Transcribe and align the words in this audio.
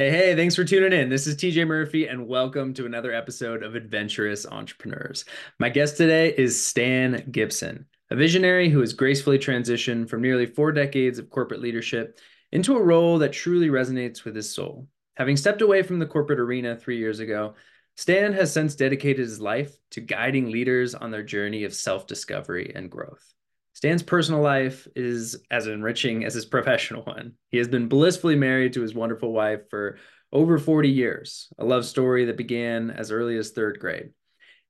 Hey, 0.00 0.10
hey, 0.10 0.34
thanks 0.34 0.54
for 0.54 0.64
tuning 0.64 0.98
in. 0.98 1.10
This 1.10 1.26
is 1.26 1.36
TJ 1.36 1.66
Murphy, 1.66 2.06
and 2.06 2.26
welcome 2.26 2.72
to 2.72 2.86
another 2.86 3.12
episode 3.12 3.62
of 3.62 3.74
Adventurous 3.74 4.46
Entrepreneurs. 4.46 5.26
My 5.58 5.68
guest 5.68 5.98
today 5.98 6.34
is 6.38 6.64
Stan 6.64 7.28
Gibson, 7.30 7.84
a 8.10 8.16
visionary 8.16 8.70
who 8.70 8.80
has 8.80 8.94
gracefully 8.94 9.38
transitioned 9.38 10.08
from 10.08 10.22
nearly 10.22 10.46
four 10.46 10.72
decades 10.72 11.18
of 11.18 11.28
corporate 11.28 11.60
leadership 11.60 12.18
into 12.50 12.78
a 12.78 12.82
role 12.82 13.18
that 13.18 13.34
truly 13.34 13.68
resonates 13.68 14.24
with 14.24 14.34
his 14.34 14.50
soul. 14.50 14.88
Having 15.18 15.36
stepped 15.36 15.60
away 15.60 15.82
from 15.82 15.98
the 15.98 16.06
corporate 16.06 16.40
arena 16.40 16.76
three 16.76 16.96
years 16.96 17.20
ago, 17.20 17.52
Stan 17.94 18.32
has 18.32 18.50
since 18.50 18.74
dedicated 18.74 19.18
his 19.18 19.38
life 19.38 19.76
to 19.90 20.00
guiding 20.00 20.50
leaders 20.50 20.94
on 20.94 21.10
their 21.10 21.22
journey 21.22 21.64
of 21.64 21.74
self 21.74 22.06
discovery 22.06 22.72
and 22.74 22.90
growth. 22.90 23.34
Stan's 23.80 24.02
personal 24.02 24.42
life 24.42 24.86
is 24.94 25.42
as 25.50 25.66
enriching 25.66 26.26
as 26.26 26.34
his 26.34 26.44
professional 26.44 27.02
one. 27.02 27.32
He 27.48 27.56
has 27.56 27.66
been 27.66 27.88
blissfully 27.88 28.36
married 28.36 28.74
to 28.74 28.82
his 28.82 28.92
wonderful 28.92 29.32
wife 29.32 29.70
for 29.70 29.96
over 30.30 30.58
40 30.58 30.90
years, 30.90 31.48
a 31.58 31.64
love 31.64 31.86
story 31.86 32.26
that 32.26 32.36
began 32.36 32.90
as 32.90 33.10
early 33.10 33.38
as 33.38 33.52
third 33.52 33.78
grade. 33.78 34.10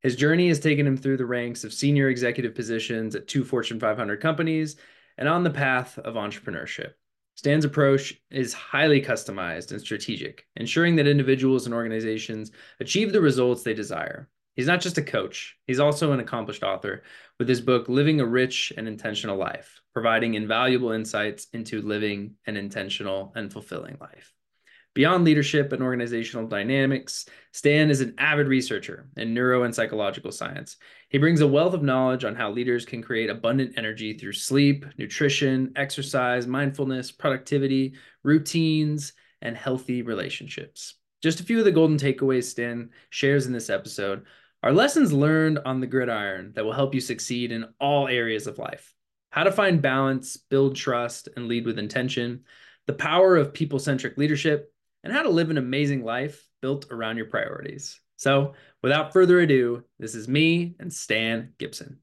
His 0.00 0.14
journey 0.14 0.46
has 0.46 0.60
taken 0.60 0.86
him 0.86 0.96
through 0.96 1.16
the 1.16 1.26
ranks 1.26 1.64
of 1.64 1.72
senior 1.72 2.08
executive 2.08 2.54
positions 2.54 3.16
at 3.16 3.26
two 3.26 3.42
Fortune 3.42 3.80
500 3.80 4.20
companies 4.20 4.76
and 5.18 5.28
on 5.28 5.42
the 5.42 5.50
path 5.50 5.98
of 5.98 6.14
entrepreneurship. 6.14 6.92
Stan's 7.34 7.64
approach 7.64 8.14
is 8.30 8.52
highly 8.52 9.02
customized 9.02 9.72
and 9.72 9.80
strategic, 9.80 10.46
ensuring 10.54 10.94
that 10.94 11.08
individuals 11.08 11.66
and 11.66 11.74
organizations 11.74 12.52
achieve 12.78 13.12
the 13.12 13.20
results 13.20 13.64
they 13.64 13.74
desire. 13.74 14.28
He's 14.60 14.66
not 14.66 14.82
just 14.82 14.98
a 14.98 15.02
coach, 15.02 15.56
he's 15.66 15.80
also 15.80 16.12
an 16.12 16.20
accomplished 16.20 16.62
author 16.62 17.02
with 17.38 17.48
his 17.48 17.62
book, 17.62 17.88
Living 17.88 18.20
a 18.20 18.26
Rich 18.26 18.74
and 18.76 18.86
Intentional 18.86 19.38
Life, 19.38 19.80
providing 19.94 20.34
invaluable 20.34 20.90
insights 20.90 21.46
into 21.54 21.80
living 21.80 22.34
an 22.44 22.58
intentional 22.58 23.32
and 23.34 23.50
fulfilling 23.50 23.96
life. 24.02 24.34
Beyond 24.92 25.24
leadership 25.24 25.72
and 25.72 25.82
organizational 25.82 26.46
dynamics, 26.46 27.24
Stan 27.52 27.88
is 27.88 28.02
an 28.02 28.16
avid 28.18 28.48
researcher 28.48 29.08
in 29.16 29.32
neuro 29.32 29.62
and 29.62 29.74
psychological 29.74 30.30
science. 30.30 30.76
He 31.08 31.16
brings 31.16 31.40
a 31.40 31.48
wealth 31.48 31.72
of 31.72 31.82
knowledge 31.82 32.26
on 32.26 32.34
how 32.34 32.50
leaders 32.50 32.84
can 32.84 33.02
create 33.02 33.30
abundant 33.30 33.78
energy 33.78 34.12
through 34.12 34.34
sleep, 34.34 34.84
nutrition, 34.98 35.72
exercise, 35.74 36.46
mindfulness, 36.46 37.10
productivity, 37.10 37.94
routines, 38.24 39.14
and 39.40 39.56
healthy 39.56 40.02
relationships. 40.02 40.96
Just 41.22 41.40
a 41.40 41.44
few 41.44 41.58
of 41.58 41.64
the 41.64 41.72
golden 41.72 41.96
takeaways 41.96 42.44
Stan 42.44 42.90
shares 43.08 43.46
in 43.46 43.54
this 43.54 43.70
episode 43.70 44.26
are 44.62 44.72
lessons 44.72 45.12
learned 45.12 45.58
on 45.64 45.80
the 45.80 45.86
gridiron 45.86 46.52
that 46.54 46.64
will 46.64 46.72
help 46.72 46.94
you 46.94 47.00
succeed 47.00 47.52
in 47.52 47.66
all 47.80 48.08
areas 48.08 48.46
of 48.46 48.58
life. 48.58 48.94
How 49.30 49.44
to 49.44 49.52
find 49.52 49.80
balance, 49.80 50.36
build 50.36 50.76
trust, 50.76 51.28
and 51.36 51.48
lead 51.48 51.64
with 51.64 51.78
intention, 51.78 52.44
the 52.86 52.92
power 52.92 53.36
of 53.36 53.54
people 53.54 53.78
centric 53.78 54.18
leadership, 54.18 54.72
and 55.02 55.12
how 55.12 55.22
to 55.22 55.30
live 55.30 55.50
an 55.50 55.58
amazing 55.58 56.04
life 56.04 56.46
built 56.60 56.86
around 56.90 57.16
your 57.16 57.26
priorities. 57.26 58.00
So, 58.16 58.54
without 58.82 59.12
further 59.12 59.40
ado, 59.40 59.84
this 59.98 60.14
is 60.14 60.28
me 60.28 60.74
and 60.78 60.92
Stan 60.92 61.54
Gibson. 61.58 62.00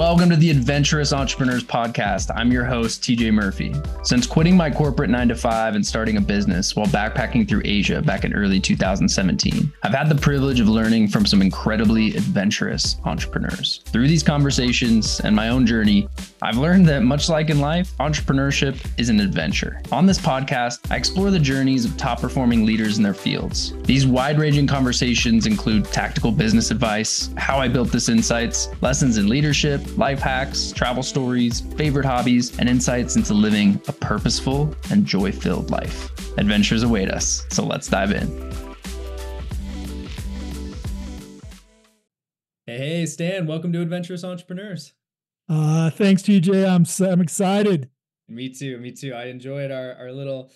Welcome 0.00 0.30
to 0.30 0.36
the 0.36 0.50
Adventurous 0.50 1.12
Entrepreneurs 1.12 1.62
Podcast. 1.62 2.34
I'm 2.34 2.50
your 2.50 2.64
host, 2.64 3.02
TJ 3.02 3.34
Murphy. 3.34 3.74
Since 4.02 4.26
quitting 4.26 4.56
my 4.56 4.70
corporate 4.70 5.10
nine 5.10 5.28
to 5.28 5.34
five 5.34 5.74
and 5.74 5.86
starting 5.86 6.16
a 6.16 6.22
business 6.22 6.74
while 6.74 6.86
backpacking 6.86 7.46
through 7.46 7.60
Asia 7.66 8.00
back 8.00 8.24
in 8.24 8.32
early 8.32 8.60
2017, 8.60 9.70
I've 9.82 9.92
had 9.92 10.08
the 10.08 10.14
privilege 10.14 10.58
of 10.58 10.70
learning 10.70 11.08
from 11.08 11.26
some 11.26 11.42
incredibly 11.42 12.16
adventurous 12.16 12.96
entrepreneurs. 13.04 13.82
Through 13.88 14.08
these 14.08 14.22
conversations 14.22 15.20
and 15.20 15.36
my 15.36 15.50
own 15.50 15.66
journey, 15.66 16.08
I've 16.40 16.56
learned 16.56 16.88
that 16.88 17.02
much 17.02 17.28
like 17.28 17.50
in 17.50 17.60
life, 17.60 17.94
entrepreneurship 17.98 18.82
is 18.96 19.10
an 19.10 19.20
adventure. 19.20 19.82
On 19.92 20.06
this 20.06 20.18
podcast, 20.18 20.90
I 20.90 20.96
explore 20.96 21.30
the 21.30 21.38
journeys 21.38 21.84
of 21.84 21.98
top 21.98 22.22
performing 22.22 22.64
leaders 22.64 22.96
in 22.96 23.02
their 23.02 23.12
fields. 23.12 23.74
These 23.82 24.06
wide 24.06 24.38
ranging 24.38 24.66
conversations 24.66 25.44
include 25.44 25.84
tactical 25.84 26.32
business 26.32 26.70
advice, 26.70 27.28
how 27.36 27.58
I 27.58 27.68
built 27.68 27.92
this 27.92 28.08
insights, 28.08 28.70
lessons 28.80 29.18
in 29.18 29.28
leadership 29.28 29.89
life 29.96 30.20
hacks, 30.20 30.72
travel 30.72 31.02
stories, 31.02 31.60
favorite 31.76 32.06
hobbies, 32.06 32.58
and 32.58 32.68
insights 32.68 33.16
into 33.16 33.34
living 33.34 33.80
a 33.88 33.92
purposeful 33.92 34.74
and 34.90 35.04
joy 35.04 35.32
filled 35.32 35.70
life. 35.70 36.10
Adventures 36.38 36.82
await 36.82 37.10
us, 37.10 37.46
so 37.50 37.64
let's 37.64 37.88
dive 37.88 38.12
in. 38.12 38.28
Hey, 42.66 42.78
hey, 42.78 43.06
Stan, 43.06 43.46
welcome 43.46 43.72
to 43.72 43.80
Adventurous 43.80 44.22
Entrepreneurs. 44.22 44.92
Uh, 45.48 45.90
thanks, 45.90 46.22
TJ. 46.22 46.68
I'm 46.68 46.86
I'm 47.10 47.20
excited. 47.20 47.90
Me 48.28 48.48
too. 48.48 48.78
Me 48.78 48.92
too. 48.92 49.12
I 49.12 49.24
enjoyed 49.24 49.72
our 49.72 49.94
our 49.94 50.12
little 50.12 50.52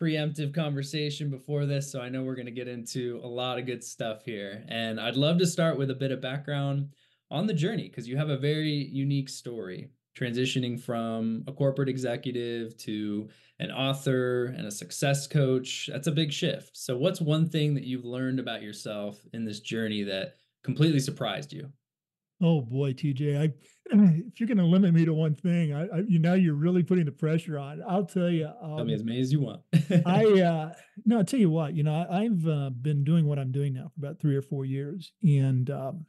preemptive 0.00 0.54
conversation 0.54 1.30
before 1.30 1.66
this, 1.66 1.90
so 1.90 2.00
I 2.00 2.08
know 2.08 2.22
we're 2.22 2.36
going 2.36 2.46
to 2.46 2.52
get 2.52 2.68
into 2.68 3.20
a 3.24 3.26
lot 3.26 3.58
of 3.58 3.66
good 3.66 3.82
stuff 3.82 4.24
here. 4.24 4.64
And 4.68 5.00
I'd 5.00 5.16
love 5.16 5.38
to 5.38 5.46
start 5.46 5.78
with 5.78 5.90
a 5.90 5.94
bit 5.94 6.12
of 6.12 6.20
background 6.20 6.90
on 7.30 7.46
the 7.46 7.54
journey 7.54 7.88
because 7.88 8.08
you 8.08 8.16
have 8.16 8.28
a 8.28 8.36
very 8.36 8.70
unique 8.70 9.28
story 9.28 9.90
transitioning 10.18 10.80
from 10.80 11.44
a 11.46 11.52
corporate 11.52 11.88
executive 11.88 12.76
to 12.78 13.28
an 13.58 13.70
author 13.70 14.46
and 14.56 14.66
a 14.66 14.70
success 14.70 15.26
coach. 15.26 15.90
That's 15.92 16.06
a 16.06 16.12
big 16.12 16.32
shift. 16.32 16.76
So, 16.76 16.96
what's 16.96 17.20
one 17.20 17.48
thing 17.48 17.74
that 17.74 17.84
you've 17.84 18.04
learned 18.04 18.40
about 18.40 18.62
yourself 18.62 19.20
in 19.32 19.44
this 19.44 19.60
journey 19.60 20.02
that 20.04 20.34
completely 20.64 21.00
surprised 21.00 21.52
you? 21.52 21.70
Oh 22.42 22.60
boy, 22.60 22.92
TJ, 22.92 23.40
I 23.40 23.52
if 23.88 24.40
you're 24.40 24.46
going 24.46 24.58
to 24.58 24.64
limit 24.64 24.92
me 24.92 25.04
to 25.04 25.14
one 25.14 25.34
thing, 25.34 25.72
I, 25.72 25.86
I, 25.86 25.98
you 26.06 26.18
know 26.18 26.34
you're 26.34 26.54
really 26.54 26.82
putting 26.82 27.04
the 27.04 27.12
pressure 27.12 27.58
on. 27.58 27.82
I'll 27.86 28.04
tell 28.04 28.28
you. 28.28 28.50
Um, 28.60 28.76
tell 28.76 28.84
me 28.84 28.94
as 28.94 29.04
many 29.04 29.20
as 29.20 29.32
you 29.32 29.40
want. 29.40 29.62
I 30.04 30.24
uh, 30.42 30.72
no, 31.04 31.18
I'll 31.18 31.24
tell 31.24 31.40
you 31.40 31.50
what. 31.50 31.74
You 31.74 31.84
know, 31.84 32.06
I, 32.10 32.24
have 32.24 32.46
uh, 32.46 32.70
been 32.70 33.04
doing 33.04 33.26
what 33.26 33.38
I'm 33.38 33.52
doing 33.52 33.74
now 33.74 33.90
for 33.94 34.04
about 34.04 34.20
three 34.20 34.36
or 34.36 34.42
four 34.42 34.64
years, 34.64 35.12
and 35.22 35.70
um, 35.70 36.06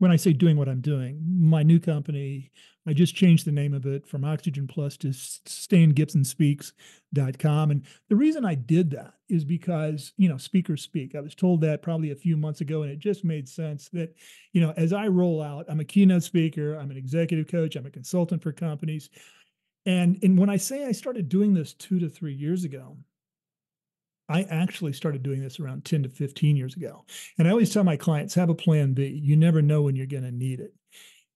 when 0.00 0.10
I 0.10 0.16
say 0.16 0.32
doing 0.32 0.56
what 0.56 0.68
I'm 0.68 0.80
doing, 0.80 1.22
my 1.38 1.62
new 1.62 1.78
company, 1.78 2.50
I 2.86 2.94
just 2.94 3.14
changed 3.14 3.46
the 3.46 3.52
name 3.52 3.74
of 3.74 3.84
it 3.84 4.06
from 4.06 4.24
Oxygen 4.24 4.66
Plus 4.66 4.96
to 4.96 5.08
StanGibsonSpeaks.com. 5.08 7.70
And 7.70 7.84
the 8.08 8.16
reason 8.16 8.46
I 8.46 8.54
did 8.54 8.90
that 8.92 9.12
is 9.28 9.44
because, 9.44 10.14
you 10.16 10.30
know, 10.30 10.38
speakers 10.38 10.80
speak. 10.80 11.14
I 11.14 11.20
was 11.20 11.34
told 11.34 11.60
that 11.60 11.82
probably 11.82 12.12
a 12.12 12.16
few 12.16 12.38
months 12.38 12.62
ago, 12.62 12.80
and 12.80 12.90
it 12.90 12.98
just 12.98 13.24
made 13.24 13.46
sense 13.46 13.90
that, 13.90 14.14
you 14.54 14.62
know, 14.62 14.72
as 14.78 14.94
I 14.94 15.06
roll 15.06 15.42
out, 15.42 15.66
I'm 15.68 15.80
a 15.80 15.84
keynote 15.84 16.22
speaker, 16.22 16.76
I'm 16.76 16.90
an 16.90 16.96
executive 16.96 17.48
coach, 17.48 17.76
I'm 17.76 17.84
a 17.84 17.90
consultant 17.90 18.42
for 18.42 18.52
companies. 18.52 19.10
And, 19.84 20.18
and 20.22 20.38
when 20.38 20.48
I 20.48 20.56
say 20.56 20.86
I 20.86 20.92
started 20.92 21.28
doing 21.28 21.52
this 21.52 21.74
two 21.74 21.98
to 21.98 22.08
three 22.08 22.34
years 22.34 22.64
ago, 22.64 22.96
I 24.30 24.42
actually 24.44 24.92
started 24.92 25.24
doing 25.24 25.42
this 25.42 25.58
around 25.58 25.84
10 25.84 26.04
to 26.04 26.08
15 26.08 26.56
years 26.56 26.76
ago. 26.76 27.04
And 27.36 27.48
I 27.48 27.50
always 27.50 27.72
tell 27.72 27.82
my 27.82 27.96
clients 27.96 28.34
have 28.34 28.48
a 28.48 28.54
plan 28.54 28.94
B. 28.94 29.06
You 29.06 29.36
never 29.36 29.60
know 29.60 29.82
when 29.82 29.96
you're 29.96 30.06
going 30.06 30.22
to 30.22 30.30
need 30.30 30.60
it. 30.60 30.72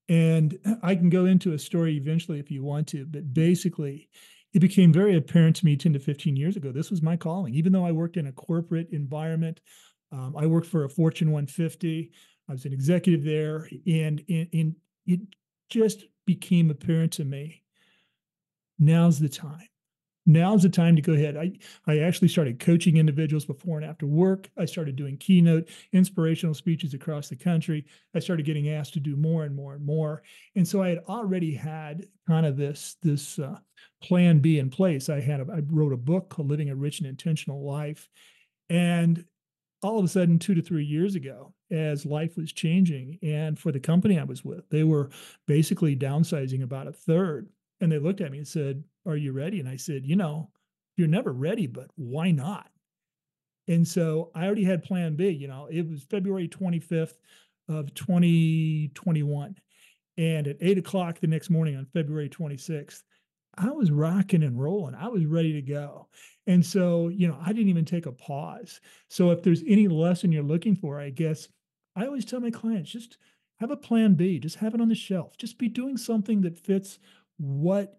And 0.09 0.59
I 0.83 0.95
can 0.95 1.11
go 1.11 1.25
into 1.25 1.55
a 1.55 1.59
story 1.59 1.97
eventually 1.97 2.39
if 2.39 2.51
you 2.51 2.63
want 2.63 2.87
to, 2.89 3.05
but 3.07 3.35
basically, 3.35 4.09
it 4.53 4.61
became 4.61 4.93
very 4.93 5.17
apparent 5.17 5.57
to 5.57 5.65
me 5.65 5.77
10 5.77 5.95
to 5.95 5.99
15 5.99 6.37
years 6.37 6.57
ago. 6.57 6.71
This 6.71 6.91
was 6.91 7.03
my 7.03 7.17
calling. 7.17 7.55
Even 7.55 7.73
though 7.73 7.85
I 7.85 7.91
worked 7.91 8.17
in 8.17 8.29
a 8.29 8.33
corporate 8.33 8.91
environment, 8.93 9.61
um, 10.13 10.37
I 10.39 10.47
worked 10.47 10.69
for 10.69 10.85
a 10.85 10.89
Fortune 10.89 11.33
150, 11.33 12.13
I 12.49 12.53
was 12.53 12.65
an 12.65 12.73
executive 12.73 13.25
there, 13.25 13.69
and, 13.87 14.23
and, 14.29 14.49
and 14.53 14.77
it 15.07 15.21
just 15.69 16.05
became 16.27 16.71
apparent 16.71 17.13
to 17.15 17.25
me 17.25 17.63
now's 18.79 19.19
the 19.19 19.29
time 19.29 19.69
now's 20.27 20.63
the 20.63 20.69
time 20.69 20.97
to 20.97 21.03
go 21.03 21.13
ahead. 21.13 21.37
I, 21.37 21.53
I 21.87 21.99
actually 22.01 22.29
started 22.29 22.59
coaching 22.59 22.97
individuals 22.97 23.45
before 23.45 23.79
and 23.79 23.89
after 23.89 24.07
work. 24.07 24.49
I 24.57 24.65
started 24.65 24.97
doing 24.97 25.17
keynote 25.17 25.69
inspirational 25.93 26.55
speeches 26.55 26.95
across 26.95 27.29
the 27.29 27.37
country. 27.37 27.85
I 28.15 28.19
started 28.21 28.47
getting 28.47 28.71
asked 28.71 28.95
to 28.95 29.01
do 29.01 29.17
more 29.17 29.45
and 29.45 29.55
more 29.55 29.75
and 29.75 29.85
more. 29.85 30.23
And 30.57 30.67
so 30.67 30.83
I 30.83 30.89
had 30.89 31.03
already 31.09 31.55
had 31.55 32.07
kind 32.27 32.47
of 32.47 32.57
this, 32.57 32.97
this 33.03 33.39
uh, 33.39 33.59
plan 34.03 34.39
B 34.39 34.59
in 34.59 34.71
place. 34.71 35.09
I 35.09 35.21
had, 35.21 35.41
a, 35.41 35.47
I 35.53 35.61
wrote 35.67 35.93
a 35.93 35.99
book 35.99 36.31
called 36.31 36.49
Living 36.49 36.71
a 36.71 36.77
Rich 36.77 37.01
and 37.01 37.09
Intentional 37.09 37.65
Life. 37.65 38.09
And 38.71 39.25
all 39.83 39.99
of 39.99 40.05
a 40.05 40.09
sudden, 40.09 40.39
two 40.39 40.55
to 40.55 40.63
three 40.63 40.85
years 40.85 41.15
ago, 41.15 41.53
as 41.71 42.07
life 42.07 42.39
was 42.39 42.53
changing, 42.53 43.19
and 43.23 43.59
for 43.59 43.71
the 43.71 43.81
company 43.81 44.19
I 44.19 44.25
was 44.25 44.43
with, 44.43 44.67
they 44.71 44.83
were 44.83 45.11
basically 45.47 45.95
downsizing 45.95 46.63
about 46.63 46.87
a 46.87 46.93
third. 46.93 47.51
And 47.81 47.93
they 47.93 47.99
looked 47.99 48.23
at 48.23 48.33
me 48.33 48.39
and 48.39 48.49
said, 48.49 48.83
Are 49.07 49.17
you 49.17 49.33
ready? 49.33 49.61
And 49.61 49.69
I 49.69 49.77
said, 49.77 50.07
You 50.07 50.17
know, 50.17 50.51
you're 50.97 51.09
never 51.09 51.33
ready, 51.33 51.67
but 51.67 51.89
why 51.97 52.31
not? 52.31 52.71
And 53.67 53.87
so 53.87 54.31
I 54.35 54.47
already 54.47 54.65
had 54.65 54.83
plan 54.83 55.17
B. 55.17 55.29
You 55.29 55.49
know, 55.49 55.69
it 55.71 55.89
was 55.89 56.03
February 56.03 56.49
25th 56.49 57.15
of 57.69 57.93
2021. 57.95 59.57
And 60.17 60.47
at 60.47 60.57
eight 60.61 60.79
o'clock 60.79 61.19
the 61.19 61.27
next 61.27 61.51
morning 61.51 61.77
on 61.77 61.87
February 61.87 62.29
26th, 62.29 63.03
I 63.57 63.71
was 63.71 63.91
rocking 63.91 64.43
and 64.43 64.61
rolling. 64.61 64.95
I 64.95 65.09
was 65.09 65.27
ready 65.27 65.53
to 65.55 65.63
go. 65.63 66.09
And 66.47 66.65
so, 66.65 67.09
you 67.09 67.27
know, 67.29 67.39
I 67.41 67.49
didn't 67.49 67.69
even 67.69 67.85
take 67.85 68.07
a 68.07 68.13
pause. 68.13 68.81
So 69.09 69.31
if 69.31 69.43
there's 69.43 69.63
any 69.67 69.89
lesson 69.89 70.33
you're 70.33 70.43
looking 70.43 70.77
for, 70.77 71.01
I 71.01 71.11
guess 71.11 71.49
I 71.97 72.07
always 72.07 72.25
tell 72.25 72.41
my 72.41 72.51
clients 72.51 72.91
just 72.91 73.17
have 73.59 73.71
a 73.71 73.77
plan 73.77 74.15
B, 74.15 74.39
just 74.39 74.57
have 74.57 74.75
it 74.75 74.81
on 74.81 74.89
the 74.89 74.95
shelf. 74.95 75.37
Just 75.37 75.59
be 75.59 75.69
doing 75.69 75.97
something 75.97 76.41
that 76.43 76.59
fits 76.59 76.99
what 77.39 77.99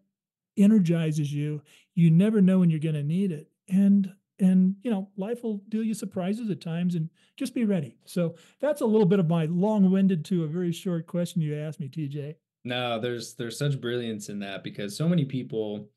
energizes 0.57 1.33
you. 1.33 1.61
You 1.93 2.11
never 2.11 2.41
know 2.41 2.59
when 2.59 2.69
you're 2.69 2.79
going 2.79 2.95
to 2.95 3.03
need 3.03 3.31
it. 3.31 3.49
And 3.69 4.13
and 4.39 4.75
you 4.83 4.91
know 4.91 5.09
life 5.17 5.43
will 5.43 5.61
deal 5.69 5.83
you 5.83 5.93
surprises 5.93 6.49
at 6.49 6.61
times 6.61 6.95
and 6.95 7.09
just 7.37 7.53
be 7.53 7.65
ready 7.65 7.97
so 8.05 8.35
that's 8.59 8.81
a 8.81 8.85
little 8.85 9.05
bit 9.05 9.19
of 9.19 9.29
my 9.29 9.45
long-winded 9.45 10.25
to 10.25 10.43
a 10.43 10.47
very 10.47 10.71
short 10.71 11.07
question 11.07 11.41
you 11.41 11.55
asked 11.55 11.79
me 11.79 11.87
tj 11.87 12.35
no 12.63 12.99
there's 12.99 13.35
there's 13.35 13.57
such 13.57 13.79
brilliance 13.79 14.29
in 14.29 14.39
that 14.39 14.63
because 14.63 14.97
so 14.97 15.07
many 15.07 15.25
people 15.25 15.87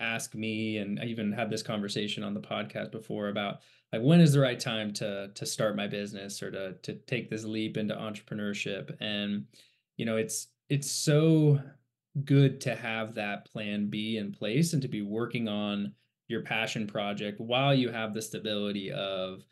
ask 0.00 0.34
me 0.34 0.78
and 0.78 1.00
i 1.00 1.04
even 1.04 1.32
had 1.32 1.50
this 1.50 1.62
conversation 1.62 2.22
on 2.22 2.34
the 2.34 2.40
podcast 2.40 2.90
before 2.90 3.28
about 3.28 3.60
like 3.92 4.02
when 4.02 4.20
is 4.20 4.32
the 4.32 4.40
right 4.40 4.60
time 4.60 4.92
to 4.92 5.28
to 5.34 5.44
start 5.44 5.76
my 5.76 5.86
business 5.86 6.42
or 6.42 6.50
to 6.50 6.74
to 6.82 6.94
take 7.06 7.30
this 7.30 7.44
leap 7.44 7.76
into 7.76 7.94
entrepreneurship 7.94 8.94
and 9.00 9.44
you 9.96 10.06
know 10.06 10.16
it's 10.16 10.48
it's 10.68 10.90
so 10.90 11.60
good 12.24 12.60
to 12.62 12.76
have 12.76 13.14
that 13.14 13.50
plan 13.50 13.88
B 13.88 14.16
in 14.18 14.32
place 14.32 14.72
and 14.72 14.82
to 14.82 14.88
be 14.88 15.02
working 15.02 15.48
on 15.48 15.94
your 16.28 16.42
passion 16.42 16.86
project 16.86 17.40
while 17.40 17.74
you 17.74 17.90
have 17.90 18.14
the 18.14 18.22
stability 18.22 18.90
of 18.90 19.44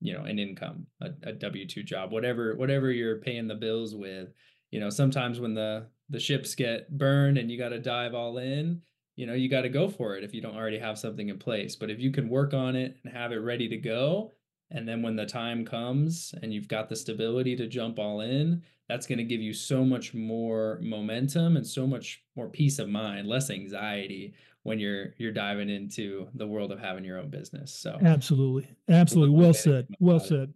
you 0.00 0.12
know 0.12 0.22
an 0.24 0.38
income 0.38 0.86
a, 1.02 1.06
a 1.24 1.32
w2 1.32 1.84
job 1.84 2.12
whatever 2.12 2.54
whatever 2.56 2.90
you're 2.90 3.20
paying 3.20 3.46
the 3.46 3.54
bills 3.54 3.94
with. 3.94 4.28
You 4.70 4.80
know 4.80 4.90
sometimes 4.90 5.40
when 5.40 5.54
the 5.54 5.86
the 6.08 6.20
ships 6.20 6.54
get 6.54 6.96
burned 6.96 7.38
and 7.38 7.50
you 7.50 7.58
got 7.58 7.68
to 7.70 7.78
dive 7.78 8.14
all 8.14 8.38
in 8.38 8.82
you 9.16 9.26
know 9.26 9.34
you 9.34 9.48
got 9.48 9.62
to 9.62 9.68
go 9.68 9.88
for 9.88 10.16
it 10.16 10.24
if 10.24 10.34
you 10.34 10.40
don't 10.40 10.56
already 10.56 10.78
have 10.78 10.98
something 10.98 11.28
in 11.28 11.38
place. 11.38 11.76
But 11.76 11.90
if 11.90 12.00
you 12.00 12.10
can 12.10 12.28
work 12.28 12.54
on 12.54 12.76
it 12.76 12.96
and 13.04 13.12
have 13.12 13.32
it 13.32 13.36
ready 13.36 13.68
to 13.68 13.76
go 13.76 14.32
and 14.70 14.86
then 14.88 15.02
when 15.02 15.16
the 15.16 15.26
time 15.26 15.64
comes 15.64 16.34
and 16.42 16.52
you've 16.52 16.68
got 16.68 16.88
the 16.88 16.96
stability 16.96 17.56
to 17.56 17.66
jump 17.66 17.98
all 17.98 18.20
in, 18.20 18.62
that's 18.88 19.06
going 19.06 19.18
to 19.18 19.24
give 19.24 19.40
you 19.40 19.52
so 19.52 19.84
much 19.84 20.14
more 20.14 20.78
momentum 20.82 21.56
and 21.56 21.66
so 21.66 21.86
much 21.86 22.22
more 22.36 22.48
peace 22.48 22.78
of 22.78 22.88
mind, 22.88 23.28
less 23.28 23.50
anxiety 23.50 24.34
when 24.62 24.78
you're 24.78 25.14
you're 25.16 25.32
diving 25.32 25.68
into 25.68 26.28
the 26.34 26.46
world 26.46 26.70
of 26.70 26.78
having 26.78 27.04
your 27.04 27.18
own 27.18 27.30
business. 27.30 27.72
So 27.72 27.98
Absolutely. 28.02 28.68
Absolutely. 28.88 29.36
Well 29.36 29.54
said. 29.54 29.86
Well 29.98 30.20
said. 30.20 30.52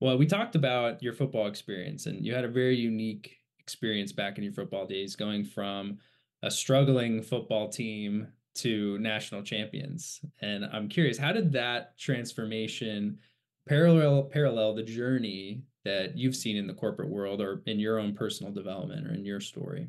Well, 0.00 0.18
we 0.18 0.26
talked 0.26 0.54
about 0.54 1.02
your 1.02 1.12
football 1.12 1.46
experience 1.46 2.06
and 2.06 2.24
you 2.24 2.34
had 2.34 2.44
a 2.44 2.48
very 2.48 2.76
unique 2.76 3.38
experience 3.58 4.12
back 4.12 4.36
in 4.36 4.44
your 4.44 4.52
football 4.52 4.86
days 4.86 5.16
going 5.16 5.44
from 5.44 5.98
a 6.42 6.50
struggling 6.50 7.22
football 7.22 7.68
team 7.68 8.28
to 8.54 8.98
national 8.98 9.42
champions. 9.42 10.20
And 10.40 10.64
I'm 10.64 10.88
curious, 10.88 11.18
how 11.18 11.32
did 11.32 11.52
that 11.52 11.98
transformation 11.98 13.18
parallel 13.66 14.24
parallel 14.24 14.74
the 14.74 14.82
journey 14.82 15.62
that 15.84 16.16
you've 16.16 16.36
seen 16.36 16.56
in 16.56 16.66
the 16.66 16.74
corporate 16.74 17.08
world 17.08 17.40
or 17.40 17.62
in 17.66 17.78
your 17.78 17.98
own 17.98 18.14
personal 18.14 18.52
development 18.52 19.06
or 19.06 19.14
in 19.14 19.24
your 19.24 19.40
story? 19.40 19.88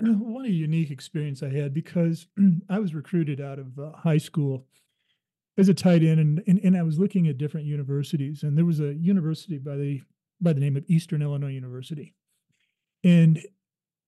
What 0.02 0.46
a 0.46 0.50
unique 0.50 0.90
experience 0.90 1.42
I 1.42 1.50
had 1.50 1.74
because 1.74 2.28
I 2.70 2.78
was 2.78 2.94
recruited 2.94 3.40
out 3.40 3.58
of 3.58 3.78
uh, 3.78 3.92
high 3.92 4.18
school 4.18 4.66
as 5.56 5.68
a 5.68 5.74
tight 5.74 6.04
end, 6.04 6.20
and, 6.20 6.42
and 6.46 6.60
and 6.62 6.76
I 6.76 6.82
was 6.82 6.98
looking 6.98 7.26
at 7.26 7.36
different 7.36 7.66
universities, 7.66 8.44
and 8.44 8.56
there 8.56 8.64
was 8.64 8.80
a 8.80 8.94
university 8.94 9.58
by 9.58 9.76
the 9.76 10.00
by 10.40 10.52
the 10.52 10.60
name 10.60 10.76
of 10.76 10.84
Eastern 10.86 11.20
Illinois 11.20 11.50
University, 11.50 12.14
and 13.02 13.44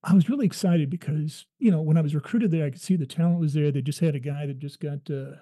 I 0.02 0.14
was 0.14 0.31
really 0.31 0.47
excited 0.47 0.88
because, 0.88 1.44
you 1.58 1.70
know, 1.70 1.82
when 1.82 1.99
I 1.99 2.00
was 2.00 2.14
recruited 2.14 2.50
there, 2.50 2.64
I 2.64 2.70
could 2.70 2.81
see 2.81 2.97
the 2.97 3.06
talent 3.06 3.41
was 3.41 3.52
there. 3.52 3.70
They 3.70 3.82
just 3.82 4.00
had 4.00 4.14
a 4.14 4.20
guy 4.20 4.47
that 4.47 4.58
just 4.58 4.81
got 4.81 5.11
uh, 5.11 5.37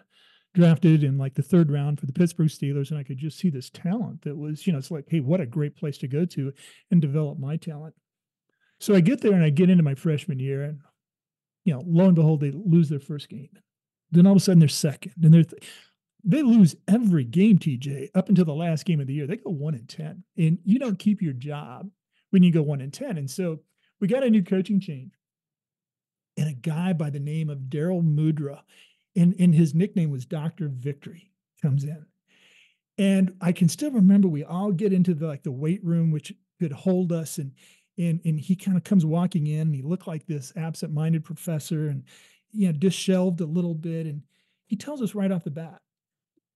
drafted 0.54 1.04
in 1.04 1.16
like 1.16 1.34
the 1.34 1.42
third 1.42 1.70
round 1.70 2.00
for 2.00 2.06
the 2.06 2.12
Pittsburgh 2.12 2.48
Steelers. 2.48 2.90
And 2.90 2.98
I 2.98 3.04
could 3.04 3.18
just 3.18 3.38
see 3.38 3.50
this 3.50 3.70
talent 3.70 4.22
that 4.22 4.36
was, 4.36 4.66
you 4.66 4.72
know, 4.72 4.78
it's 4.78 4.90
like, 4.90 5.04
hey, 5.08 5.20
what 5.20 5.40
a 5.40 5.46
great 5.46 5.76
place 5.76 5.98
to 5.98 6.08
go 6.08 6.24
to 6.24 6.52
and 6.90 7.00
develop 7.00 7.38
my 7.38 7.56
talent. 7.56 7.94
So 8.80 8.94
I 8.94 9.00
get 9.00 9.20
there 9.20 9.32
and 9.32 9.44
I 9.44 9.50
get 9.50 9.70
into 9.70 9.84
my 9.84 9.94
freshman 9.94 10.40
year 10.40 10.62
and, 10.62 10.80
you 11.64 11.74
know, 11.74 11.82
lo 11.86 12.06
and 12.06 12.14
behold, 12.16 12.40
they 12.40 12.50
lose 12.50 12.88
their 12.88 13.00
first 13.00 13.28
game. 13.28 13.50
Then 14.10 14.26
all 14.26 14.32
of 14.32 14.38
a 14.38 14.40
sudden 14.40 14.58
they're 14.58 14.68
second 14.68 15.12
and 15.22 15.32
they're, 15.32 15.44
th- 15.44 15.62
they 16.24 16.42
lose 16.42 16.74
every 16.88 17.24
game, 17.24 17.58
TJ, 17.58 18.08
up 18.14 18.28
until 18.28 18.44
the 18.44 18.54
last 18.54 18.84
game 18.84 19.00
of 19.00 19.06
the 19.06 19.14
year. 19.14 19.26
They 19.26 19.36
go 19.36 19.50
one 19.50 19.74
and 19.74 19.88
10 19.88 20.24
and 20.36 20.58
you 20.64 20.80
don't 20.80 20.98
keep 20.98 21.22
your 21.22 21.32
job 21.32 21.90
when 22.30 22.42
you 22.42 22.52
go 22.52 22.62
one 22.62 22.80
and 22.80 22.92
10. 22.92 23.18
And 23.18 23.30
so, 23.30 23.60
we 24.00 24.08
got 24.08 24.24
a 24.24 24.30
new 24.30 24.42
coaching 24.42 24.80
change. 24.80 25.12
And 26.36 26.48
a 26.48 26.52
guy 26.52 26.92
by 26.92 27.10
the 27.10 27.18
name 27.18 27.50
of 27.50 27.68
Darrell 27.68 28.02
Mudra, 28.02 28.60
and, 29.16 29.34
and 29.40 29.54
his 29.54 29.74
nickname 29.74 30.10
was 30.10 30.24
Dr. 30.24 30.68
Victory, 30.68 31.32
comes 31.60 31.82
in. 31.82 32.06
And 32.96 33.34
I 33.40 33.52
can 33.52 33.68
still 33.68 33.90
remember 33.90 34.28
we 34.28 34.44
all 34.44 34.72
get 34.72 34.92
into 34.92 35.14
the 35.14 35.26
like 35.26 35.42
the 35.42 35.52
weight 35.52 35.84
room, 35.84 36.10
which 36.10 36.32
could 36.60 36.72
hold 36.72 37.12
us. 37.12 37.38
And 37.38 37.52
and 37.96 38.20
and 38.24 38.38
he 38.38 38.56
kind 38.56 38.76
of 38.76 38.84
comes 38.84 39.04
walking 39.04 39.46
in 39.46 39.62
and 39.62 39.74
he 39.74 39.82
looked 39.82 40.06
like 40.06 40.26
this 40.26 40.52
absent-minded 40.56 41.24
professor 41.24 41.88
and 41.88 42.04
you 42.52 42.66
know, 42.66 42.72
disheveled 42.72 43.40
a 43.40 43.46
little 43.46 43.74
bit. 43.74 44.06
And 44.06 44.22
he 44.66 44.76
tells 44.76 45.02
us 45.02 45.14
right 45.14 45.30
off 45.30 45.44
the 45.44 45.50
bat, 45.50 45.80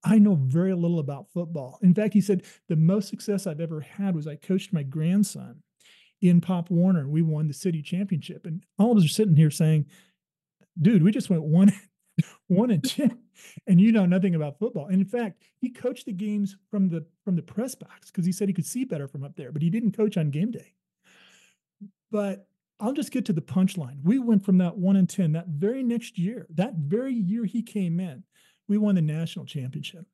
I 0.05 0.19
know 0.19 0.35
very 0.35 0.75
little 0.75 0.99
about 0.99 1.31
football. 1.33 1.79
In 1.83 1.95
fact, 1.95 2.15
he 2.15 2.21
said, 2.21 2.45
the 2.69 2.77
most 2.77 3.09
success 3.09 3.47
I've 3.47 3.61
ever 3.61 3.81
had 3.81 4.17
was 4.17 4.27
I 4.27 4.37
coached 4.37 4.73
my 4.73 4.83
grandson 4.83 5.63
in 6.23 6.41
Pop 6.41 6.71
Warner. 6.71 7.09
We 7.09 7.21
won 7.21 7.49
the 7.49 7.55
city 7.55 7.83
championship. 7.83 8.47
And 8.47 8.65
all 8.79 8.93
of 8.93 8.99
us 8.99 9.05
are 9.05 9.09
sitting 9.09 9.37
here 9.37 9.51
saying, 9.51 9.87
dude, 10.81 11.03
we 11.03 11.11
just 11.11 11.29
went 11.29 11.43
one, 11.43 11.73
one 12.47 12.71
and 12.71 12.83
10 12.89 13.19
and 13.67 13.81
you 13.81 13.93
know 13.93 14.07
nothing 14.07 14.35
about 14.35 14.59
football. 14.59 14.87
And 14.87 15.01
in 15.01 15.07
fact, 15.07 15.43
he 15.59 15.69
coached 15.69 16.07
the 16.07 16.13
games 16.13 16.57
from 16.71 16.89
the, 16.89 17.05
from 17.25 17.37
the 17.37 17.43
press 17.43 17.75
box 17.75 18.11
because 18.11 18.25
he 18.25 18.33
said 18.33 18.49
he 18.49 18.55
could 18.55 18.67
see 18.67 18.85
better 18.85 19.09
from 19.09 19.25
up 19.25 19.37
there, 19.37 19.51
but 19.51 19.63
he 19.63 19.69
didn't 19.69 19.97
coach 19.97 20.17
on 20.17 20.31
game 20.31 20.53
day. 20.53 20.75
But 22.11 22.47
I'll 22.79 22.93
just 22.93 23.11
get 23.11 23.25
to 23.27 23.33
the 23.33 23.41
punchline. 23.41 23.99
We 24.05 24.19
went 24.19 24.45
from 24.45 24.59
that 24.59 24.77
one 24.77 24.97
and 24.97 25.09
10 25.09 25.33
that 25.33 25.49
very 25.49 25.83
next 25.83 26.19
year, 26.19 26.47
that 26.55 26.75
very 26.75 27.15
year 27.15 27.45
he 27.45 27.63
came 27.63 27.99
in, 27.99 28.23
we 28.69 28.79
won 28.79 28.95
the 28.95 29.03
national 29.03 29.47
championship. 29.47 30.07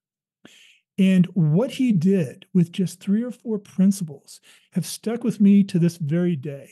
And 0.99 1.27
what 1.27 1.73
he 1.73 1.93
did 1.93 2.47
with 2.53 2.73
just 2.73 3.01
three 3.01 3.23
or 3.23 3.31
four 3.31 3.59
principles 3.59 4.41
have 4.73 4.85
stuck 4.85 5.23
with 5.23 5.41
me 5.41 5.63
to 5.65 5.79
this 5.79 5.97
very 5.97 6.35
day 6.35 6.71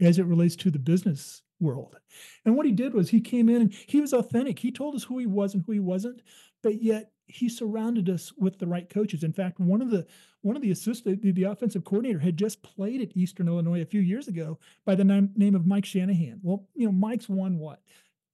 as 0.00 0.18
it 0.18 0.26
relates 0.26 0.56
to 0.56 0.70
the 0.70 0.78
business 0.78 1.42
world. 1.58 1.96
And 2.44 2.54
what 2.54 2.66
he 2.66 2.72
did 2.72 2.92
was 2.92 3.08
he 3.08 3.20
came 3.20 3.48
in 3.48 3.62
and 3.62 3.74
he 3.86 4.00
was 4.00 4.12
authentic. 4.12 4.58
He 4.58 4.70
told 4.70 4.94
us 4.94 5.04
who 5.04 5.18
he 5.18 5.26
was 5.26 5.54
and 5.54 5.64
who 5.64 5.72
he 5.72 5.80
wasn't, 5.80 6.20
but 6.62 6.82
yet 6.82 7.12
he 7.26 7.48
surrounded 7.48 8.08
us 8.08 8.32
with 8.36 8.58
the 8.58 8.66
right 8.66 8.88
coaches. 8.88 9.24
In 9.24 9.32
fact, 9.32 9.58
one 9.58 9.82
of 9.82 9.90
the 9.90 10.06
one 10.42 10.54
of 10.54 10.62
the 10.62 10.70
assistant, 10.70 11.22
the, 11.22 11.32
the 11.32 11.42
offensive 11.44 11.84
coordinator, 11.84 12.20
had 12.20 12.36
just 12.36 12.62
played 12.62 13.00
at 13.00 13.16
Eastern 13.16 13.48
Illinois 13.48 13.80
a 13.80 13.86
few 13.86 14.00
years 14.00 14.28
ago 14.28 14.60
by 14.84 14.94
the 14.94 15.02
name, 15.02 15.30
name 15.34 15.56
of 15.56 15.66
Mike 15.66 15.84
Shanahan. 15.84 16.38
Well, 16.42 16.68
you 16.74 16.86
know, 16.86 16.92
Mike's 16.92 17.28
won 17.28 17.58
what 17.58 17.80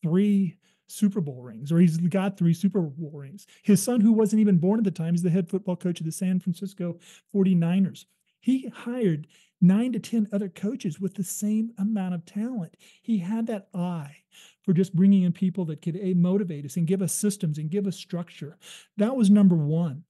three 0.03 0.57
Super 0.93 1.21
Bowl 1.21 1.43
rings, 1.43 1.73
or 1.73 1.79
he's 1.79 1.97
got 1.97 2.37
three 2.37 2.55
Super 2.55 2.81
Bowl 2.81 3.11
rings. 3.13 3.47
His 3.63 3.83
son, 3.83 4.01
who 4.01 4.13
wasn't 4.13 4.41
even 4.41 4.59
born 4.59 4.79
at 4.79 4.85
the 4.85 4.91
time, 4.91 5.15
is 5.15 5.23
the 5.23 5.31
head 5.31 5.49
football 5.49 5.77
coach 5.77 6.01
of 6.01 6.07
the 6.07 6.13
San 6.13 6.39
Francisco 6.39 6.99
49ers. 7.35 8.05
He 8.41 8.69
hired 8.69 9.27
nine 9.61 9.93
to 9.93 10.01
10 10.01 10.29
other 10.33 10.49
coaches 10.49 11.01
with 11.01 11.15
the 11.15 11.25
same 11.25 11.71
amount 11.79 12.15
of 12.15 12.27
talent. 12.27 12.77
He 13.01 13.19
had 13.19 13.47
that 13.47 13.69
eye 13.73 14.17
for 14.63 14.73
just 14.73 14.95
bringing 14.95 15.23
in 15.23 15.33
people 15.33 15.65
that 15.67 15.81
could 15.81 15.97
a, 15.97 16.15
motivate 16.15 16.65
us 16.65 16.77
and 16.77 16.87
give 16.87 17.01
us 17.01 17.15
systems 17.15 17.59
and 17.59 17.71
give 17.71 17.87
us 17.87 17.97
structure. 17.97 18.59
That 18.97 19.17
was 19.17 19.31
number 19.31 19.57
one. 19.57 20.05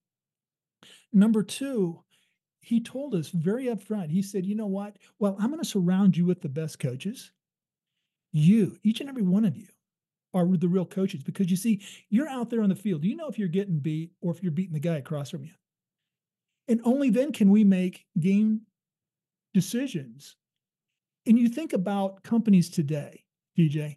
Number 1.12 1.42
two, 1.42 2.00
he 2.60 2.80
told 2.80 3.14
us 3.14 3.28
very 3.28 3.66
upfront, 3.66 4.10
he 4.10 4.22
said, 4.22 4.46
you 4.46 4.54
know 4.54 4.66
what? 4.66 4.96
Well, 5.18 5.36
I'm 5.38 5.48
going 5.48 5.62
to 5.62 5.68
surround 5.68 6.16
you 6.16 6.24
with 6.24 6.40
the 6.40 6.48
best 6.48 6.78
coaches. 6.78 7.32
You, 8.32 8.78
each 8.82 9.00
and 9.00 9.10
every 9.10 9.22
one 9.22 9.44
of 9.44 9.56
you, 9.56 9.66
are 10.34 10.46
the 10.46 10.68
real 10.68 10.86
coaches 10.86 11.22
because 11.22 11.50
you 11.50 11.56
see, 11.56 11.82
you're 12.08 12.28
out 12.28 12.50
there 12.50 12.62
on 12.62 12.68
the 12.68 12.74
field. 12.74 13.04
You 13.04 13.16
know 13.16 13.28
if 13.28 13.38
you're 13.38 13.48
getting 13.48 13.78
beat 13.78 14.12
or 14.20 14.32
if 14.32 14.42
you're 14.42 14.52
beating 14.52 14.72
the 14.72 14.80
guy 14.80 14.96
across 14.96 15.30
from 15.30 15.44
you. 15.44 15.52
And 16.68 16.80
only 16.84 17.10
then 17.10 17.32
can 17.32 17.50
we 17.50 17.64
make 17.64 18.06
game 18.18 18.62
decisions. 19.52 20.36
And 21.26 21.38
you 21.38 21.48
think 21.48 21.72
about 21.72 22.22
companies 22.22 22.70
today, 22.70 23.24
TJ, 23.58 23.96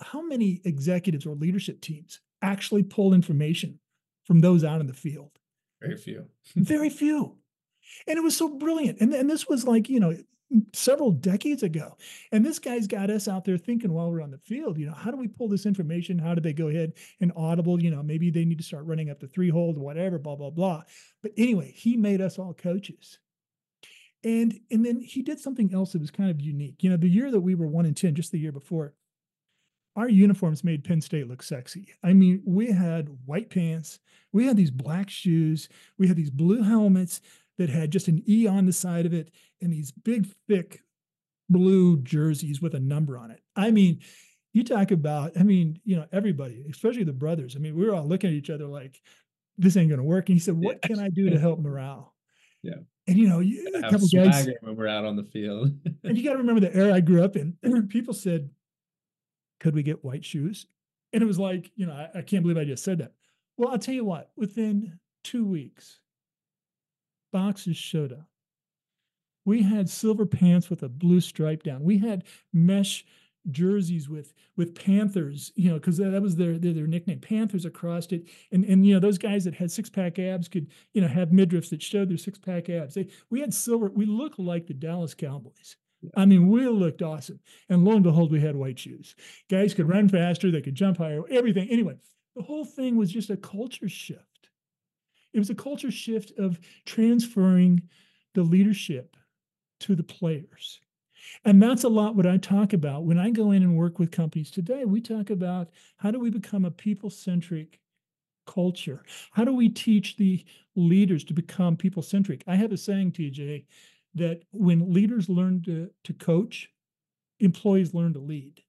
how 0.00 0.20
many 0.22 0.60
executives 0.64 1.26
or 1.26 1.34
leadership 1.34 1.80
teams 1.80 2.20
actually 2.42 2.82
pull 2.82 3.14
information 3.14 3.78
from 4.24 4.40
those 4.40 4.64
out 4.64 4.80
in 4.80 4.86
the 4.86 4.92
field? 4.92 5.30
Very 5.80 5.96
few. 5.96 6.26
Very 6.56 6.90
few. 6.90 7.36
And 8.06 8.18
it 8.18 8.22
was 8.22 8.36
so 8.36 8.48
brilliant. 8.48 9.00
And, 9.00 9.12
and 9.14 9.30
this 9.30 9.46
was 9.46 9.64
like, 9.64 9.88
you 9.88 10.00
know, 10.00 10.16
several 10.72 11.10
decades 11.10 11.62
ago. 11.62 11.96
And 12.32 12.44
this 12.44 12.58
guy's 12.58 12.86
got 12.86 13.10
us 13.10 13.28
out 13.28 13.44
there 13.44 13.58
thinking 13.58 13.92
while 13.92 14.10
we're 14.10 14.22
on 14.22 14.30
the 14.30 14.38
field, 14.38 14.78
you 14.78 14.86
know, 14.86 14.94
how 14.94 15.10
do 15.10 15.16
we 15.16 15.28
pull 15.28 15.48
this 15.48 15.66
information? 15.66 16.18
How 16.18 16.34
do 16.34 16.40
they 16.40 16.52
go 16.52 16.68
ahead 16.68 16.92
and 17.20 17.32
audible? 17.36 17.82
You 17.82 17.90
know, 17.90 18.02
maybe 18.02 18.30
they 18.30 18.44
need 18.44 18.58
to 18.58 18.64
start 18.64 18.84
running 18.86 19.10
up 19.10 19.20
the 19.20 19.26
three 19.26 19.50
hole, 19.50 19.74
whatever, 19.74 20.18
blah, 20.18 20.36
blah, 20.36 20.50
blah. 20.50 20.82
But 21.22 21.32
anyway, 21.36 21.72
he 21.72 21.96
made 21.96 22.20
us 22.20 22.38
all 22.38 22.54
coaches. 22.54 23.18
And 24.24 24.58
and 24.70 24.84
then 24.84 25.00
he 25.00 25.22
did 25.22 25.38
something 25.38 25.72
else 25.72 25.92
that 25.92 26.00
was 26.00 26.10
kind 26.10 26.30
of 26.30 26.40
unique. 26.40 26.82
You 26.82 26.90
know, 26.90 26.96
the 26.96 27.08
year 27.08 27.30
that 27.30 27.40
we 27.40 27.54
were 27.54 27.66
one 27.66 27.86
and 27.86 27.96
ten, 27.96 28.14
just 28.14 28.32
the 28.32 28.38
year 28.38 28.50
before, 28.50 28.94
our 29.94 30.08
uniforms 30.08 30.64
made 30.64 30.84
Penn 30.84 31.00
State 31.00 31.28
look 31.28 31.42
sexy. 31.42 31.88
I 32.02 32.12
mean, 32.12 32.42
we 32.44 32.70
had 32.70 33.08
white 33.24 33.50
pants, 33.50 34.00
we 34.32 34.46
had 34.46 34.56
these 34.56 34.70
black 34.70 35.10
shoes, 35.10 35.68
we 35.98 36.08
had 36.08 36.16
these 36.16 36.30
blue 36.30 36.62
helmets, 36.62 37.20
that 37.58 37.70
had 37.70 37.90
just 37.90 38.08
an 38.08 38.22
E 38.28 38.46
on 38.46 38.66
the 38.66 38.72
side 38.72 39.06
of 39.06 39.14
it 39.14 39.30
and 39.60 39.72
these 39.72 39.90
big, 39.90 40.26
thick 40.48 40.82
blue 41.48 41.98
jerseys 41.98 42.60
with 42.60 42.74
a 42.74 42.80
number 42.80 43.16
on 43.16 43.30
it. 43.30 43.40
I 43.54 43.70
mean, 43.70 44.00
you 44.52 44.64
talk 44.64 44.90
about, 44.90 45.32
I 45.38 45.42
mean, 45.42 45.80
you 45.84 45.96
know, 45.96 46.06
everybody, 46.12 46.64
especially 46.70 47.04
the 47.04 47.12
brothers. 47.12 47.56
I 47.56 47.58
mean, 47.58 47.76
we 47.76 47.86
were 47.86 47.94
all 47.94 48.06
looking 48.06 48.30
at 48.30 48.34
each 48.34 48.50
other 48.50 48.66
like, 48.66 49.00
this 49.58 49.76
ain't 49.76 49.88
going 49.88 49.98
to 50.00 50.04
work. 50.04 50.28
And 50.28 50.36
he 50.36 50.40
said, 50.40 50.54
What 50.54 50.82
can 50.82 50.98
I 50.98 51.08
do 51.08 51.30
to 51.30 51.38
help 51.38 51.60
morale? 51.60 52.14
Yeah. 52.62 52.74
And, 53.06 53.16
you 53.16 53.28
know, 53.28 53.40
you, 53.40 53.70
a 53.74 53.82
couple 53.82 54.08
guys, 54.08 54.48
when 54.60 54.76
we're 54.76 54.88
out 54.88 55.04
on 55.04 55.16
the 55.16 55.24
field. 55.24 55.72
and 56.04 56.16
you 56.16 56.24
got 56.24 56.32
to 56.32 56.38
remember 56.38 56.60
the 56.60 56.74
era 56.74 56.94
I 56.94 57.00
grew 57.00 57.22
up 57.22 57.36
in. 57.36 57.56
People 57.88 58.14
said, 58.14 58.50
Could 59.60 59.74
we 59.74 59.82
get 59.82 60.04
white 60.04 60.24
shoes? 60.24 60.66
And 61.12 61.22
it 61.22 61.26
was 61.26 61.38
like, 61.38 61.70
you 61.76 61.86
know, 61.86 61.92
I, 61.92 62.18
I 62.18 62.22
can't 62.22 62.42
believe 62.42 62.58
I 62.58 62.64
just 62.64 62.84
said 62.84 62.98
that. 62.98 63.12
Well, 63.56 63.70
I'll 63.70 63.78
tell 63.78 63.94
you 63.94 64.04
what, 64.04 64.30
within 64.36 64.98
two 65.24 65.46
weeks, 65.46 66.00
boxes 67.36 67.76
showed 67.76 68.12
up. 68.12 68.30
We 69.44 69.62
had 69.62 69.90
silver 69.90 70.24
pants 70.24 70.70
with 70.70 70.82
a 70.82 70.88
blue 70.88 71.20
stripe 71.20 71.62
down. 71.62 71.84
We 71.84 71.98
had 71.98 72.24
mesh 72.50 73.04
jerseys 73.50 74.08
with 74.08 74.32
with 74.56 74.74
Panthers, 74.74 75.52
you 75.54 75.68
know, 75.68 75.74
because 75.74 75.98
that 75.98 76.22
was 76.22 76.36
their, 76.36 76.58
their 76.58 76.72
their 76.72 76.86
nickname, 76.86 77.20
Panthers 77.20 77.66
across 77.66 78.06
it. 78.06 78.24
And 78.50 78.64
and 78.64 78.86
you 78.86 78.94
know 78.94 79.00
those 79.00 79.18
guys 79.18 79.44
that 79.44 79.54
had 79.54 79.70
six 79.70 79.90
pack 79.90 80.18
abs 80.18 80.48
could 80.48 80.68
you 80.94 81.02
know 81.02 81.08
have 81.08 81.28
midriffs 81.28 81.68
that 81.68 81.82
showed 81.82 82.08
their 82.08 82.16
six 82.16 82.38
pack 82.38 82.70
abs. 82.70 82.94
They, 82.94 83.08
we 83.28 83.40
had 83.40 83.52
silver. 83.52 83.90
We 83.90 84.06
looked 84.06 84.38
like 84.38 84.66
the 84.66 84.72
Dallas 84.72 85.12
Cowboys. 85.12 85.76
I 86.16 86.24
mean, 86.24 86.48
we 86.48 86.66
looked 86.68 87.02
awesome. 87.02 87.40
And 87.68 87.84
lo 87.84 87.92
and 87.96 88.02
behold, 88.02 88.32
we 88.32 88.40
had 88.40 88.56
white 88.56 88.78
shoes. 88.78 89.14
Guys 89.50 89.74
could 89.74 89.88
run 89.88 90.08
faster, 90.08 90.50
they 90.50 90.62
could 90.62 90.74
jump 90.74 90.96
higher, 90.96 91.22
everything. 91.30 91.68
Anyway, 91.68 91.96
the 92.34 92.42
whole 92.42 92.64
thing 92.64 92.96
was 92.96 93.12
just 93.12 93.28
a 93.28 93.36
culture 93.36 93.90
shift. 93.90 94.35
It 95.36 95.38
was 95.38 95.50
a 95.50 95.54
culture 95.54 95.90
shift 95.90 96.32
of 96.38 96.58
transferring 96.86 97.82
the 98.32 98.42
leadership 98.42 99.18
to 99.80 99.94
the 99.94 100.02
players. 100.02 100.80
And 101.44 101.62
that's 101.62 101.84
a 101.84 101.90
lot 101.90 102.16
what 102.16 102.26
I 102.26 102.38
talk 102.38 102.72
about 102.72 103.04
when 103.04 103.18
I 103.18 103.28
go 103.28 103.50
in 103.50 103.62
and 103.62 103.76
work 103.76 103.98
with 103.98 104.10
companies 104.10 104.50
today. 104.50 104.86
We 104.86 105.02
talk 105.02 105.28
about 105.28 105.68
how 105.98 106.10
do 106.10 106.18
we 106.18 106.30
become 106.30 106.64
a 106.64 106.70
people 106.70 107.10
centric 107.10 107.80
culture? 108.46 109.04
How 109.32 109.44
do 109.44 109.52
we 109.52 109.68
teach 109.68 110.16
the 110.16 110.42
leaders 110.74 111.22
to 111.24 111.34
become 111.34 111.76
people 111.76 112.02
centric? 112.02 112.42
I 112.46 112.56
have 112.56 112.72
a 112.72 112.78
saying, 112.78 113.12
TJ, 113.12 113.66
that 114.14 114.40
when 114.52 114.90
leaders 114.90 115.28
learn 115.28 115.60
to, 115.64 115.90
to 116.04 116.14
coach, 116.14 116.70
employees 117.40 117.92
learn 117.92 118.14
to 118.14 118.20
lead. 118.20 118.62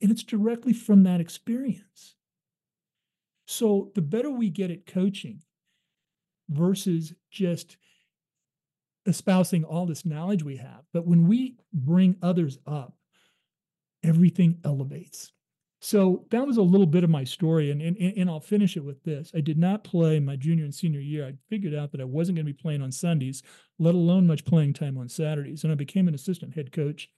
And 0.00 0.10
it's 0.10 0.24
directly 0.24 0.72
from 0.72 1.02
that 1.02 1.20
experience. 1.20 2.16
So 3.52 3.90
the 3.94 4.00
better 4.00 4.30
we 4.30 4.48
get 4.48 4.70
at 4.70 4.86
coaching 4.86 5.42
versus 6.48 7.12
just 7.30 7.76
espousing 9.04 9.62
all 9.62 9.84
this 9.84 10.06
knowledge 10.06 10.42
we 10.42 10.56
have, 10.56 10.84
but 10.94 11.06
when 11.06 11.28
we 11.28 11.56
bring 11.70 12.16
others 12.22 12.58
up, 12.66 12.96
everything 14.02 14.58
elevates. 14.64 15.32
So 15.80 16.24
that 16.30 16.46
was 16.46 16.56
a 16.56 16.62
little 16.62 16.86
bit 16.86 17.04
of 17.04 17.10
my 17.10 17.24
story, 17.24 17.70
and, 17.70 17.82
and 17.82 17.96
and 17.98 18.30
I'll 18.30 18.40
finish 18.40 18.76
it 18.76 18.84
with 18.84 19.02
this. 19.02 19.30
I 19.34 19.40
did 19.40 19.58
not 19.58 19.84
play 19.84 20.18
my 20.18 20.36
junior 20.36 20.64
and 20.64 20.74
senior 20.74 21.00
year. 21.00 21.26
I 21.26 21.34
figured 21.50 21.74
out 21.74 21.92
that 21.92 22.00
I 22.00 22.04
wasn't 22.04 22.36
going 22.36 22.46
to 22.46 22.52
be 22.52 22.62
playing 22.62 22.80
on 22.80 22.90
Sundays, 22.90 23.42
let 23.78 23.94
alone 23.94 24.26
much 24.26 24.46
playing 24.46 24.72
time 24.72 24.96
on 24.96 25.10
Saturdays, 25.10 25.62
and 25.62 25.72
I 25.72 25.76
became 25.76 26.08
an 26.08 26.14
assistant 26.14 26.54
head 26.54 26.72
coach 26.72 27.10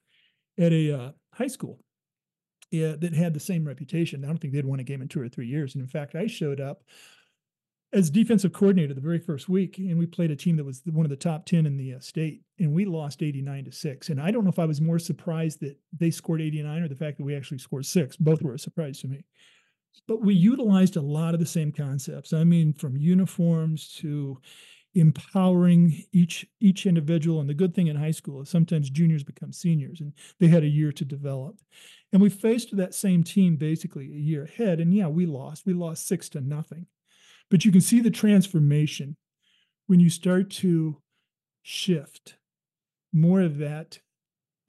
at 0.59 0.73
a 0.73 0.99
uh, 0.99 1.13
high 1.33 1.47
school 1.47 1.85
that 2.81 3.15
had 3.15 3.35
the 3.35 3.41
same 3.41 3.67
reputation. 3.67 4.25
I 4.25 4.29
don't 4.29 4.39
think 4.39 4.53
they'd 4.53 4.65
won 4.65 4.81
a 4.81 4.85
game 4.85 5.03
in 5.03 5.09
two 5.09 5.23
or 5.23 5.29
three 5.29 5.47
years, 5.47 5.75
and 5.75 5.83
in 5.83 5.89
fact, 5.89 6.15
I 6.15 6.27
showed 6.27 6.61
up 6.61 6.83
as 7.95 8.11
defensive 8.11 8.53
coordinator 8.53 8.93
the 8.93 9.01
very 9.01 9.21
first 9.21 9.49
week, 9.49 9.79
and 9.79 9.97
we 9.97 10.05
played 10.05 10.33
a 10.33 10.37
team 10.37 10.57
that 10.57 10.65
was 10.65 10.83
one 10.85 11.07
of 11.07 11.11
the 11.11 11.17
top 11.17 11.47
10 11.47 11.65
in 11.65 11.77
the 11.77 11.95
uh, 11.95 12.01
state, 12.01 12.43
and 12.59 12.73
we 12.73 12.85
lost 12.85 13.23
89 13.23 13.67
to 13.67 13.73
6. 13.73 14.09
And 14.09 14.21
I 14.21 14.33
don't 14.33 14.43
know 14.43 14.51
if 14.51 14.59
I 14.59 14.65
was 14.65 14.81
more 14.81 14.99
surprised 14.99 15.61
that 15.61 15.77
they 15.97 16.11
scored 16.11 16.43
89 16.43 16.83
or 16.83 16.89
the 16.89 16.97
fact 16.97 17.19
that 17.19 17.25
we 17.25 17.37
actually 17.37 17.59
scored 17.59 17.87
six. 17.87 18.17
Both 18.17 18.43
were 18.43 18.55
a 18.55 18.59
surprise 18.59 19.01
to 19.01 19.09
me. 19.09 19.25
But 20.09 20.23
we 20.23 20.35
utilized 20.35 20.97
a 20.97 21.01
lot 21.01 21.35
of 21.35 21.41
the 21.41 21.47
same 21.47 21.71
concepts. 21.71 22.33
I 22.33 22.43
mean, 22.43 22.73
from 22.73 22.97
uniforms 22.97 23.95
to 24.01 24.41
empowering 24.97 26.05
each 26.13 26.47
each 26.61 26.87
individual 26.87 27.41
and 27.41 27.49
the 27.49 27.55
good 27.55 27.75
thing 27.75 27.89
in 27.89 27.97
high 27.97 28.13
school 28.13 28.43
is 28.43 28.49
sometimes 28.49 28.89
juniors 28.89 29.25
become 29.25 29.53
seniors 29.53 30.01
and 30.01 30.13
they 30.39 30.47
had 30.47 30.63
a 30.63 30.69
year 30.69 30.93
to 30.93 31.05
develop 31.05 31.57
and 32.15 32.23
we 32.23 32.31
faced 32.31 32.75
that 32.75 32.95
same 32.95 33.23
team 33.23 33.57
basically 33.57 34.07
a 34.07 34.17
year 34.17 34.45
ahead 34.45 34.81
and 34.81 34.95
yeah 34.95 35.09
we 35.09 35.27
lost 35.27 35.67
we 35.67 35.75
lost 35.75 36.09
six 36.09 36.31
to 36.31 36.41
nothing 36.41 36.87
but 37.51 37.65
you 37.65 37.71
can 37.71 37.83
see 37.83 38.01
the 38.01 38.11
transformation 38.11 39.17
when 39.87 40.01
you 40.01 40.09
start 40.09 40.51
to 40.51 41.01
shift 41.63 42.37
more 43.13 43.41
of 43.41 43.59
that 43.59 43.99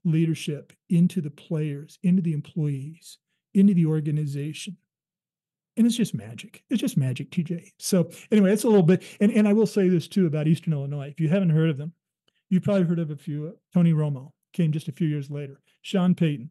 leadership 0.04 0.74
into 0.90 1.20
the 1.22 1.32
players, 1.32 1.98
into 2.04 2.22
the 2.22 2.34
employees, 2.34 3.18
into 3.54 3.74
the 3.74 3.86
organization. 3.86 4.78
And 5.78 5.86
it's 5.86 5.98
just 5.98 6.14
magic. 6.14 6.64
It's 6.70 6.80
just 6.80 6.96
magic, 6.96 7.32
TJ. 7.32 7.72
So 7.80 8.10
anyway, 8.32 8.50
that's 8.50 8.64
a 8.64 8.70
little 8.70 8.84
bit. 8.84 9.04
And, 9.20 9.32
and 9.32 9.48
I 9.48 9.54
will 9.54 9.68
say 9.68 9.90
this 9.90 10.08
too 10.08 10.26
about 10.26 10.48
Eastern 10.48 10.74
Illinois. 10.74 11.10
If 11.10 11.20
you 11.20 11.28
haven't 11.28 11.50
heard 11.50 11.70
of 11.70 11.78
them, 11.78 11.94
you've 12.50 12.64
probably 12.64 12.84
heard 12.84 13.00
of 13.00 13.12
a 13.12 13.18
few. 13.18 13.58
Tony 13.74 13.92
Romo 13.92 14.32
came 14.54 14.72
just 14.72 14.88
a 14.88 14.94
few 14.94 15.08
years 15.08 15.30
later. 15.30 15.60
Sean 15.82 16.16
Payton, 16.16 16.50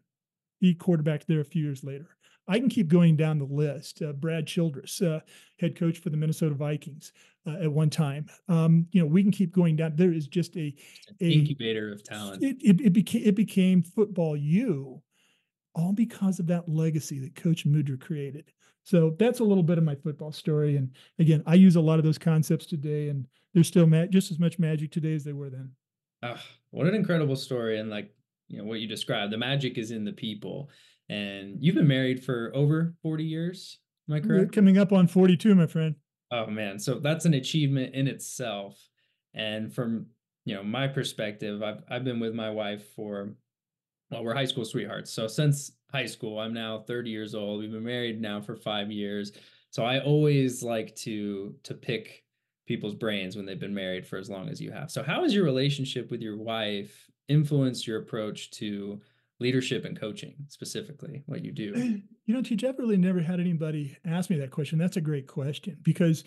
he 0.65 0.75
quarterbacked 0.75 1.27
there 1.29 1.41
a 1.41 1.45
few 1.45 1.63
years 1.63 1.85
later. 1.85 2.17
I 2.47 2.59
can 2.59 2.69
keep 2.69 2.89
going 2.89 3.17
down 3.17 3.39
the 3.39 3.45
list. 3.45 4.03
Uh, 4.03 4.13
Brad 4.13 4.47
Childress, 4.47 5.01
uh, 5.01 5.21
head 5.59 5.77
coach 5.77 5.99
for 5.99 6.11
the 6.11 6.17
Minnesota 6.17 6.55
Vikings 6.55 7.13
uh, 7.47 7.63
at 7.63 7.73
one 7.73 7.91
time. 7.91 8.27
Um, 8.49 8.87
you 8.93 9.01
know, 9.01 9.07
we 9.07 9.23
can 9.23 9.33
keep 9.33 9.53
going 9.53 9.77
down. 9.77 9.97
There 9.97 10.13
is 10.13 10.27
just 10.27 10.57
a, 10.57 10.75
a 11.21 11.31
incubator 11.31 11.93
of 11.93 12.03
talent. 12.05 12.43
It, 12.43 12.57
it, 12.61 12.81
it, 12.81 12.93
became 12.93 13.23
it 13.25 13.35
became 13.35 13.83
football 13.83 14.37
U, 14.37 15.03
all 15.75 15.93
because 15.93 16.39
of 16.39 16.47
that 16.49 16.69
legacy 16.69 17.19
that 17.21 17.35
Coach 17.35 17.67
Mudra 17.67 18.01
created. 18.01 18.53
So 18.85 19.17
that's 19.19 19.41
a 19.41 19.45
little 19.45 19.63
bit 19.63 19.79
of 19.79 19.85
my 19.85 19.95
football 19.95 20.31
story. 20.31 20.77
And 20.77 20.91
again, 21.19 21.43
I 21.47 21.55
use 21.55 21.77
a 21.77 21.81
lot 21.81 21.99
of 21.99 22.05
those 22.05 22.19
concepts 22.19 22.67
today, 22.67 23.09
and 23.09 23.27
they're 23.55 23.65
still 23.65 23.87
ma- 23.87 24.07
just 24.07 24.31
as 24.31 24.39
much 24.39 24.59
magic 24.59 24.93
today 24.93 25.15
as 25.15 25.25
they 25.25 25.33
were 25.33 25.49
then. 25.49 25.71
Oh, 26.23 26.37
what 26.71 26.87
an 26.87 26.95
incredible 26.95 27.37
story! 27.37 27.79
And 27.79 27.89
like 27.89 28.15
you 28.49 28.59
know 28.59 28.65
what 28.65 28.81
you 28.81 28.89
described, 28.89 29.33
the 29.33 29.39
magic 29.39 29.79
is 29.79 29.91
in 29.91 30.05
the 30.05 30.13
people 30.13 30.71
and 31.09 31.57
you've 31.61 31.75
been 31.75 31.89
married 31.89 32.25
for 32.25 32.51
over 32.55 32.95
40 33.03 33.25
years. 33.25 33.79
Am 34.09 34.17
I 34.17 34.21
correct? 34.21 34.53
Coming 34.53 34.79
up 34.79 34.93
on 34.93 35.07
42, 35.07 35.55
my 35.55 35.67
friend. 35.67 35.95
Oh 36.31 36.47
man, 36.47 36.79
so 36.79 36.99
that's 36.99 37.27
an 37.27 37.35
achievement 37.35 37.95
in 37.95 38.07
itself. 38.07 38.79
And 39.35 39.75
from 39.75 40.07
you 40.45 40.55
know 40.55 40.63
my 40.63 40.89
perspective, 40.89 41.63
I've 41.63 41.83
I've 41.89 42.05
been 42.05 42.21
with 42.21 42.35
my 42.35 42.51
wife 42.51 42.85
for 42.95 43.35
well, 44.11 44.25
we're 44.25 44.35
high 44.35 44.45
school 44.45 44.65
sweethearts. 44.65 45.11
So 45.11 45.27
since 45.27 45.73
high 45.93 46.07
school, 46.07 46.39
I'm 46.39 46.53
now 46.53 46.85
30 46.87 47.11
years 47.11 47.35
old. 47.35 47.61
We've 47.61 47.73
been 47.73 47.85
married 47.85 48.21
now 48.21 48.41
for 48.41 48.57
five 48.57 48.91
years. 48.91 49.33
So 49.71 49.85
I 49.85 50.01
always 50.01 50.63
like 50.63 50.95
to 50.97 51.55
to 51.63 51.75
pick 51.75 52.25
people's 52.67 52.95
brains 52.95 53.37
when 53.37 53.45
they've 53.47 53.61
been 53.61 53.75
married 53.75 54.07
for 54.07 54.19
as 54.19 54.31
long 54.31 54.49
as 54.49 54.61
you 54.61 54.71
have. 54.71 54.91
So 54.91 55.03
how 55.03 55.23
has 55.23 55.35
your 55.35 55.45
relationship 55.45 56.11
with 56.11 56.23
your 56.23 56.37
wife 56.37 57.11
influenced 57.29 57.87
your 57.87 57.99
approach 57.99 58.51
to 58.53 59.01
leadership 59.41 59.85
and 59.85 59.99
coaching 59.99 60.35
specifically 60.49 61.23
what 61.27 61.45
you 61.45 61.53
do? 61.53 62.03
You 62.27 62.33
know 62.33 62.41
TJ 62.41 62.71
i've 62.71 62.79
really 62.79 62.97
never 62.97 63.21
had 63.21 63.39
anybody 63.39 63.99
ask 64.07 64.31
me 64.31 64.39
that 64.39 64.51
question. 64.51 64.79
That's 64.79 64.97
a 64.97 65.03
great 65.03 65.27
question 65.27 65.77
because 65.83 66.25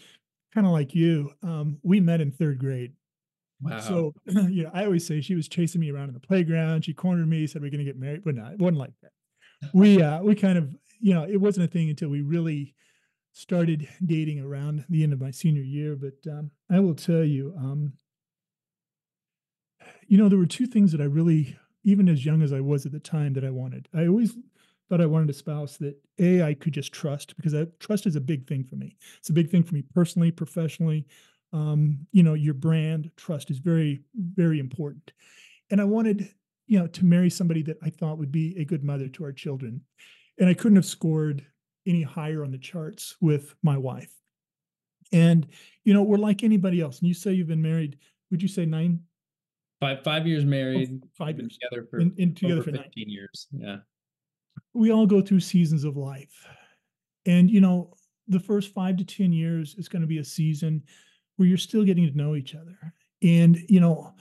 kind 0.54 0.68
of 0.68 0.72
like 0.72 0.94
you 0.94 1.32
um, 1.42 1.80
we 1.82 2.00
met 2.00 2.22
in 2.22 2.32
third 2.32 2.60
grade. 2.60 2.94
Wow. 3.60 3.80
so 3.80 4.14
you 4.28 4.62
know 4.62 4.70
i 4.76 4.86
always 4.86 5.08
say 5.08 5.20
she 5.22 5.34
was 5.34 5.48
chasing 5.48 5.82
me 5.82 5.90
around 5.90 6.10
in 6.10 6.14
the 6.14 6.20
playground. 6.20 6.86
She 6.86 6.94
cornered 6.94 7.28
me 7.28 7.48
said 7.48 7.64
we're 7.64 7.72
going 7.72 7.84
to 7.84 7.92
get 7.92 7.98
married 7.98 8.24
but 8.24 8.36
no 8.36 8.46
it 8.46 8.60
wasn't 8.60 8.78
like 8.78 8.94
that. 9.02 9.12
We 9.74 10.04
uh 10.04 10.22
we 10.22 10.36
kind 10.36 10.60
of 10.60 10.70
you 11.00 11.16
know 11.16 11.24
it 11.24 11.38
wasn't 11.38 11.66
a 11.66 11.72
thing 11.72 11.90
until 11.90 12.10
we 12.10 12.22
really 12.22 12.76
started 13.34 13.88
dating 14.06 14.40
around 14.40 14.86
the 14.90 15.02
end 15.02 15.14
of 15.14 15.22
my 15.22 15.32
senior 15.32 15.62
year 15.62 15.96
but 15.96 16.32
um, 16.32 16.50
i 16.72 16.80
will 16.80 16.96
tell 16.96 17.24
you 17.24 17.54
um, 17.58 17.94
you 20.08 20.18
know 20.18 20.30
there 20.30 20.40
were 20.40 20.46
two 20.46 20.68
things 20.68 20.92
that 20.92 21.02
i 21.02 21.06
really 21.06 21.58
even 21.88 22.10
as 22.10 22.26
young 22.26 22.42
as 22.42 22.52
I 22.52 22.60
was 22.60 22.86
at 22.86 22.92
the 22.92 23.00
time, 23.00 23.32
that 23.34 23.46
I 23.46 23.50
wanted. 23.50 23.88
I 23.94 24.08
always 24.08 24.36
thought 24.90 25.00
I 25.00 25.06
wanted 25.06 25.30
a 25.30 25.34
spouse 25.34 25.78
that 25.78 25.96
a 26.20 26.44
I 26.44 26.54
could 26.54 26.74
just 26.74 26.92
trust 26.92 27.38
because 27.38 27.56
I, 27.56 27.66
trust 27.80 28.06
is 28.06 28.18
a 28.18 28.22
big 28.22 28.46
thing 28.46 28.66
for 28.66 28.76
me. 28.76 28.98
It's 29.18 29.30
a 29.30 29.34
big 29.34 29.50
thing 29.50 29.64
for 29.64 29.74
me 29.74 29.84
personally, 29.94 30.30
professionally. 30.30 31.08
Um, 31.54 32.06
you 32.12 32.24
know, 32.24 32.34
your 32.34 32.56
brand 32.56 33.10
trust 33.16 33.50
is 33.50 33.60
very, 33.60 34.02
very 34.16 34.60
important. 34.60 35.14
And 35.72 35.80
I 35.80 35.86
wanted, 35.86 36.30
you 36.68 36.78
know, 36.78 36.88
to 36.88 37.06
marry 37.06 37.30
somebody 37.30 37.62
that 37.64 37.78
I 37.82 37.90
thought 37.90 38.18
would 38.18 38.34
be 38.34 38.58
a 38.60 38.66
good 38.66 38.84
mother 38.84 39.08
to 39.08 39.24
our 39.24 39.32
children. 39.32 39.80
And 40.38 40.50
I 40.50 40.54
couldn't 40.54 40.76
have 40.76 40.86
scored 40.86 41.46
any 41.86 42.04
higher 42.04 42.44
on 42.44 42.52
the 42.52 42.58
charts 42.58 43.16
with 43.22 43.56
my 43.64 43.78
wife. 43.78 44.14
And, 45.14 45.48
you 45.86 45.94
know, 45.94 46.04
we're 46.04 46.18
like 46.18 46.44
anybody 46.44 46.82
else. 46.82 47.00
And 47.00 47.08
you 47.08 47.14
say 47.14 47.32
you've 47.32 47.48
been 47.48 47.62
married, 47.62 47.98
would 48.30 48.42
you 48.42 48.50
say 48.50 48.66
nine, 48.66 49.04
Five 49.80 50.04
five 50.04 50.26
years 50.28 50.44
oh, 50.44 50.48
married. 50.48 51.02
Oh, 51.04 51.08
five 51.18 51.38
years 51.38 51.58
together 51.58 51.88
for 51.90 52.00
in, 52.00 52.14
in 52.18 52.34
together 52.34 52.62
for 52.62 52.72
15 52.72 52.82
nine. 52.82 52.92
years. 52.96 53.48
Yeah. 53.52 53.78
We 54.74 54.92
all 54.92 55.06
go 55.06 55.22
through 55.22 55.40
seasons 55.42 55.84
of 55.84 55.98
life. 55.98 56.48
And 57.26 57.50
you 57.50 57.62
know, 57.62 57.94
the 58.28 58.40
first 58.40 58.74
five 58.74 58.98
to 58.98 59.06
10 59.06 59.32
years 59.32 59.76
is 59.78 59.88
going 59.88 60.02
to 60.02 60.08
be 60.08 60.18
a 60.18 60.24
season 60.24 60.84
where 61.38 61.48
you're 61.48 61.58
still 61.58 61.84
getting 61.84 62.08
to 62.08 62.18
know 62.18 62.36
each 62.36 62.56
other. 62.56 62.78
And, 63.24 63.58
you 63.70 63.80
know, 63.80 64.14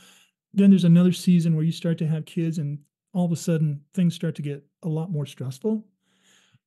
then 0.55 0.71
there's 0.71 0.85
another 0.85 1.13
season 1.13 1.55
where 1.55 1.65
you 1.65 1.73
start 1.73 1.99
to 1.99 2.07
have 2.07 2.25
kids 2.25 2.59
and 2.59 2.79
all 3.13 3.25
of 3.25 3.33
a 3.33 3.37
sudden 3.37 3.81
things 3.95 4.15
start 4.15 4.35
to 4.37 4.43
get 4.43 4.65
a 4.83 4.89
lot 4.89 5.11
more 5.11 5.27
stressful 5.27 5.85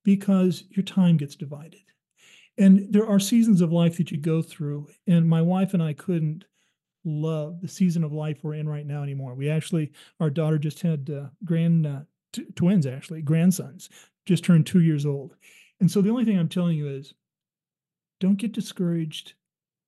because 0.04 0.64
your 0.70 0.84
time 0.84 1.16
gets 1.16 1.36
divided. 1.36 1.80
And 2.58 2.92
there 2.92 3.06
are 3.06 3.18
seasons 3.18 3.60
of 3.60 3.72
life 3.72 3.96
that 3.96 4.10
you 4.10 4.18
go 4.18 4.42
through. 4.42 4.88
And 5.06 5.28
my 5.28 5.40
wife 5.40 5.72
and 5.72 5.82
I 5.82 5.92
couldn't 5.92 6.44
love 7.04 7.60
the 7.60 7.68
season 7.68 8.04
of 8.04 8.12
life 8.12 8.38
we're 8.42 8.54
in 8.54 8.68
right 8.68 8.86
now 8.86 9.02
anymore. 9.02 9.34
We 9.34 9.48
actually, 9.48 9.92
our 10.18 10.30
daughter 10.30 10.58
just 10.58 10.82
had 10.82 11.10
uh, 11.10 11.28
grand 11.44 11.86
uh, 11.86 12.00
t- 12.32 12.46
twins, 12.54 12.86
actually, 12.86 13.22
grandsons, 13.22 13.88
just 14.26 14.44
turned 14.44 14.66
two 14.66 14.80
years 14.80 15.06
old. 15.06 15.34
And 15.80 15.90
so 15.90 16.02
the 16.02 16.10
only 16.10 16.24
thing 16.24 16.38
I'm 16.38 16.48
telling 16.48 16.76
you 16.76 16.88
is 16.88 17.14
don't 18.20 18.36
get 18.36 18.52
discouraged 18.52 19.34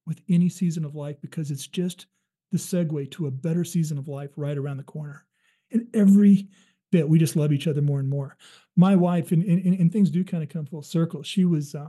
with 0.07 0.21
any 0.29 0.49
season 0.49 0.85
of 0.85 0.95
life 0.95 1.17
because 1.21 1.51
it's 1.51 1.67
just 1.67 2.07
the 2.51 2.59
segue 2.59 3.11
to 3.13 3.27
a 3.27 3.31
better 3.31 3.65
season 3.65 3.99
of 3.99 4.09
life 4.09 4.31
right 4.37 4.59
around 4.59 4.79
the 4.79 4.83
corner. 4.83 5.27
And 5.71 5.87
every 5.95 6.49
bit, 6.91 7.09
we 7.09 7.19
just 7.19 7.37
love 7.37 7.53
each 7.53 7.67
other 7.67 7.83
more 7.83 8.01
and 8.01 8.09
more. 8.09 8.37
My 8.77 8.97
wife, 8.97 9.33
and, 9.33 9.43
and, 9.45 9.79
and 9.79 9.93
things 9.93 10.11
do 10.11 10.25
kind 10.25 10.43
of 10.43 10.49
come 10.49 10.67
full 10.67 10.83
circle. 10.83 11.23
She 11.23 11.45
was, 11.45 11.75
uh, 11.75 11.89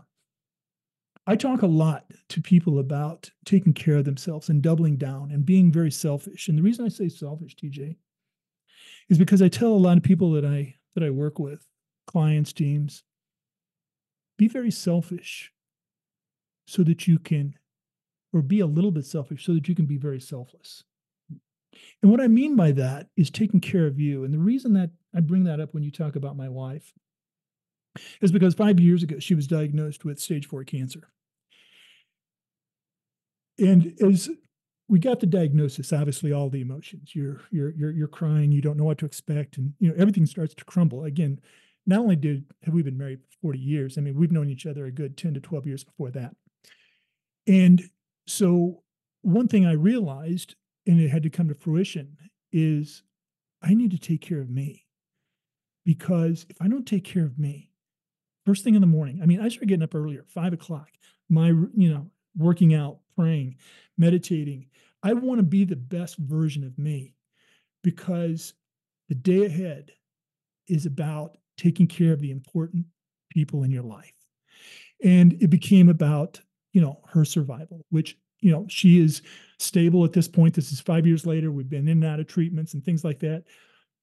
I 1.25 1.35
talk 1.35 1.61
a 1.61 1.67
lot 1.67 2.05
to 2.29 2.41
people 2.41 2.79
about 2.79 3.31
taking 3.45 3.73
care 3.73 3.95
of 3.95 4.05
themselves 4.05 4.49
and 4.49 4.61
doubling 4.61 4.97
down 4.97 5.31
and 5.31 5.45
being 5.45 5.71
very 5.71 5.91
selfish. 5.91 6.49
And 6.49 6.57
the 6.57 6.61
reason 6.61 6.85
I 6.85 6.89
say 6.89 7.07
selfish, 7.07 7.55
TJ, 7.55 7.95
is 9.09 9.17
because 9.17 9.41
I 9.41 9.47
tell 9.47 9.71
a 9.71 9.75
lot 9.75 9.97
of 9.97 10.03
people 10.03 10.31
that 10.33 10.45
I 10.45 10.75
that 10.95 11.03
I 11.03 11.09
work 11.09 11.39
with, 11.39 11.65
clients, 12.07 12.53
teams, 12.53 13.03
be 14.37 14.47
very 14.47 14.71
selfish 14.71 15.51
so 16.67 16.83
that 16.83 17.07
you 17.07 17.19
can 17.19 17.55
or 18.31 18.41
be 18.41 18.59
a 18.59 18.65
little 18.65 18.91
bit 18.91 19.05
selfish 19.05 19.45
so 19.45 19.53
that 19.53 19.67
you 19.67 19.75
can 19.75 19.85
be 19.85 19.97
very 19.97 20.19
selfless. 20.19 20.83
And 22.01 22.11
what 22.11 22.21
I 22.21 22.27
mean 22.27 22.55
by 22.55 22.71
that 22.73 23.07
is 23.15 23.29
taking 23.29 23.59
care 23.59 23.87
of 23.87 23.99
you. 23.99 24.23
And 24.23 24.33
the 24.33 24.39
reason 24.39 24.73
that 24.73 24.91
I 25.15 25.19
bring 25.21 25.43
that 25.45 25.59
up 25.59 25.73
when 25.73 25.83
you 25.83 25.91
talk 25.91 26.15
about 26.15 26.37
my 26.37 26.49
wife 26.49 26.93
is 28.21 28.31
because 28.31 28.53
five 28.53 28.79
years 28.79 29.03
ago 29.03 29.19
she 29.19 29.35
was 29.35 29.47
diagnosed 29.47 30.05
with 30.05 30.19
stage 30.19 30.47
four 30.47 30.63
cancer. 30.63 31.09
And 33.59 33.93
as 34.01 34.29
we 34.89 34.99
got 34.99 35.19
the 35.19 35.25
diagnosis, 35.25 35.93
obviously 35.93 36.31
all 36.31 36.49
the 36.49 36.61
emotions, 36.61 37.15
you're 37.15 37.41
you're 37.51 37.71
you're 37.71 37.91
you're 37.91 38.07
crying, 38.07 38.51
you 38.51 38.61
don't 38.61 38.77
know 38.77 38.83
what 38.83 38.97
to 38.99 39.05
expect, 39.05 39.57
and 39.57 39.73
you 39.79 39.89
know, 39.89 39.95
everything 39.97 40.25
starts 40.25 40.53
to 40.55 40.65
crumble. 40.65 41.03
Again, 41.05 41.39
not 41.85 41.99
only 41.99 42.15
did 42.15 42.45
have 42.63 42.73
we 42.73 42.83
been 42.83 42.97
married 42.97 43.19
for 43.21 43.47
40 43.47 43.59
years, 43.59 43.97
I 43.97 44.01
mean, 44.01 44.15
we've 44.15 44.31
known 44.31 44.49
each 44.49 44.65
other 44.65 44.85
a 44.85 44.91
good 44.91 45.17
10 45.17 45.33
to 45.35 45.39
12 45.39 45.67
years 45.67 45.83
before 45.83 46.11
that. 46.11 46.35
And 47.47 47.83
so 48.25 48.83
one 49.21 49.47
thing 49.47 49.65
I 49.65 49.73
realized, 49.73 50.55
and 50.87 50.99
it 50.99 51.09
had 51.09 51.23
to 51.23 51.29
come 51.29 51.49
to 51.49 51.55
fruition, 51.55 52.17
is 52.51 53.03
I 53.61 53.73
need 53.73 53.91
to 53.91 53.99
take 53.99 54.21
care 54.21 54.39
of 54.39 54.49
me. 54.49 54.85
Because 55.85 56.45
if 56.49 56.61
I 56.61 56.67
don't 56.69 56.87
take 56.87 57.03
care 57.03 57.25
of 57.25 57.37
me, 57.37 57.69
first 58.45 58.63
thing 58.63 58.75
in 58.75 58.81
the 58.81 58.87
morning, 58.87 59.19
I 59.21 59.25
mean, 59.25 59.39
I 59.39 59.49
started 59.49 59.69
getting 59.69 59.83
up 59.83 59.95
earlier, 59.95 60.25
five 60.27 60.53
o'clock, 60.53 60.89
my, 61.29 61.47
you 61.47 61.93
know, 61.93 62.09
working 62.37 62.73
out, 62.73 62.99
praying, 63.15 63.57
meditating. 63.97 64.67
I 65.01 65.13
want 65.13 65.39
to 65.39 65.43
be 65.43 65.65
the 65.65 65.75
best 65.75 66.17
version 66.17 66.63
of 66.63 66.77
me 66.77 67.15
because 67.83 68.53
the 69.09 69.15
day 69.15 69.45
ahead 69.45 69.91
is 70.67 70.85
about 70.85 71.37
taking 71.57 71.87
care 71.87 72.13
of 72.13 72.21
the 72.21 72.31
important 72.31 72.85
people 73.29 73.63
in 73.63 73.71
your 73.71 73.83
life. 73.83 74.13
And 75.03 75.33
it 75.41 75.49
became 75.49 75.89
about 75.89 76.39
you 76.73 76.81
know, 76.81 76.99
her 77.07 77.23
survival, 77.23 77.85
which, 77.89 78.17
you 78.41 78.51
know, 78.51 78.65
she 78.67 78.99
is 78.99 79.21
stable 79.59 80.03
at 80.03 80.11
this 80.11 80.27
point. 80.27 80.55
This 80.55 80.71
is 80.71 80.81
five 80.81 81.07
years 81.07 81.25
later. 81.25 81.51
We've 81.51 81.69
been 81.69 81.87
in 81.87 82.03
and 82.03 82.05
out 82.05 82.19
of 82.19 82.27
treatments 82.27 82.73
and 82.73 82.83
things 82.83 83.03
like 83.03 83.19
that. 83.19 83.45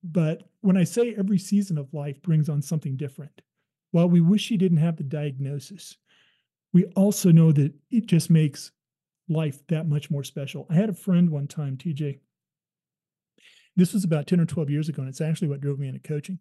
But 0.03 0.45
when 0.63 0.77
I 0.77 0.85
say 0.85 1.15
every 1.19 1.39
season 1.39 1.77
of 1.77 1.93
life 1.93 2.23
brings 2.23 2.49
on 2.49 2.63
something 2.63 2.97
different, 2.97 3.43
while 3.91 4.09
we 4.09 4.21
wish 4.21 4.43
she 4.43 4.57
didn't 4.57 4.79
have 4.79 4.97
the 4.97 5.03
diagnosis, 5.03 5.97
we 6.73 6.85
also 6.97 7.33
know 7.33 7.53
that 7.53 7.73
it 7.91 8.07
just 8.07 8.31
makes 8.31 8.71
life 9.29 9.67
that 9.69 9.89
much 9.89 10.11
more 10.11 10.25
special. 10.25 10.67
I 10.71 10.75
had 10.75 10.89
a 10.89 10.95
friend 10.95 11.31
one 11.31 11.49
time, 11.49 11.77
TJ. 11.77 12.21
This 13.77 13.93
was 13.93 14.05
about 14.05 14.27
10 14.27 14.41
or 14.41 14.47
12 14.47 14.71
years 14.71 14.89
ago, 14.89 15.03
and 15.03 15.09
it's 15.09 15.21
actually 15.21 15.49
what 15.49 15.61
drove 15.61 15.79
me 15.79 15.89
into 15.89 16.01
coaching. 16.01 16.39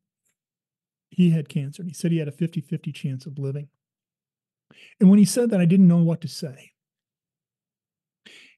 He 1.09 1.31
had 1.31 1.49
cancer, 1.49 1.81
and 1.81 1.89
he 1.89 1.93
said 1.93 2.11
he 2.11 2.17
had 2.17 2.27
a 2.27 2.31
50 2.33 2.61
50 2.61 2.91
chance 2.91 3.25
of 3.25 3.39
living. 3.39 3.69
And 4.99 5.09
when 5.09 5.19
he 5.19 5.25
said 5.25 5.49
that, 5.49 5.59
I 5.59 5.65
didn't 5.65 5.87
know 5.87 5.97
what 5.97 6.21
to 6.21 6.27
say. 6.27 6.71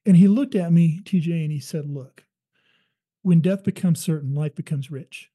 And 0.06 0.18
he 0.18 0.28
looked 0.28 0.56
at 0.56 0.74
me, 0.74 1.02
TJ, 1.04 1.44
and 1.44 1.52
he 1.52 1.60
said, 1.60 1.86
Look, 1.86 2.26
when 3.22 3.40
death 3.40 3.64
becomes 3.64 4.00
certain, 4.00 4.34
life 4.34 4.56
becomes 4.56 4.92
rich. 4.92 5.31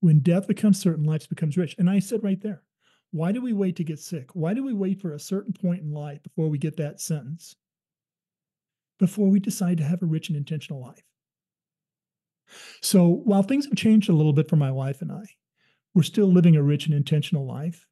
When 0.00 0.20
death 0.20 0.46
becomes 0.46 0.80
certain, 0.80 1.04
life 1.04 1.28
becomes 1.28 1.56
rich. 1.56 1.74
And 1.78 1.90
I 1.90 1.98
said 1.98 2.22
right 2.22 2.40
there, 2.40 2.62
why 3.10 3.32
do 3.32 3.40
we 3.40 3.52
wait 3.52 3.76
to 3.76 3.84
get 3.84 3.98
sick? 3.98 4.30
Why 4.34 4.54
do 4.54 4.62
we 4.62 4.74
wait 4.74 5.00
for 5.00 5.12
a 5.12 5.20
certain 5.20 5.52
point 5.52 5.82
in 5.82 5.92
life 5.92 6.22
before 6.22 6.48
we 6.48 6.58
get 6.58 6.76
that 6.76 7.00
sentence? 7.00 7.56
Before 8.98 9.28
we 9.28 9.40
decide 9.40 9.78
to 9.78 9.84
have 9.84 10.02
a 10.02 10.06
rich 10.06 10.28
and 10.28 10.36
intentional 10.36 10.80
life. 10.80 11.02
So 12.82 13.08
while 13.08 13.42
things 13.42 13.66
have 13.66 13.76
changed 13.76 14.08
a 14.08 14.14
little 14.14 14.32
bit 14.32 14.48
for 14.48 14.56
my 14.56 14.70
wife 14.70 15.02
and 15.02 15.12
I, 15.12 15.24
we're 15.94 16.02
still 16.02 16.32
living 16.32 16.56
a 16.56 16.62
rich 16.62 16.86
and 16.86 16.94
intentional 16.94 17.46
life. 17.46 17.86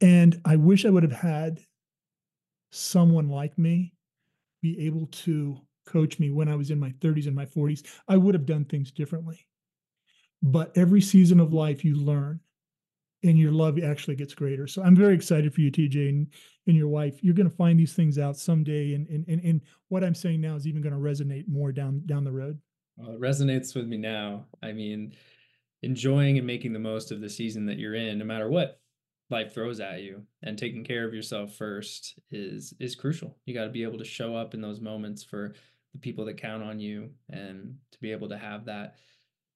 And 0.00 0.40
I 0.44 0.56
wish 0.56 0.84
I 0.84 0.90
would 0.90 1.02
have 1.02 1.12
had 1.12 1.60
someone 2.70 3.28
like 3.28 3.56
me 3.58 3.94
be 4.62 4.86
able 4.86 5.06
to 5.06 5.60
coach 5.86 6.18
me 6.18 6.30
when 6.30 6.48
I 6.48 6.56
was 6.56 6.70
in 6.70 6.80
my 6.80 6.90
30s 6.90 7.26
and 7.26 7.36
my 7.36 7.46
40s. 7.46 7.84
I 8.08 8.16
would 8.16 8.34
have 8.34 8.46
done 8.46 8.64
things 8.64 8.90
differently. 8.90 9.46
But 10.42 10.76
every 10.76 11.00
season 11.00 11.40
of 11.40 11.52
life, 11.52 11.84
you 11.84 11.94
learn 11.94 12.40
and 13.22 13.38
your 13.38 13.52
love 13.52 13.78
actually 13.82 14.16
gets 14.16 14.34
greater. 14.34 14.66
So 14.66 14.82
I'm 14.82 14.94
very 14.94 15.14
excited 15.14 15.54
for 15.54 15.62
you, 15.62 15.72
TJ, 15.72 16.08
and, 16.10 16.26
and 16.66 16.76
your 16.76 16.88
wife. 16.88 17.22
You're 17.22 17.34
going 17.34 17.48
to 17.48 17.56
find 17.56 17.80
these 17.80 17.94
things 17.94 18.18
out 18.18 18.36
someday. 18.36 18.94
And, 18.94 19.08
and, 19.08 19.24
and, 19.26 19.42
and 19.42 19.60
what 19.88 20.04
I'm 20.04 20.14
saying 20.14 20.42
now 20.42 20.54
is 20.56 20.66
even 20.66 20.82
going 20.82 20.92
to 20.94 21.00
resonate 21.00 21.48
more 21.48 21.72
down, 21.72 22.02
down 22.04 22.24
the 22.24 22.32
road. 22.32 22.58
Well, 22.98 23.12
it 23.12 23.20
resonates 23.20 23.74
with 23.74 23.86
me 23.86 23.96
now. 23.96 24.44
I 24.62 24.72
mean, 24.72 25.14
enjoying 25.82 26.36
and 26.36 26.46
making 26.46 26.74
the 26.74 26.78
most 26.78 27.10
of 27.10 27.22
the 27.22 27.30
season 27.30 27.64
that 27.66 27.78
you're 27.78 27.94
in, 27.94 28.18
no 28.18 28.26
matter 28.26 28.50
what 28.50 28.78
life 29.30 29.54
throws 29.54 29.80
at 29.80 30.02
you 30.02 30.22
and 30.42 30.58
taking 30.58 30.84
care 30.84 31.06
of 31.06 31.14
yourself 31.14 31.54
first 31.54 32.18
is 32.30 32.74
is 32.78 32.94
crucial 32.94 33.36
you 33.46 33.54
got 33.54 33.64
to 33.64 33.70
be 33.70 33.82
able 33.82 33.98
to 33.98 34.04
show 34.04 34.36
up 34.36 34.54
in 34.54 34.60
those 34.60 34.80
moments 34.80 35.24
for 35.24 35.54
the 35.92 35.98
people 35.98 36.24
that 36.24 36.36
count 36.36 36.62
on 36.62 36.78
you 36.78 37.10
and 37.30 37.74
to 37.90 37.98
be 38.00 38.12
able 38.12 38.28
to 38.28 38.36
have 38.36 38.66
that 38.66 38.96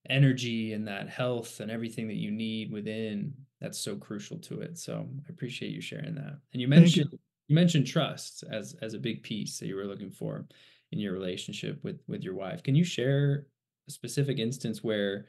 energy 0.09 0.73
and 0.73 0.87
that 0.89 1.09
health 1.09 1.61
and 1.61 1.71
everything 1.71 2.09
that 2.09 2.17
you 2.17 2.31
need 2.31 2.73
within 2.73 3.35
that's 3.61 3.79
so 3.79 3.97
crucial 3.97 4.39
to 4.39 4.61
it. 4.61 4.79
So 4.79 5.09
i 5.27 5.31
appreciate 5.31 5.73
you 5.73 5.81
sharing 5.81 6.15
that. 6.15 6.39
And 6.53 6.61
you 6.61 6.69
mentioned 6.69 7.13
you. 7.13 7.19
you 7.49 7.55
mentioned 7.55 7.87
trust 7.87 8.45
as 8.51 8.77
as 8.83 8.95
a 8.95 8.99
big 8.99 9.23
piece 9.23 9.59
that 9.59 9.67
you 9.67 9.77
were 9.77 9.85
looking 9.85 10.11
for 10.11 10.47
in 10.93 10.99
your 10.99 11.13
relationship 11.13 11.83
with 11.83 12.01
with 12.07 12.23
your 12.23 12.35
wife. 12.35 12.63
Can 12.63 12.75
you 12.75 12.85
share 12.85 13.47
a 13.89 13.91
specific 13.91 14.39
instance 14.39 14.83
where 14.83 15.27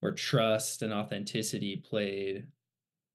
where 0.00 0.12
trust 0.12 0.82
and 0.82 0.92
authenticity 0.92 1.76
played 1.76 2.46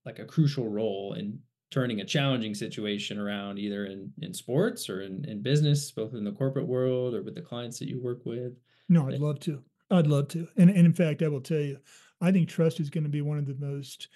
like 0.05 0.19
a 0.19 0.25
crucial 0.25 0.67
role 0.67 1.13
in 1.13 1.39
turning 1.71 2.01
a 2.01 2.05
challenging 2.05 2.55
situation 2.55 3.19
around 3.19 3.59
either 3.59 3.85
in 3.85 4.11
in 4.21 4.33
sports 4.33 4.89
or 4.89 5.01
in, 5.01 5.23
in 5.25 5.41
business 5.41 5.91
both 5.91 6.13
in 6.13 6.23
the 6.23 6.31
corporate 6.31 6.67
world 6.67 7.13
or 7.13 7.21
with 7.21 7.35
the 7.35 7.41
clients 7.41 7.79
that 7.79 7.87
you 7.87 8.01
work 8.01 8.25
with? 8.25 8.53
No 8.89 9.07
i'd 9.07 9.19
love 9.19 9.39
to 9.41 9.63
i'd 9.91 10.07
love 10.07 10.27
to 10.27 10.47
and, 10.57 10.69
and 10.69 10.85
in 10.85 10.93
fact 10.93 11.21
i 11.21 11.27
will 11.27 11.41
tell 11.41 11.59
you 11.59 11.77
i 12.21 12.31
think 12.31 12.47
trust 12.47 12.79
is 12.79 12.89
going 12.89 13.03
to 13.03 13.09
be 13.09 13.21
one 13.21 13.37
of 13.37 13.45
the 13.45 13.55
most 13.59 14.07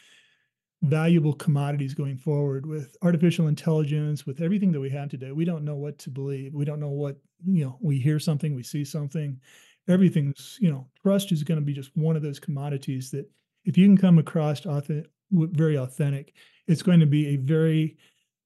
valuable 0.81 1.33
commodities 1.33 1.93
going 1.93 2.17
forward 2.17 2.65
with 2.65 2.97
artificial 3.01 3.47
intelligence 3.47 4.25
with 4.25 4.41
everything 4.41 4.71
that 4.71 4.81
we 4.81 4.89
have 4.89 5.09
today 5.09 5.31
we 5.31 5.45
don't 5.45 5.63
know 5.63 5.75
what 5.75 5.97
to 5.97 6.09
believe 6.09 6.53
we 6.53 6.65
don't 6.65 6.79
know 6.79 6.89
what 6.89 7.17
you 7.45 7.63
know 7.63 7.77
we 7.81 7.97
hear 7.97 8.19
something 8.19 8.53
we 8.53 8.63
see 8.63 8.83
something 8.83 9.39
everything's 9.87 10.57
you 10.59 10.69
know 10.69 10.85
trust 11.01 11.31
is 11.31 11.43
going 11.43 11.59
to 11.59 11.65
be 11.65 11.73
just 11.73 11.95
one 11.95 12.17
of 12.17 12.21
those 12.21 12.39
commodities 12.39 13.11
that 13.11 13.29
if 13.65 13.77
you 13.77 13.87
can 13.87 13.97
come 13.97 14.17
across 14.17 14.65
authentic, 14.65 15.09
very 15.31 15.77
authentic. 15.77 16.33
It's 16.67 16.81
going 16.83 16.99
to 16.99 17.05
be 17.05 17.29
a 17.29 17.37
very 17.37 17.97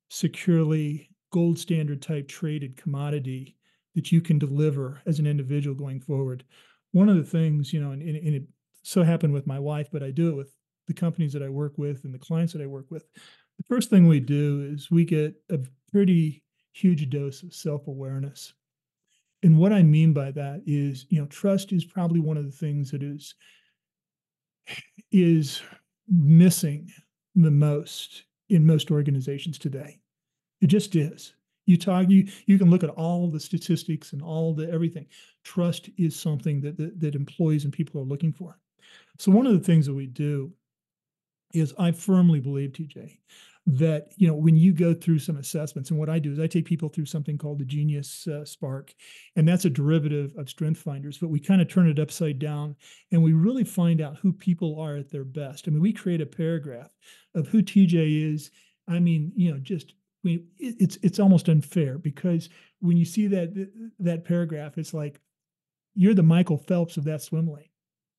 securely 0.10 1.10
gold 1.32 1.60
standard 1.60 2.02
type 2.02 2.28
traded 2.28 2.78
commodity 2.78 3.58
that 3.96 4.12
you 4.12 4.22
can 4.22 4.40
deliver 4.40 5.02
as 5.06 5.20
an 5.20 5.28
individual 5.28 5.76
going 5.76 6.00
forward. 6.00 6.44
One 6.98 7.10
of 7.10 7.18
the 7.18 7.24
things, 7.24 7.72
you 7.72 7.80
know, 7.80 7.92
and, 7.92 8.02
and 8.02 8.36
it 8.36 8.44
so 8.82 9.04
happened 9.04 9.32
with 9.32 9.46
my 9.46 9.60
wife, 9.60 9.88
but 9.92 10.02
I 10.02 10.10
do 10.10 10.30
it 10.30 10.36
with 10.36 10.52
the 10.88 10.96
companies 10.96 11.32
that 11.34 11.44
I 11.44 11.50
work 11.50 11.78
with 11.78 12.04
and 12.06 12.14
the 12.14 12.18
clients 12.18 12.54
that 12.54 12.62
I 12.62 12.66
work 12.66 12.90
with. 12.90 13.06
The 13.60 13.64
first 13.68 13.92
thing 13.92 14.08
we 14.08 14.20
do 14.20 14.68
is 14.74 14.90
we 14.90 15.06
get 15.06 15.36
a 15.52 15.60
pretty 15.92 16.44
huge 16.72 17.08
dose 17.12 17.44
of 17.44 17.54
self 17.54 17.86
awareness. 17.86 18.52
And 19.44 19.60
what 19.60 19.74
I 19.74 19.84
mean 19.84 20.12
by 20.12 20.32
that 20.32 20.64
is, 20.66 21.06
you 21.10 21.22
know, 21.22 21.28
trust 21.28 21.72
is 21.72 21.86
probably 21.86 22.20
one 22.20 22.36
of 22.36 22.46
the 22.46 22.52
things 22.52 22.90
that 22.90 23.04
is 23.04 23.36
is 25.12 25.62
missing 26.08 26.90
the 27.36 27.52
most 27.52 28.24
in 28.50 28.66
most 28.66 28.90
organizations 28.90 29.60
today. 29.60 30.00
It 30.62 30.68
just 30.68 30.96
is. 30.96 31.34
You 31.68 31.78
talk, 31.78 32.10
you 32.10 32.28
you 32.48 32.58
can 32.58 32.70
look 32.72 32.84
at 32.84 32.90
all 32.90 33.30
the 33.30 33.40
statistics 33.40 34.14
and 34.14 34.22
all 34.22 34.56
the 34.56 34.70
everything. 34.72 35.06
Trust 35.44 35.90
is 35.98 36.20
something 36.20 36.60
that, 36.62 36.78
that 36.78 37.00
that 37.00 37.16
employees 37.16 37.64
and 37.64 37.74
people 37.74 38.02
are 38.02 38.06
looking 38.06 38.34
for. 38.34 38.58
So 39.20 39.32
one 39.32 39.46
of 39.46 39.54
the 39.54 39.60
things 39.60 39.86
that 39.86 39.94
we 39.94 40.08
do 40.08 40.52
is 41.54 41.74
I 41.78 41.92
firmly 41.92 42.40
believe, 42.40 42.72
TJ, 42.72 43.18
that 43.68 44.14
you 44.16 44.26
know 44.26 44.34
when 44.34 44.56
you 44.56 44.72
go 44.72 44.94
through 44.94 45.20
some 45.20 45.36
assessments 45.36 45.90
and 45.90 46.00
what 46.00 46.10
i 46.10 46.18
do 46.18 46.32
is 46.32 46.40
i 46.40 46.48
take 46.48 46.64
people 46.64 46.88
through 46.88 47.06
something 47.06 47.38
called 47.38 47.60
the 47.60 47.66
genius 47.66 48.26
uh, 48.28 48.46
spark 48.46 48.94
and 49.36 49.46
that's 49.46 49.66
a 49.66 49.70
derivative 49.70 50.34
of 50.38 50.50
strength 50.50 50.80
finders 50.80 51.18
but 51.18 51.28
we 51.28 51.38
kind 51.38 51.62
of 51.62 51.68
turn 51.68 51.90
it 51.90 52.00
upside 52.00 52.40
down 52.40 52.74
and 53.12 53.22
we 53.22 53.34
really 53.34 53.66
find 53.66 54.00
out 54.00 54.16
who 54.20 54.32
people 54.32 54.80
are 54.80 54.96
at 54.96 55.12
their 55.12 55.26
best 55.26 55.68
i 55.68 55.72
mean 55.72 55.82
we 55.82 55.92
create 55.92 56.22
a 56.22 56.26
paragraph 56.26 56.90
of 57.36 57.46
who 57.50 57.62
tj 57.62 58.34
is 58.34 58.52
i 58.88 59.00
mean 59.00 59.34
you 59.36 59.52
know 59.52 59.60
just 59.60 59.96
we 60.24 60.46
it's 60.58 60.98
it's 61.04 61.20
almost 61.20 61.48
unfair 61.48 61.98
because 61.98 62.50
when 62.80 62.98
you 62.98 63.06
see 63.06 63.28
that 63.28 63.70
that 64.00 64.26
paragraph 64.26 64.78
it's 64.78 64.94
like 64.94 65.20
you're 65.96 66.14
the 66.14 66.24
michael 66.24 66.58
phelps 66.58 66.98
of 66.98 67.04
that 67.04 67.22
swim 67.22 67.52
lane 67.52 67.70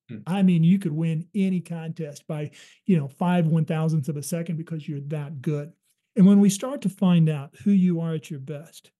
Hmm. 0.09 0.17
I 0.27 0.43
mean, 0.43 0.63
you 0.63 0.79
could 0.79 0.91
win 0.91 1.27
any 1.35 1.61
contest 1.61 2.27
by, 2.27 2.51
you 2.85 2.97
know, 2.97 3.07
five 3.07 3.47
one 3.47 3.65
thousandths 3.65 4.09
of 4.09 4.17
a 4.17 4.23
second 4.23 4.57
because 4.57 4.87
you're 4.87 5.01
that 5.01 5.41
good. 5.41 5.71
And 6.15 6.25
when 6.25 6.39
we 6.39 6.49
start 6.49 6.81
to 6.81 6.89
find 6.89 7.29
out 7.29 7.55
who 7.63 7.71
you 7.71 8.01
are 8.01 8.13
at 8.13 8.29
your 8.29 8.39
best, 8.39 8.91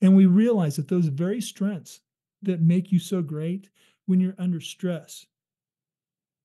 and 0.00 0.16
we 0.16 0.26
realize 0.26 0.76
that 0.76 0.88
those 0.88 1.06
very 1.06 1.40
strengths 1.40 2.00
that 2.42 2.60
make 2.60 2.90
you 2.90 2.98
so 2.98 3.22
great 3.22 3.68
when 4.06 4.20
you're 4.20 4.34
under 4.38 4.60
stress 4.60 5.26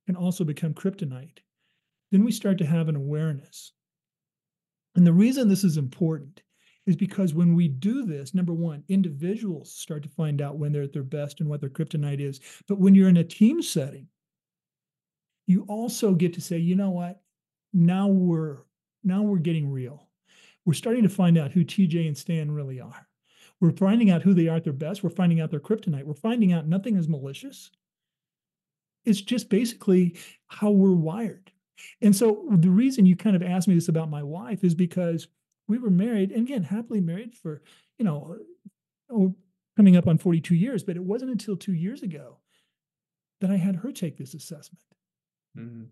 can 0.06 0.15
also 0.15 0.43
become 0.43 0.74
kryptonite, 0.74 1.39
then 2.12 2.24
we 2.24 2.32
start 2.32 2.58
to 2.58 2.65
have 2.65 2.89
an 2.89 2.95
awareness. 2.95 3.72
And 4.95 5.06
the 5.06 5.13
reason 5.13 5.47
this 5.47 5.63
is 5.63 5.78
important 5.78 6.41
is 6.86 6.95
because 6.95 7.34
when 7.34 7.54
we 7.54 7.67
do 7.67 8.06
this, 8.06 8.34
number 8.34 8.54
one, 8.54 8.84
individuals 8.89 9.71
start 9.71 10.02
to 10.04 10.10
find 10.10 10.41
out 10.41 10.58
when 10.58 10.71
they're 10.71 10.84
at 10.84 10.93
their 10.93 11.04
best 11.04 11.39
and 11.39 11.47
what 11.49 11.62
their 11.62 11.69
kryptonite 11.69 12.19
is. 12.19 12.39
But 12.67 12.80
when 12.80 12.95
you're 12.95 13.10
in 13.10 13.17
a 13.17 13.23
team 13.23 13.62
setting, 13.62 14.08
you 15.45 15.65
also 15.67 16.13
get 16.13 16.34
to 16.34 16.41
say, 16.41 16.58
you 16.58 16.75
know 16.75 16.91
what? 16.91 17.21
Now 17.73 18.08
we're 18.08 18.58
now 19.04 19.21
we're 19.21 19.38
getting 19.38 19.71
real. 19.71 20.10
We're 20.65 20.73
starting 20.73 21.04
to 21.04 21.10
find 21.10 21.38
out 21.38 21.52
who 21.52 21.63
TJ 21.63 22.08
and 22.08 22.17
Stan 22.17 22.52
really 22.52 22.80
are. 22.80 23.08
We're 23.62 23.71
finding 23.71 24.10
out 24.10 24.21
who 24.21 24.34
they 24.34 24.47
are 24.47 24.58
at 24.58 24.63
their 24.63 24.73
best. 24.73 25.04
We're 25.04 25.10
finding 25.10 25.41
out 25.41 25.52
their 25.52 25.60
kryptonite. 25.60 26.04
We're 26.04 26.13
finding 26.13 26.54
out 26.54 26.67
nothing 26.67 26.95
is 26.95 27.08
malicious. 27.08 27.71
It's 29.06 29.21
just 29.21 29.49
basically 29.49 30.17
how 30.47 30.71
we're 30.71 30.95
wired. 30.95 31.52
And 32.02 32.15
so 32.15 32.46
the 32.52 32.70
reason 32.70 33.06
you 33.06 33.15
kind 33.15 33.36
of 33.36 33.44
asked 33.44 33.68
me 33.68 33.76
this 33.76 33.89
about 33.89 34.10
my 34.10 34.24
wife 34.24 34.63
is 34.63 34.76
because 34.76 35.28
we 35.68 35.78
were 35.78 35.89
married, 35.89 36.32
and 36.32 36.48
again, 36.48 36.63
happily 36.63 37.00
married 37.00 37.36
for, 37.36 37.62
you 37.98 38.06
know, 38.06 38.38
oh, 39.12 39.36
coming 39.78 39.96
up 39.96 40.08
on 40.08 40.18
42 40.18 40.56
years, 40.56 40.84
but 40.84 40.96
it 40.96 41.04
wasn't 41.04 41.32
until 41.32 41.56
two 41.56 41.74
years 41.74 42.04
ago 42.04 42.38
that 43.39 43.52
I 43.52 43.56
had 43.56 43.78
her 43.78 43.92
take 43.92 44.18
this 44.18 44.34
assessment. 44.34 44.84
Mm-hmm. 45.58 45.84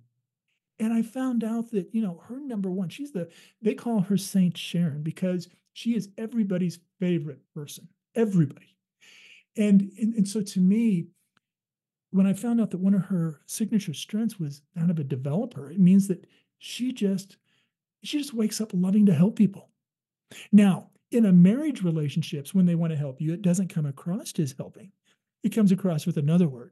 And 0.79 0.93
I 0.93 1.01
found 1.01 1.43
out 1.43 1.71
that, 1.71 1.87
you 1.93 2.01
know, 2.01 2.21
her 2.27 2.39
number 2.39 2.69
one, 2.69 2.89
she's 2.89 3.11
the, 3.11 3.29
they 3.61 3.73
call 3.73 4.01
her 4.01 4.17
Saint 4.17 4.57
Sharon 4.57 5.03
because 5.03 5.47
she 5.73 5.95
is 5.95 6.09
everybody's 6.17 6.79
favorite 6.99 7.39
person, 7.53 7.87
everybody. 8.15 8.75
And, 9.55 9.91
and, 9.99 10.13
and 10.13 10.27
so 10.27 10.41
to 10.41 10.59
me, 10.59 11.07
when 12.11 12.25
I 12.25 12.33
found 12.33 12.61
out 12.61 12.71
that 12.71 12.79
one 12.79 12.93
of 12.93 13.05
her 13.05 13.41
signature 13.45 13.93
strengths 13.93 14.39
was 14.39 14.61
that 14.75 14.89
of 14.89 14.99
a 14.99 15.03
developer, 15.03 15.69
it 15.69 15.79
means 15.79 16.07
that 16.07 16.25
she 16.57 16.91
just 16.91 17.37
she 18.03 18.19
just 18.19 18.33
wakes 18.33 18.61
up 18.61 18.71
loving 18.73 19.05
to 19.07 19.13
help 19.13 19.35
people. 19.35 19.69
Now, 20.51 20.91
in 21.11 21.25
a 21.25 21.31
marriage 21.31 21.83
relationships, 21.83 22.53
when 22.53 22.65
they 22.65 22.75
want 22.75 22.91
to 22.91 22.97
help 22.97 23.21
you, 23.21 23.33
it 23.33 23.41
doesn't 23.41 23.73
come 23.73 23.85
across 23.85 24.33
as 24.39 24.55
helping. 24.57 24.91
It 25.43 25.49
comes 25.49 25.71
across 25.71 26.05
with 26.05 26.17
another 26.17 26.47
word. 26.47 26.71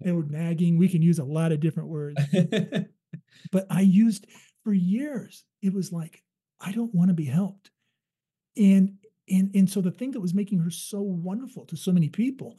And 0.00 0.30
nagging, 0.30 0.78
we 0.78 0.88
can 0.88 1.02
use 1.02 1.18
a 1.18 1.24
lot 1.24 1.52
of 1.52 1.60
different 1.60 1.88
words. 1.88 2.20
but 3.52 3.66
I 3.68 3.80
used 3.80 4.26
for 4.62 4.72
years, 4.72 5.44
it 5.60 5.72
was 5.72 5.92
like, 5.92 6.22
I 6.60 6.72
don't 6.72 6.94
want 6.94 7.08
to 7.08 7.14
be 7.14 7.24
helped. 7.24 7.70
And 8.56 8.98
and 9.28 9.50
and 9.54 9.68
so 9.68 9.80
the 9.80 9.90
thing 9.90 10.12
that 10.12 10.20
was 10.20 10.34
making 10.34 10.60
her 10.60 10.70
so 10.70 11.00
wonderful 11.00 11.66
to 11.66 11.76
so 11.76 11.92
many 11.92 12.08
people, 12.08 12.58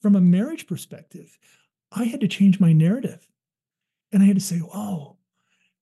from 0.00 0.14
a 0.14 0.20
marriage 0.20 0.66
perspective, 0.66 1.38
I 1.92 2.04
had 2.04 2.20
to 2.20 2.28
change 2.28 2.60
my 2.60 2.72
narrative. 2.72 3.28
And 4.12 4.22
I 4.22 4.26
had 4.26 4.36
to 4.36 4.42
say, 4.42 4.60
oh, 4.74 5.16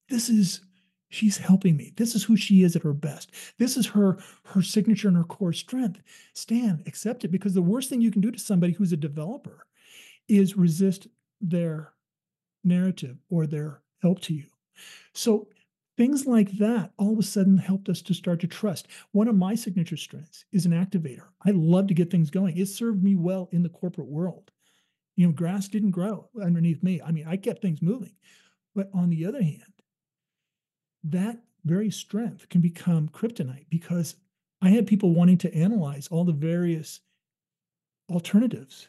this 0.08 0.28
is 0.28 0.60
she's 1.08 1.36
helping 1.36 1.76
me. 1.76 1.92
This 1.96 2.14
is 2.14 2.24
who 2.24 2.36
she 2.36 2.62
is 2.62 2.76
at 2.76 2.82
her 2.82 2.92
best. 2.92 3.30
This 3.58 3.76
is 3.76 3.86
her 3.88 4.18
her 4.44 4.62
signature 4.62 5.08
and 5.08 5.16
her 5.16 5.24
core 5.24 5.52
strength. 5.52 6.02
Stan 6.34 6.82
accept 6.86 7.24
it. 7.24 7.28
Because 7.30 7.54
the 7.54 7.62
worst 7.62 7.88
thing 7.88 8.00
you 8.00 8.10
can 8.10 8.20
do 8.20 8.30
to 8.30 8.38
somebody 8.38 8.72
who's 8.72 8.92
a 8.92 8.96
developer 8.96 9.66
is 10.28 10.56
resist 10.56 11.06
their 11.40 11.92
narrative 12.64 13.16
or 13.30 13.46
their 13.46 13.82
help 14.02 14.20
to 14.22 14.34
you. 14.34 14.46
So 15.12 15.48
things 15.96 16.26
like 16.26 16.50
that 16.58 16.92
all 16.98 17.12
of 17.12 17.18
a 17.18 17.22
sudden 17.22 17.56
helped 17.58 17.88
us 17.88 18.02
to 18.02 18.14
start 18.14 18.40
to 18.40 18.46
trust 18.46 18.86
one 19.12 19.28
of 19.28 19.36
my 19.36 19.54
signature 19.54 19.96
strengths 19.96 20.44
is 20.52 20.66
an 20.66 20.72
activator 20.72 21.24
i 21.44 21.50
love 21.50 21.86
to 21.86 21.94
get 21.94 22.10
things 22.10 22.30
going 22.30 22.56
it 22.56 22.66
served 22.66 23.02
me 23.02 23.14
well 23.14 23.48
in 23.52 23.62
the 23.62 23.68
corporate 23.68 24.08
world 24.08 24.50
you 25.16 25.26
know 25.26 25.32
grass 25.32 25.68
didn't 25.68 25.90
grow 25.90 26.28
underneath 26.42 26.82
me 26.82 27.00
i 27.02 27.10
mean 27.10 27.26
i 27.26 27.36
kept 27.36 27.62
things 27.62 27.82
moving 27.82 28.14
but 28.74 28.88
on 28.92 29.10
the 29.10 29.24
other 29.24 29.42
hand 29.42 29.62
that 31.02 31.38
very 31.64 31.90
strength 31.90 32.48
can 32.48 32.60
become 32.60 33.08
kryptonite 33.08 33.66
because 33.68 34.16
I 34.62 34.70
had 34.70 34.86
people 34.86 35.12
wanting 35.12 35.38
to 35.38 35.54
analyze 35.54 36.08
all 36.08 36.24
the 36.24 36.32
various 36.32 37.00
alternatives. 38.10 38.88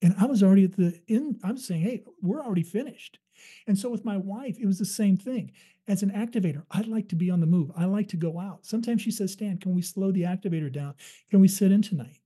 And 0.00 0.14
I 0.18 0.26
was 0.26 0.42
already 0.42 0.64
at 0.64 0.76
the 0.76 1.00
end, 1.08 1.40
I'm 1.44 1.58
saying, 1.58 1.82
hey, 1.82 2.02
we're 2.20 2.42
already 2.42 2.62
finished. 2.62 3.18
And 3.66 3.78
so 3.78 3.90
with 3.90 4.04
my 4.04 4.16
wife, 4.16 4.58
it 4.58 4.66
was 4.66 4.78
the 4.78 4.84
same 4.84 5.16
thing. 5.16 5.52
As 5.88 6.02
an 6.02 6.10
activator, 6.10 6.62
I'd 6.70 6.86
like 6.86 7.08
to 7.08 7.16
be 7.16 7.30
on 7.30 7.40
the 7.40 7.46
move. 7.46 7.72
I 7.76 7.86
like 7.86 8.08
to 8.08 8.16
go 8.16 8.38
out. 8.38 8.64
Sometimes 8.64 9.02
she 9.02 9.10
says, 9.10 9.32
Stan, 9.32 9.58
can 9.58 9.74
we 9.74 9.82
slow 9.82 10.12
the 10.12 10.22
activator 10.22 10.72
down? 10.72 10.94
Can 11.30 11.40
we 11.40 11.48
sit 11.48 11.72
in 11.72 11.82
tonight? 11.82 12.20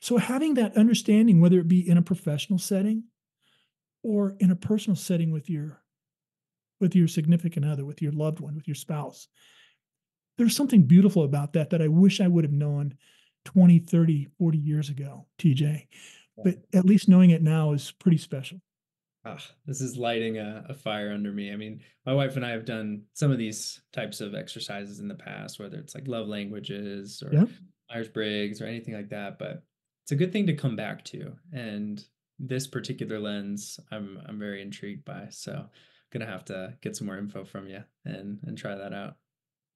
So 0.00 0.16
having 0.16 0.54
that 0.54 0.76
understanding, 0.76 1.40
whether 1.40 1.58
it 1.58 1.68
be 1.68 1.86
in 1.86 1.98
a 1.98 2.02
professional 2.02 2.58
setting 2.58 3.04
or 4.02 4.34
in 4.40 4.50
a 4.50 4.56
personal 4.56 4.96
setting 4.96 5.30
with 5.30 5.50
your 5.50 5.82
with 6.80 6.94
your 6.94 7.08
significant 7.08 7.64
other, 7.64 7.84
with 7.84 8.02
your 8.02 8.12
loved 8.12 8.40
one, 8.40 8.54
with 8.54 8.68
your 8.68 8.74
spouse. 8.74 9.28
There's 10.36 10.54
something 10.54 10.82
beautiful 10.82 11.24
about 11.24 11.54
that 11.54 11.70
that 11.70 11.80
I 11.80 11.88
wish 11.88 12.20
I 12.20 12.28
would 12.28 12.44
have 12.44 12.52
known 12.52 12.94
20, 13.46 13.78
30, 13.78 14.28
40 14.38 14.58
years 14.58 14.90
ago, 14.90 15.26
TJ. 15.38 15.86
But 16.44 16.56
at 16.74 16.84
least 16.84 17.08
knowing 17.08 17.30
it 17.30 17.42
now 17.42 17.72
is 17.72 17.92
pretty 17.92 18.18
special. 18.18 18.60
Ah, 19.26 19.42
this 19.66 19.80
is 19.80 19.96
lighting 19.96 20.38
a, 20.38 20.64
a, 20.68 20.74
fire 20.74 21.10
under 21.10 21.32
me. 21.32 21.52
I 21.52 21.56
mean, 21.56 21.80
my 22.04 22.14
wife 22.14 22.36
and 22.36 22.46
I 22.46 22.50
have 22.50 22.64
done 22.64 23.02
some 23.12 23.32
of 23.32 23.38
these 23.38 23.80
types 23.92 24.20
of 24.20 24.36
exercises 24.36 25.00
in 25.00 25.08
the 25.08 25.14
past, 25.14 25.58
whether 25.58 25.78
it's 25.78 25.96
like 25.96 26.06
love 26.06 26.28
languages 26.28 27.24
or 27.26 27.32
yep. 27.32 27.48
Myers 27.90 28.08
Briggs 28.08 28.60
or 28.60 28.66
anything 28.66 28.94
like 28.94 29.08
that. 29.08 29.38
But 29.38 29.64
it's 30.04 30.12
a 30.12 30.16
good 30.16 30.32
thing 30.32 30.46
to 30.46 30.54
come 30.54 30.76
back 30.76 31.04
to. 31.06 31.32
And 31.52 32.04
this 32.38 32.68
particular 32.68 33.18
lens, 33.18 33.80
I'm 33.90 34.20
I'm 34.26 34.38
very 34.38 34.62
intrigued 34.62 35.04
by. 35.04 35.26
So 35.30 35.52
I'm 35.52 35.68
gonna 36.12 36.30
have 36.30 36.44
to 36.46 36.74
get 36.80 36.94
some 36.94 37.08
more 37.08 37.18
info 37.18 37.44
from 37.44 37.66
you 37.66 37.82
and 38.04 38.38
and 38.44 38.56
try 38.56 38.76
that 38.76 38.92
out. 38.92 39.16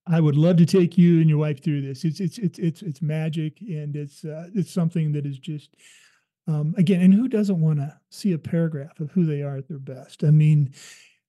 I 0.06 0.20
would 0.20 0.36
love 0.36 0.56
to 0.58 0.66
take 0.66 0.96
you 0.96 1.20
and 1.20 1.28
your 1.28 1.38
wife 1.38 1.62
through 1.62 1.82
this. 1.82 2.04
It's 2.04 2.20
it's 2.20 2.38
it's 2.38 2.58
it's 2.58 2.82
it's 2.82 3.02
magic, 3.02 3.60
and 3.60 3.96
it's 3.96 4.24
uh, 4.24 4.48
it's 4.54 4.72
something 4.72 5.12
that 5.12 5.26
is 5.26 5.38
just 5.38 5.74
um, 6.50 6.74
again. 6.76 7.00
And 7.00 7.14
who 7.14 7.28
doesn't 7.28 7.60
want 7.60 7.78
to 7.78 7.96
see 8.10 8.32
a 8.32 8.38
paragraph 8.38 9.00
of 9.00 9.10
who 9.12 9.24
they 9.24 9.42
are 9.42 9.56
at 9.56 9.68
their 9.68 9.78
best? 9.78 10.24
I 10.24 10.30
mean, 10.30 10.72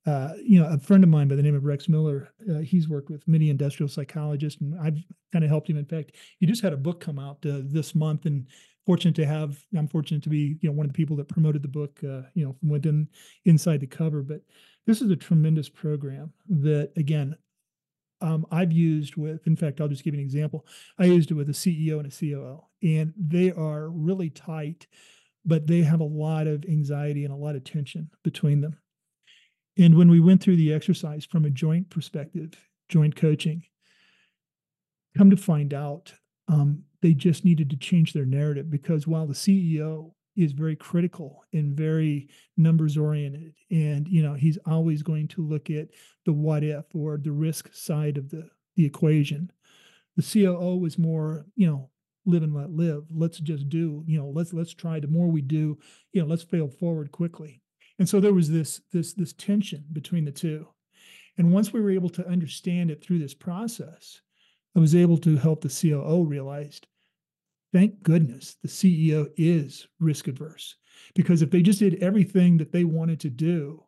uh, 0.06 0.34
you 0.44 0.60
know, 0.60 0.68
a 0.68 0.80
friend 0.80 1.04
of 1.04 1.10
mine 1.10 1.28
by 1.28 1.36
the 1.36 1.44
name 1.44 1.56
of 1.56 1.64
Rex 1.64 1.88
Miller, 1.88 2.34
uh, 2.50 2.60
he's 2.60 2.90
worked 2.90 3.10
with 3.10 3.28
many 3.28 3.50
industrial 3.50 3.88
psychologists, 3.88 4.60
and 4.62 4.80
I've 4.80 4.98
kind 5.32 5.46
of 5.46 5.50
helped 5.50 5.70
him. 5.70 5.78
In 5.78 5.86
fact, 5.86 6.16
he 6.40 6.46
just 6.48 6.64
had 6.64 6.74
a 6.74 6.78
book 6.78 7.00
come 7.00 7.20
out 7.20 7.38
uh, 7.46 7.60
this 7.64 7.94
month, 7.94 8.26
and 8.26 8.48
fortunate 8.86 9.16
to 9.16 9.26
have. 9.26 9.64
I'm 9.78 9.88
fortunate 9.88 10.24
to 10.24 10.30
be, 10.30 10.58
you 10.62 10.70
know, 10.70 10.76
one 10.76 10.88
of 10.88 10.92
the 10.92 10.98
people 10.98 11.16
that 11.18 11.28
promoted 11.28 11.62
the 11.62 11.68
book, 11.68 12.00
uh, 12.04 12.24
you 12.34 12.44
know, 12.44 12.56
from 12.60 12.70
within 12.70 13.08
inside 13.46 13.80
the 13.80 13.88
cover. 13.88 14.24
But 14.24 14.42
this 14.88 15.02
is 15.02 15.12
a 15.12 15.16
tremendous 15.16 15.70
program 15.70 16.34
that, 16.50 16.92
again, 16.98 17.36
um, 18.22 18.46
I've 18.52 18.72
used 18.72 19.16
with, 19.16 19.46
in 19.48 19.56
fact, 19.56 19.82
I'll 19.82 19.88
just 19.88 20.04
give 20.04 20.14
you 20.14 20.20
an 20.20 20.26
example. 20.26 20.66
I 21.00 21.06
used 21.06 21.32
it 21.32 21.36
with 21.36 21.50
a 21.50 21.54
CEO 21.54 22.00
and 22.00 22.06
a 22.06 22.16
COO, 22.16 22.64
and 22.84 23.14
they 23.18 23.52
are 23.52 23.90
really 23.90 24.30
tight, 24.30 24.88
but 25.46 25.68
they 25.68 25.82
have 25.82 26.00
a 26.00 26.06
lot 26.06 26.48
of 26.48 26.64
anxiety 26.66 27.26
and 27.26 27.34
a 27.34 27.38
lot 27.38 27.56
of 27.56 27.64
tension 27.64 28.10
between 28.24 28.62
them. 28.62 28.78
And 29.78 29.98
when 29.98 30.10
we 30.10 30.20
went 30.20 30.42
through 30.42 30.58
the 30.58 30.74
exercise 30.74 31.26
from 31.26 31.46
a 31.46 31.50
joint 31.50 31.90
perspective, 31.90 32.54
joint 32.90 33.16
coaching, 33.16 33.64
come 35.18 35.30
to 35.30 35.38
find 35.38 35.74
out 35.74 36.14
um, 36.48 36.84
they 37.02 37.14
just 37.14 37.46
needed 37.46 37.70
to 37.70 37.78
change 37.78 38.14
their 38.14 38.26
narrative 38.26 38.70
because 38.70 39.08
while 39.08 39.26
the 39.26 39.34
CEO 39.34 40.12
is 40.36 40.54
very 40.54 40.76
critical 40.76 41.44
and 41.54 41.76
very 41.76 42.30
numbers 42.58 42.98
oriented 42.98 43.54
and 43.70 44.08
you 44.08 44.22
know 44.24 44.34
he's 44.34 44.58
always 44.66 45.04
going 45.04 45.28
to 45.28 45.42
look 45.46 45.70
at 45.70 45.90
the 46.26 46.34
what 46.34 46.64
if 46.64 46.86
or 46.96 47.18
the 47.18 47.32
risk 47.32 47.70
side 47.74 48.18
of 48.18 48.30
the 48.30 48.50
the 48.76 48.86
equation 48.86 49.52
The 50.18 50.24
COO 50.24 50.78
was 50.78 50.98
more, 50.98 51.46
you 51.56 51.68
know, 51.68 51.90
live 52.26 52.44
and 52.44 52.54
let 52.54 52.70
live. 52.72 53.06
Let's 53.10 53.40
just 53.40 53.70
do, 53.70 54.04
you 54.06 54.18
know, 54.20 54.30
let's 54.30 54.54
let's 54.54 54.74
try. 54.74 55.00
The 55.00 55.08
more 55.08 55.28
we 55.28 55.42
do, 55.42 55.78
you 56.14 56.22
know, 56.22 56.28
let's 56.28 56.44
fail 56.44 56.68
forward 56.70 57.12
quickly. 57.12 57.62
And 58.00 58.08
so 58.08 58.20
there 58.20 58.34
was 58.34 58.50
this 58.50 58.82
this 58.92 59.14
this 59.14 59.34
tension 59.34 59.86
between 59.92 60.26
the 60.26 60.32
two. 60.32 60.68
And 61.38 61.54
once 61.54 61.72
we 61.74 61.82
were 61.82 61.92
able 61.92 62.10
to 62.12 62.28
understand 62.28 62.92
it 62.92 63.04
through 63.04 63.20
this 63.20 63.34
process, 63.34 64.22
I 64.76 64.80
was 64.80 64.96
able 64.96 65.18
to 65.20 65.38
help 65.38 65.62
the 65.62 65.70
COO 65.70 66.26
realize, 66.26 66.82
thank 67.74 68.02
goodness 68.04 68.58
the 68.62 68.68
CEO 68.68 69.30
is 69.38 69.88
risk 70.00 70.28
adverse. 70.28 70.76
Because 71.16 71.42
if 71.42 71.52
they 71.52 71.62
just 71.62 71.80
did 71.80 72.02
everything 72.04 72.58
that 72.58 72.72
they 72.72 72.84
wanted 72.84 73.20
to 73.22 73.30
do, 73.30 73.84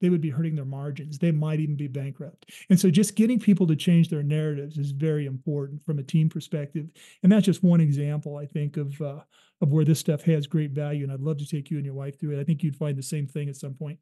they 0.00 0.10
would 0.10 0.20
be 0.20 0.30
hurting 0.30 0.56
their 0.56 0.64
margins. 0.64 1.18
They 1.18 1.30
might 1.30 1.60
even 1.60 1.76
be 1.76 1.86
bankrupt. 1.86 2.50
And 2.68 2.78
so 2.78 2.90
just 2.90 3.14
getting 3.14 3.38
people 3.38 3.68
to 3.68 3.76
change 3.76 4.08
their 4.08 4.24
narratives 4.24 4.76
is 4.76 4.90
very 4.90 5.26
important 5.26 5.84
from 5.84 6.00
a 6.00 6.02
team 6.02 6.28
perspective. 6.28 6.90
And 7.22 7.30
that's 7.30 7.46
just 7.46 7.62
one 7.62 7.80
example, 7.80 8.36
I 8.36 8.46
think, 8.46 8.76
of 8.76 9.00
uh, 9.00 9.20
of 9.60 9.70
where 9.70 9.84
this 9.84 10.00
stuff 10.00 10.22
has 10.22 10.48
great 10.48 10.72
value. 10.72 11.04
And 11.04 11.12
I'd 11.12 11.20
love 11.20 11.38
to 11.38 11.46
take 11.46 11.70
you 11.70 11.76
and 11.76 11.86
your 11.86 11.94
wife 11.94 12.18
through 12.18 12.36
it. 12.36 12.40
I 12.40 12.44
think 12.44 12.64
you'd 12.64 12.74
find 12.74 12.98
the 12.98 13.02
same 13.02 13.28
thing 13.28 13.48
at 13.48 13.56
some 13.56 13.74
point. 13.74 13.98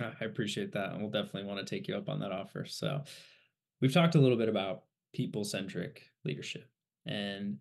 I 0.00 0.24
appreciate 0.24 0.72
that. 0.72 0.92
And 0.92 1.00
we'll 1.00 1.10
definitely 1.10 1.44
want 1.44 1.64
to 1.64 1.66
take 1.66 1.86
you 1.86 1.96
up 1.96 2.08
on 2.08 2.18
that 2.20 2.32
offer. 2.32 2.64
So 2.64 3.04
we've 3.80 3.94
talked 3.94 4.16
a 4.16 4.20
little 4.20 4.36
bit 4.36 4.48
about 4.48 4.82
people 5.12 5.44
centric 5.44 6.02
leadership 6.24 6.68
and 7.06 7.58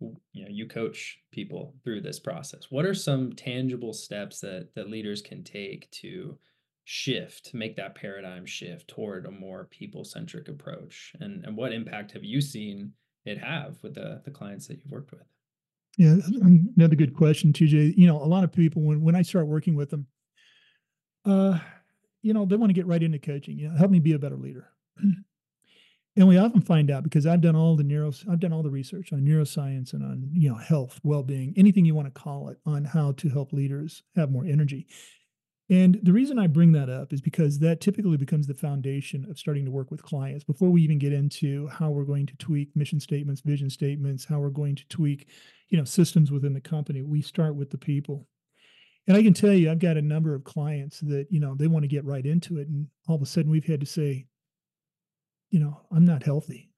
you 0.00 0.44
know 0.44 0.50
you 0.50 0.66
coach 0.66 1.18
people 1.30 1.74
through 1.84 2.00
this 2.00 2.18
process. 2.18 2.66
What 2.70 2.84
are 2.84 2.94
some 2.94 3.32
tangible 3.32 3.92
steps 3.92 4.40
that 4.40 4.68
that 4.74 4.90
leaders 4.90 5.22
can 5.22 5.44
take 5.44 5.90
to 6.02 6.38
shift 6.84 7.54
make 7.54 7.76
that 7.76 7.94
paradigm 7.94 8.44
shift 8.44 8.88
toward 8.88 9.26
a 9.26 9.30
more 9.30 9.68
people 9.70 10.04
centric 10.04 10.48
approach? 10.48 11.12
And 11.20 11.44
and 11.44 11.56
what 11.56 11.72
impact 11.72 12.12
have 12.12 12.24
you 12.24 12.40
seen 12.40 12.92
it 13.24 13.38
have 13.38 13.78
with 13.82 13.94
the 13.94 14.22
the 14.24 14.30
clients 14.30 14.66
that 14.68 14.78
you've 14.78 14.92
worked 14.92 15.12
with? 15.12 15.22
Yeah 15.98 16.16
another 16.76 16.96
good 16.96 17.14
question 17.14 17.52
tj 17.52 17.94
you 17.96 18.06
know 18.06 18.16
a 18.16 18.24
lot 18.24 18.44
of 18.44 18.52
people 18.52 18.80
when 18.80 19.02
when 19.02 19.14
i 19.14 19.20
start 19.20 19.46
working 19.46 19.74
with 19.74 19.90
them 19.90 20.06
uh 21.26 21.58
you 22.22 22.32
know 22.32 22.46
they 22.46 22.56
want 22.56 22.70
to 22.70 22.74
get 22.74 22.86
right 22.86 23.02
into 23.02 23.18
coaching 23.18 23.58
you 23.58 23.68
know 23.68 23.76
help 23.76 23.90
me 23.90 24.00
be 24.00 24.14
a 24.14 24.18
better 24.18 24.36
leader 24.36 24.70
and 26.16 26.28
we 26.28 26.36
often 26.36 26.60
find 26.60 26.90
out 26.90 27.04
because 27.04 27.26
I've 27.26 27.40
done 27.40 27.56
all 27.56 27.76
the 27.76 27.82
neuro, 27.82 28.12
I've 28.30 28.40
done 28.40 28.52
all 28.52 28.62
the 28.62 28.70
research 28.70 29.12
on 29.12 29.20
neuroscience 29.20 29.92
and 29.92 30.02
on 30.02 30.28
you 30.32 30.48
know 30.50 30.56
health, 30.56 31.00
well-being, 31.02 31.54
anything 31.56 31.84
you 31.84 31.94
want 31.94 32.12
to 32.12 32.20
call 32.20 32.48
it, 32.48 32.58
on 32.66 32.84
how 32.84 33.12
to 33.12 33.28
help 33.28 33.52
leaders 33.52 34.02
have 34.16 34.30
more 34.30 34.44
energy. 34.44 34.86
And 35.70 35.98
the 36.02 36.12
reason 36.12 36.38
I 36.38 36.48
bring 36.48 36.72
that 36.72 36.90
up 36.90 37.14
is 37.14 37.22
because 37.22 37.58
that 37.60 37.80
typically 37.80 38.18
becomes 38.18 38.46
the 38.46 38.52
foundation 38.52 39.26
of 39.30 39.38
starting 39.38 39.64
to 39.64 39.70
work 39.70 39.90
with 39.90 40.02
clients 40.02 40.44
before 40.44 40.68
we 40.68 40.82
even 40.82 40.98
get 40.98 41.14
into 41.14 41.66
how 41.68 41.88
we're 41.88 42.04
going 42.04 42.26
to 42.26 42.36
tweak 42.36 42.76
mission 42.76 43.00
statements, 43.00 43.40
vision 43.40 43.70
statements, 43.70 44.26
how 44.26 44.38
we're 44.38 44.50
going 44.50 44.74
to 44.76 44.86
tweak, 44.88 45.28
you 45.70 45.78
know, 45.78 45.84
systems 45.84 46.30
within 46.30 46.52
the 46.52 46.60
company. 46.60 47.00
We 47.00 47.22
start 47.22 47.54
with 47.54 47.70
the 47.70 47.78
people. 47.78 48.26
And 49.06 49.16
I 49.16 49.22
can 49.22 49.32
tell 49.32 49.52
you, 49.52 49.70
I've 49.70 49.78
got 49.78 49.96
a 49.96 50.02
number 50.02 50.34
of 50.34 50.44
clients 50.44 51.00
that, 51.00 51.26
you 51.30 51.40
know, 51.40 51.54
they 51.54 51.68
want 51.68 51.84
to 51.84 51.88
get 51.88 52.04
right 52.04 52.26
into 52.26 52.58
it. 52.58 52.68
And 52.68 52.88
all 53.08 53.16
of 53.16 53.22
a 53.22 53.26
sudden 53.26 53.50
we've 53.50 53.64
had 53.64 53.80
to 53.80 53.86
say, 53.86 54.26
you 55.52 55.60
know, 55.60 55.82
I'm 55.94 56.04
not 56.04 56.24
healthy. 56.24 56.70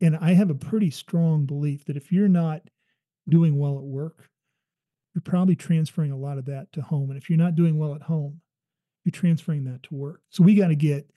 And 0.00 0.16
I 0.16 0.32
have 0.32 0.48
a 0.48 0.54
pretty 0.54 0.90
strong 0.90 1.44
belief 1.44 1.84
that 1.84 1.96
if 1.96 2.10
you're 2.10 2.28
not 2.28 2.62
doing 3.28 3.58
well 3.58 3.76
at 3.76 3.84
work, 3.84 4.28
you're 5.14 5.22
probably 5.22 5.56
transferring 5.56 6.12
a 6.12 6.16
lot 6.16 6.38
of 6.38 6.46
that 6.46 6.72
to 6.72 6.82
home. 6.82 7.10
And 7.10 7.20
if 7.20 7.28
you're 7.28 7.36
not 7.36 7.56
doing 7.56 7.76
well 7.76 7.94
at 7.94 8.02
home, 8.02 8.40
you're 9.04 9.10
transferring 9.10 9.64
that 9.64 9.82
to 9.82 9.94
work. 9.94 10.22
So 10.30 10.42
we 10.42 10.54
got 10.54 10.68
to 10.68 10.76
get, 10.76 11.10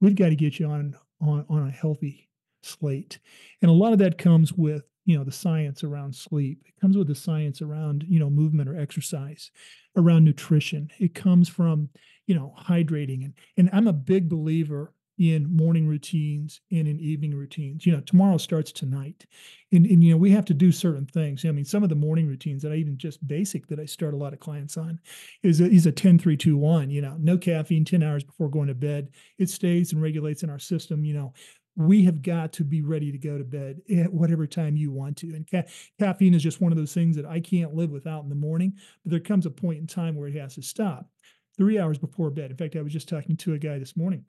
we've 0.00 0.16
got 0.16 0.30
to 0.30 0.34
get 0.34 0.58
you 0.58 0.66
on 0.66 0.96
on 1.20 1.46
on 1.48 1.68
a 1.68 1.70
healthy 1.70 2.28
slate. 2.62 3.18
And 3.62 3.70
a 3.70 3.74
lot 3.74 3.92
of 3.92 3.98
that 4.00 4.18
comes 4.18 4.52
with, 4.52 4.82
you 5.04 5.16
know, 5.16 5.24
the 5.24 5.32
science 5.32 5.84
around 5.84 6.14
sleep. 6.14 6.62
It 6.66 6.80
comes 6.80 6.96
with 6.96 7.06
the 7.06 7.14
science 7.14 7.62
around, 7.62 8.04
you 8.08 8.18
know, 8.18 8.30
movement 8.30 8.68
or 8.68 8.78
exercise, 8.78 9.50
around 9.96 10.24
nutrition. 10.24 10.90
It 10.98 11.14
comes 11.14 11.48
from, 11.48 11.90
you 12.26 12.34
know, 12.34 12.54
hydrating. 12.58 13.24
And 13.24 13.34
and 13.56 13.70
I'm 13.72 13.86
a 13.86 13.92
big 13.92 14.28
believer 14.28 14.92
in 15.18 15.54
morning 15.54 15.86
routines 15.86 16.60
and 16.70 16.86
in 16.86 17.00
evening 17.00 17.34
routines. 17.34 17.86
You 17.86 17.92
know, 17.92 18.00
tomorrow 18.00 18.36
starts 18.36 18.70
tonight. 18.70 19.24
And, 19.72 19.86
and 19.86 20.04
you 20.04 20.10
know, 20.10 20.16
we 20.16 20.30
have 20.30 20.44
to 20.46 20.54
do 20.54 20.70
certain 20.70 21.06
things. 21.06 21.44
I 21.44 21.52
mean, 21.52 21.64
some 21.64 21.82
of 21.82 21.88
the 21.88 21.94
morning 21.94 22.26
routines 22.26 22.62
that 22.62 22.72
I 22.72 22.76
even 22.76 22.98
just 22.98 23.26
basic 23.26 23.66
that 23.68 23.80
I 23.80 23.86
start 23.86 24.14
a 24.14 24.18
lot 24.18 24.34
of 24.34 24.40
clients 24.40 24.76
on 24.76 25.00
is 25.42 25.60
a, 25.60 25.64
is 25.64 25.86
a 25.86 25.92
10 25.92 26.18
3 26.18 26.36
2 26.36 26.56
1, 26.56 26.90
you 26.90 27.00
know, 27.00 27.16
no 27.18 27.38
caffeine 27.38 27.84
10 27.84 28.02
hours 28.02 28.24
before 28.24 28.50
going 28.50 28.68
to 28.68 28.74
bed. 28.74 29.08
It 29.38 29.48
stays 29.48 29.92
and 29.92 30.02
regulates 30.02 30.42
in 30.42 30.50
our 30.50 30.58
system, 30.58 31.04
you 31.04 31.14
know. 31.14 31.32
We 31.78 32.04
have 32.04 32.22
got 32.22 32.54
to 32.54 32.64
be 32.64 32.80
ready 32.80 33.12
to 33.12 33.18
go 33.18 33.36
to 33.36 33.44
bed 33.44 33.82
at 33.94 34.10
whatever 34.10 34.46
time 34.46 34.78
you 34.78 34.90
want 34.90 35.18
to. 35.18 35.34
And 35.34 35.46
ca- 35.46 35.70
caffeine 35.98 36.32
is 36.32 36.42
just 36.42 36.62
one 36.62 36.72
of 36.72 36.78
those 36.78 36.94
things 36.94 37.16
that 37.16 37.26
I 37.26 37.38
can't 37.38 37.74
live 37.74 37.90
without 37.90 38.22
in 38.22 38.30
the 38.30 38.34
morning, 38.34 38.72
but 39.04 39.10
there 39.10 39.20
comes 39.20 39.44
a 39.44 39.50
point 39.50 39.80
in 39.80 39.86
time 39.86 40.16
where 40.16 40.26
it 40.26 40.36
has 40.36 40.54
to 40.54 40.62
stop. 40.62 41.10
Three 41.58 41.78
hours 41.78 41.98
before 41.98 42.30
bed. 42.30 42.50
In 42.50 42.56
fact, 42.56 42.76
I 42.76 42.82
was 42.82 42.94
just 42.94 43.10
talking 43.10 43.36
to 43.36 43.52
a 43.52 43.58
guy 43.58 43.78
this 43.78 43.94
morning 43.94 44.24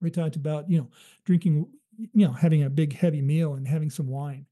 we 0.00 0.10
talked 0.10 0.36
about, 0.36 0.68
you 0.68 0.78
know, 0.78 0.88
drinking, 1.24 1.66
you 1.98 2.26
know, 2.26 2.32
having 2.32 2.62
a 2.62 2.70
big 2.70 2.92
heavy 2.92 3.22
meal 3.22 3.54
and 3.54 3.66
having 3.66 3.90
some 3.90 4.08
wine. 4.08 4.46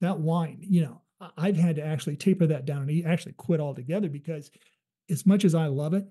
That 0.00 0.18
wine, 0.20 0.58
you 0.60 0.82
know, 0.82 1.00
I've 1.36 1.56
had 1.56 1.76
to 1.76 1.84
actually 1.84 2.16
taper 2.16 2.46
that 2.46 2.66
down 2.66 2.88
and 2.88 3.06
actually 3.06 3.32
quit 3.32 3.60
altogether 3.60 4.08
because 4.08 4.50
as 5.08 5.24
much 5.24 5.44
as 5.44 5.54
I 5.54 5.66
love 5.66 5.94
it, 5.94 6.06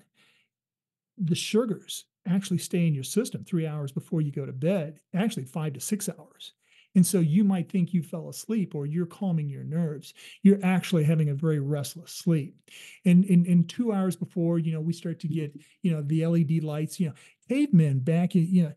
the 1.18 1.36
sugars 1.36 2.06
actually 2.28 2.58
stay 2.58 2.88
in 2.88 2.96
your 2.96 3.04
system 3.04 3.44
three 3.44 3.68
hours 3.68 3.92
before 3.92 4.22
you 4.22 4.32
go 4.32 4.46
to 4.46 4.54
bed, 4.54 5.00
actually 5.14 5.46
five 5.46 5.74
to 5.74 5.80
six 5.80 6.10
hours. 6.10 6.54
And 6.96 7.06
so 7.06 7.20
you 7.20 7.44
might 7.44 7.70
think 7.70 7.94
you 7.94 8.02
fell 8.02 8.30
asleep 8.30 8.74
or 8.74 8.86
you're 8.86 9.06
calming 9.06 9.50
your 9.50 9.66
nerves. 9.66 10.14
You're 10.44 10.64
actually 10.64 11.04
having 11.04 11.30
a 11.30 11.36
very 11.36 11.60
restless 11.60 12.12
sleep. 12.12 12.56
And 13.04 13.26
in, 13.26 13.46
in 13.46 13.68
two 13.68 13.92
hours 13.92 14.16
before, 14.16 14.60
you 14.60 14.72
know, 14.72 14.80
we 14.80 14.94
start 14.94 15.20
to 15.20 15.28
mm-hmm. 15.28 15.36
get, 15.36 15.62
you 15.82 15.92
know, 15.92 16.02
the 16.02 16.26
LED 16.26 16.64
lights, 16.64 17.00
you 17.00 17.10
know, 17.10 17.14
cavemen 17.50 18.00
back, 18.00 18.36
you 18.36 18.64
know, 18.64 18.74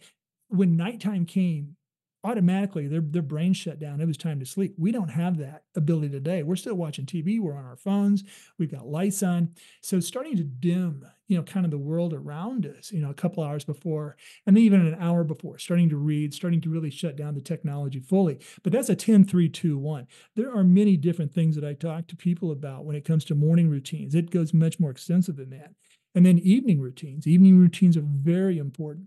when 0.49 0.77
nighttime 0.77 1.27
came, 1.27 1.77
automatically 2.25 2.89
their 2.89 3.01
their 3.01 3.23
brain 3.23 3.53
shut 3.53 3.79
down. 3.79 4.01
It 4.01 4.07
was 4.07 4.17
time 4.17 4.41
to 4.41 4.47
sleep. 4.47 4.75
We 4.77 4.91
don't 4.91 5.09
have 5.09 5.39
that 5.39 5.63
ability 5.77 6.11
today. 6.11 6.43
We're 6.43 6.57
still 6.57 6.75
watching 6.75 7.07
TV. 7.07 7.41
We're 7.41 7.57
on 7.57 7.65
our 7.65 7.77
phones. 7.77 8.25
We've 8.59 8.71
got 8.71 8.87
lights 8.87 9.23
on. 9.23 9.51
So 9.83 10.01
starting 10.01 10.37
to 10.37 10.43
dim, 10.43 11.07
you 11.29 11.37
know, 11.37 11.45
kind 11.45 11.65
of 11.65 11.71
the 11.71 11.79
world 11.79 12.13
around 12.13 12.67
us. 12.67 12.91
You 12.91 13.01
know, 13.01 13.11
a 13.11 13.15
couple 13.15 13.43
hours 13.45 13.65
before, 13.65 14.17
and 14.47 14.57
then 14.57 14.65
even 14.65 14.85
an 14.85 14.97
hour 15.01 15.23
before, 15.23 15.59
starting 15.59 15.89
to 15.91 15.97
read, 15.97 16.35
starting 16.35 16.61
to 16.63 16.71
really 16.71 16.91
shut 16.91 17.17
down 17.17 17.35
the 17.35 17.41
technology 17.41 18.01
fully. 18.01 18.41
But 18.63 18.73
that's 18.73 18.89
a 18.89 18.97
10, 18.97 19.25
3, 19.25 19.49
2, 19.49 19.79
1. 19.79 20.07
There 20.35 20.53
are 20.55 20.65
many 20.65 20.97
different 20.97 21.33
things 21.33 21.55
that 21.55 21.65
I 21.65 21.75
talk 21.75 22.09
to 22.09 22.17
people 22.17 22.51
about 22.51 22.85
when 22.85 22.97
it 22.97 23.05
comes 23.05 23.25
to 23.27 23.35
morning 23.35 23.71
routines. 23.71 24.15
It 24.15 24.31
goes 24.31 24.53
much 24.53 24.81
more 24.81 24.91
extensive 24.91 25.37
than 25.37 25.51
that. 25.51 25.71
And 26.15 26.25
then 26.25 26.39
evening 26.39 26.81
routines. 26.81 27.27
Evening 27.27 27.59
routines 27.59 27.97
are 27.97 28.05
very 28.05 28.59
important. 28.59 29.07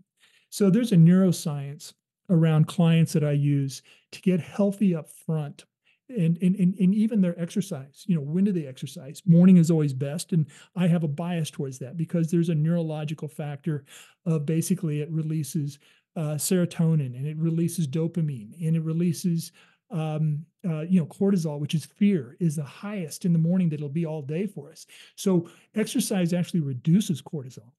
So 0.50 0.70
there's 0.70 0.92
a 0.92 0.98
neuroscience 0.98 1.94
around 2.30 2.68
clients 2.68 3.14
that 3.14 3.24
I 3.24 3.32
use 3.32 3.82
to 4.12 4.22
get 4.22 4.40
healthy 4.40 4.96
up 4.96 5.10
front. 5.10 5.66
And, 6.10 6.38
and, 6.42 6.56
and, 6.58 6.76
and 6.78 6.94
even 6.94 7.22
their 7.22 7.40
exercise, 7.40 8.04
you 8.06 8.16
know, 8.16 8.22
when 8.22 8.44
do 8.44 8.52
they 8.52 8.68
exercise? 8.68 9.22
Morning 9.26 9.56
is 9.56 9.72
always 9.72 9.94
best. 9.94 10.34
And 10.34 10.46
I 10.76 10.88
have 10.88 11.06
a 11.06 11.08
bias 11.08 11.50
towards 11.50 11.80
that 11.80 11.96
because 11.96 12.30
there's 12.30 12.50
a 12.50 12.56
neurological 12.56 13.30
factor 13.30 13.86
of 14.26 14.46
basically 14.46 15.00
it 15.00 15.10
releases 15.10 15.80
uh, 16.18 16.36
serotonin 16.36 17.16
and 17.16 17.26
it 17.26 17.38
releases 17.38 17.88
dopamine 17.88 18.52
and 18.66 18.76
it 18.76 18.84
releases 18.84 19.54
um, 19.92 20.46
uh, 20.68 20.82
you 20.82 21.00
know, 21.00 21.06
cortisol, 21.06 21.60
which 21.60 21.76
is 21.76 21.86
fear, 21.86 22.38
is 22.40 22.56
the 22.56 22.64
highest 22.64 23.26
in 23.26 23.34
the 23.34 23.40
morning 23.40 23.70
that 23.70 23.76
it'll 23.76 23.90
be 23.90 24.06
all 24.06 24.22
day 24.22 24.48
for 24.48 24.72
us. 24.72 24.86
So 25.16 25.50
exercise 25.76 26.34
actually 26.34 26.62
reduces 26.62 27.22
cortisol. 27.22 27.72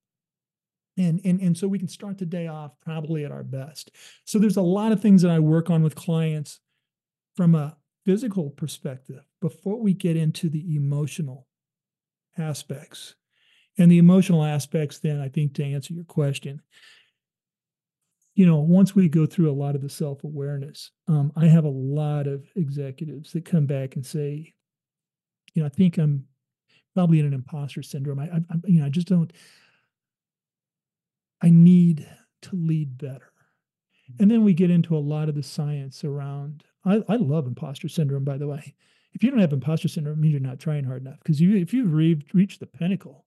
And 0.98 1.20
and 1.24 1.40
and 1.40 1.56
so 1.56 1.66
we 1.66 1.78
can 1.78 1.88
start 1.88 2.18
the 2.18 2.26
day 2.26 2.48
off 2.48 2.72
probably 2.84 3.24
at 3.24 3.32
our 3.32 3.44
best. 3.44 3.92
So 4.26 4.38
there's 4.38 4.58
a 4.58 4.62
lot 4.62 4.92
of 4.92 5.00
things 5.00 5.22
that 5.22 5.30
i 5.30 5.38
work 5.38 5.70
on 5.70 5.82
with 5.82 5.94
clients 5.94 6.60
from 7.34 7.54
a 7.54 7.76
physical 8.04 8.50
perspective 8.50 9.24
before 9.40 9.80
we 9.80 9.94
get 9.94 10.16
into 10.16 10.50
the 10.50 10.76
emotional 10.76 11.46
aspects. 12.36 13.14
And 13.78 13.90
the 13.90 13.96
emotional 13.96 14.44
aspects 14.44 14.98
then 14.98 15.18
i 15.18 15.30
think 15.30 15.54
to 15.54 15.64
answer 15.64 15.94
your 15.94 16.04
question 16.04 16.60
you 18.34 18.46
know 18.46 18.58
once 18.58 18.94
we 18.94 19.08
go 19.08 19.26
through 19.26 19.50
a 19.50 19.52
lot 19.52 19.74
of 19.74 19.82
the 19.82 19.88
self-awareness 19.88 20.90
um, 21.08 21.32
i 21.36 21.46
have 21.46 21.64
a 21.64 21.68
lot 21.68 22.26
of 22.26 22.44
executives 22.56 23.32
that 23.32 23.44
come 23.44 23.66
back 23.66 23.96
and 23.96 24.04
say 24.06 24.52
you 25.54 25.62
know 25.62 25.66
i 25.66 25.68
think 25.68 25.98
i'm 25.98 26.24
probably 26.94 27.18
in 27.18 27.26
an 27.26 27.34
imposter 27.34 27.82
syndrome 27.82 28.18
i, 28.18 28.24
I 28.24 28.40
you 28.66 28.80
know 28.80 28.86
i 28.86 28.90
just 28.90 29.08
don't 29.08 29.32
I 31.42 31.50
need 31.50 32.08
to 32.42 32.56
lead 32.56 32.96
better. 32.98 33.32
And 34.20 34.30
then 34.30 34.44
we 34.44 34.54
get 34.54 34.70
into 34.70 34.96
a 34.96 34.98
lot 34.98 35.28
of 35.28 35.34
the 35.34 35.42
science 35.42 36.04
around. 36.04 36.64
I, 36.84 37.02
I 37.08 37.16
love 37.16 37.46
imposter 37.46 37.88
syndrome, 37.88 38.24
by 38.24 38.38
the 38.38 38.46
way. 38.46 38.74
If 39.14 39.22
you 39.22 39.30
don't 39.30 39.40
have 39.40 39.52
imposter 39.52 39.88
syndrome, 39.88 40.18
it 40.18 40.20
means 40.20 40.32
you're 40.32 40.40
not 40.40 40.60
trying 40.60 40.84
hard 40.84 41.02
enough. 41.02 41.18
Because 41.18 41.40
you, 41.40 41.56
if 41.56 41.74
you've 41.74 41.92
re- 41.92 42.22
reached 42.32 42.60
the 42.60 42.66
pinnacle 42.66 43.26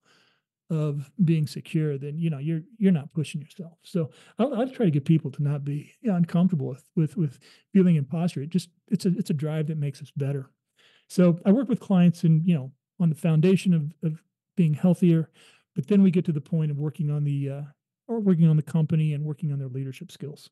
of 0.69 1.11
being 1.23 1.45
secure, 1.45 1.97
then 1.97 2.17
you 2.17 2.29
know 2.29 2.39
you're 2.39 2.61
you're 2.77 2.91
not 2.91 3.13
pushing 3.13 3.41
yourself. 3.41 3.77
So 3.83 4.11
I, 4.39 4.45
I 4.45 4.65
try 4.65 4.85
to 4.85 4.91
get 4.91 5.05
people 5.05 5.31
to 5.31 5.43
not 5.43 5.63
be 5.63 5.91
uncomfortable 6.03 6.67
with 6.67 6.89
with 6.95 7.17
with 7.17 7.39
feeling 7.73 7.95
imposter. 7.95 8.41
It 8.41 8.49
just 8.49 8.69
it's 8.87 9.05
a 9.05 9.09
it's 9.09 9.29
a 9.29 9.33
drive 9.33 9.67
that 9.67 9.77
makes 9.77 10.01
us 10.01 10.11
better. 10.15 10.49
So 11.07 11.39
I 11.45 11.51
work 11.51 11.69
with 11.69 11.79
clients 11.79 12.23
and 12.23 12.45
you 12.47 12.55
know 12.55 12.71
on 12.99 13.09
the 13.09 13.15
foundation 13.15 13.73
of 13.73 13.93
of 14.03 14.21
being 14.55 14.73
healthier, 14.73 15.29
but 15.75 15.87
then 15.87 16.01
we 16.01 16.11
get 16.11 16.25
to 16.25 16.31
the 16.31 16.41
point 16.41 16.71
of 16.71 16.77
working 16.77 17.11
on 17.11 17.23
the 17.23 17.49
uh, 17.49 17.61
or 18.07 18.19
working 18.19 18.47
on 18.47 18.55
the 18.55 18.63
company 18.63 19.13
and 19.13 19.23
working 19.23 19.51
on 19.51 19.59
their 19.59 19.67
leadership 19.67 20.11
skills. 20.11 20.49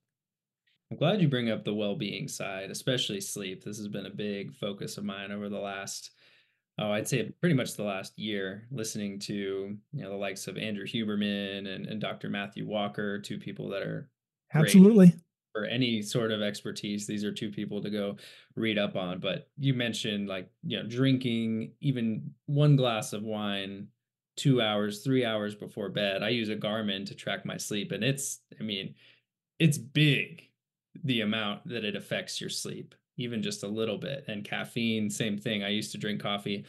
I'm 0.92 0.98
glad 0.98 1.22
you 1.22 1.28
bring 1.28 1.50
up 1.50 1.64
the 1.64 1.74
well-being 1.74 2.28
side, 2.28 2.70
especially 2.70 3.20
sleep. 3.20 3.64
This 3.64 3.78
has 3.78 3.88
been 3.88 4.06
a 4.06 4.12
big 4.12 4.54
focus 4.54 4.98
of 4.98 5.04
mine 5.04 5.32
over 5.32 5.50
the 5.50 5.60
last 5.60 6.12
oh, 6.80 6.92
I'd 6.92 7.08
say 7.08 7.32
pretty 7.40 7.56
much 7.56 7.76
the 7.76 7.84
last 7.84 8.18
year, 8.18 8.68
listening 8.72 9.20
to 9.22 9.34
you 9.34 10.04
know 10.04 10.10
the 10.10 10.16
likes 10.16 10.48
of 10.48 10.58
Andrew 10.58 10.86
Huberman 10.86 11.68
and, 11.74 11.86
and 11.86 12.02
Dr. 12.02 12.30
Matthew 12.30 12.68
Walker, 12.68 13.20
two 13.20 13.38
people 13.38 13.70
that 13.70 13.84
are 13.84 14.10
absolutely 14.54 15.14
for 15.54 15.66
any 15.66 16.02
sort 16.02 16.32
of 16.32 16.42
expertise. 16.42 17.06
These 17.06 17.24
are 17.24 17.32
two 17.32 17.52
people 17.52 17.82
to 17.82 17.90
go 17.90 18.18
read 18.56 18.78
up 18.78 18.96
on. 18.96 19.20
But 19.20 19.50
you 19.58 19.74
mentioned 19.74 20.28
like 20.28 20.50
you 20.64 20.82
know 20.82 20.88
drinking 20.88 21.74
even 21.82 22.32
one 22.48 22.76
glass 22.76 23.14
of 23.14 23.24
wine 23.24 23.88
two 24.36 24.62
hours, 24.62 25.04
three 25.04 25.24
hours 25.24 25.54
before 25.54 25.90
bed. 25.90 26.24
I 26.24 26.30
use 26.30 26.50
a 26.50 26.56
Garmin 26.56 27.06
to 27.06 27.16
track 27.16 27.46
my 27.46 27.58
sleep, 27.58 27.92
and 27.92 28.04
it's 28.04 28.42
I 28.60 28.64
mean 28.64 28.96
it's 29.60 29.78
big 29.78 30.50
the 31.04 31.22
amount 31.22 31.68
that 31.68 31.86
it 31.86 31.96
affects 31.96 32.42
your 32.42 32.50
sleep 32.50 32.96
even 33.18 33.42
just 33.42 33.64
a 33.64 33.68
little 33.68 33.98
bit. 33.98 34.26
And 34.28 34.44
caffeine, 34.44 35.10
same 35.10 35.38
thing. 35.38 35.64
I 35.64 35.70
used 35.70 35.92
to 35.92 35.98
drink 35.98 36.22
coffee 36.22 36.66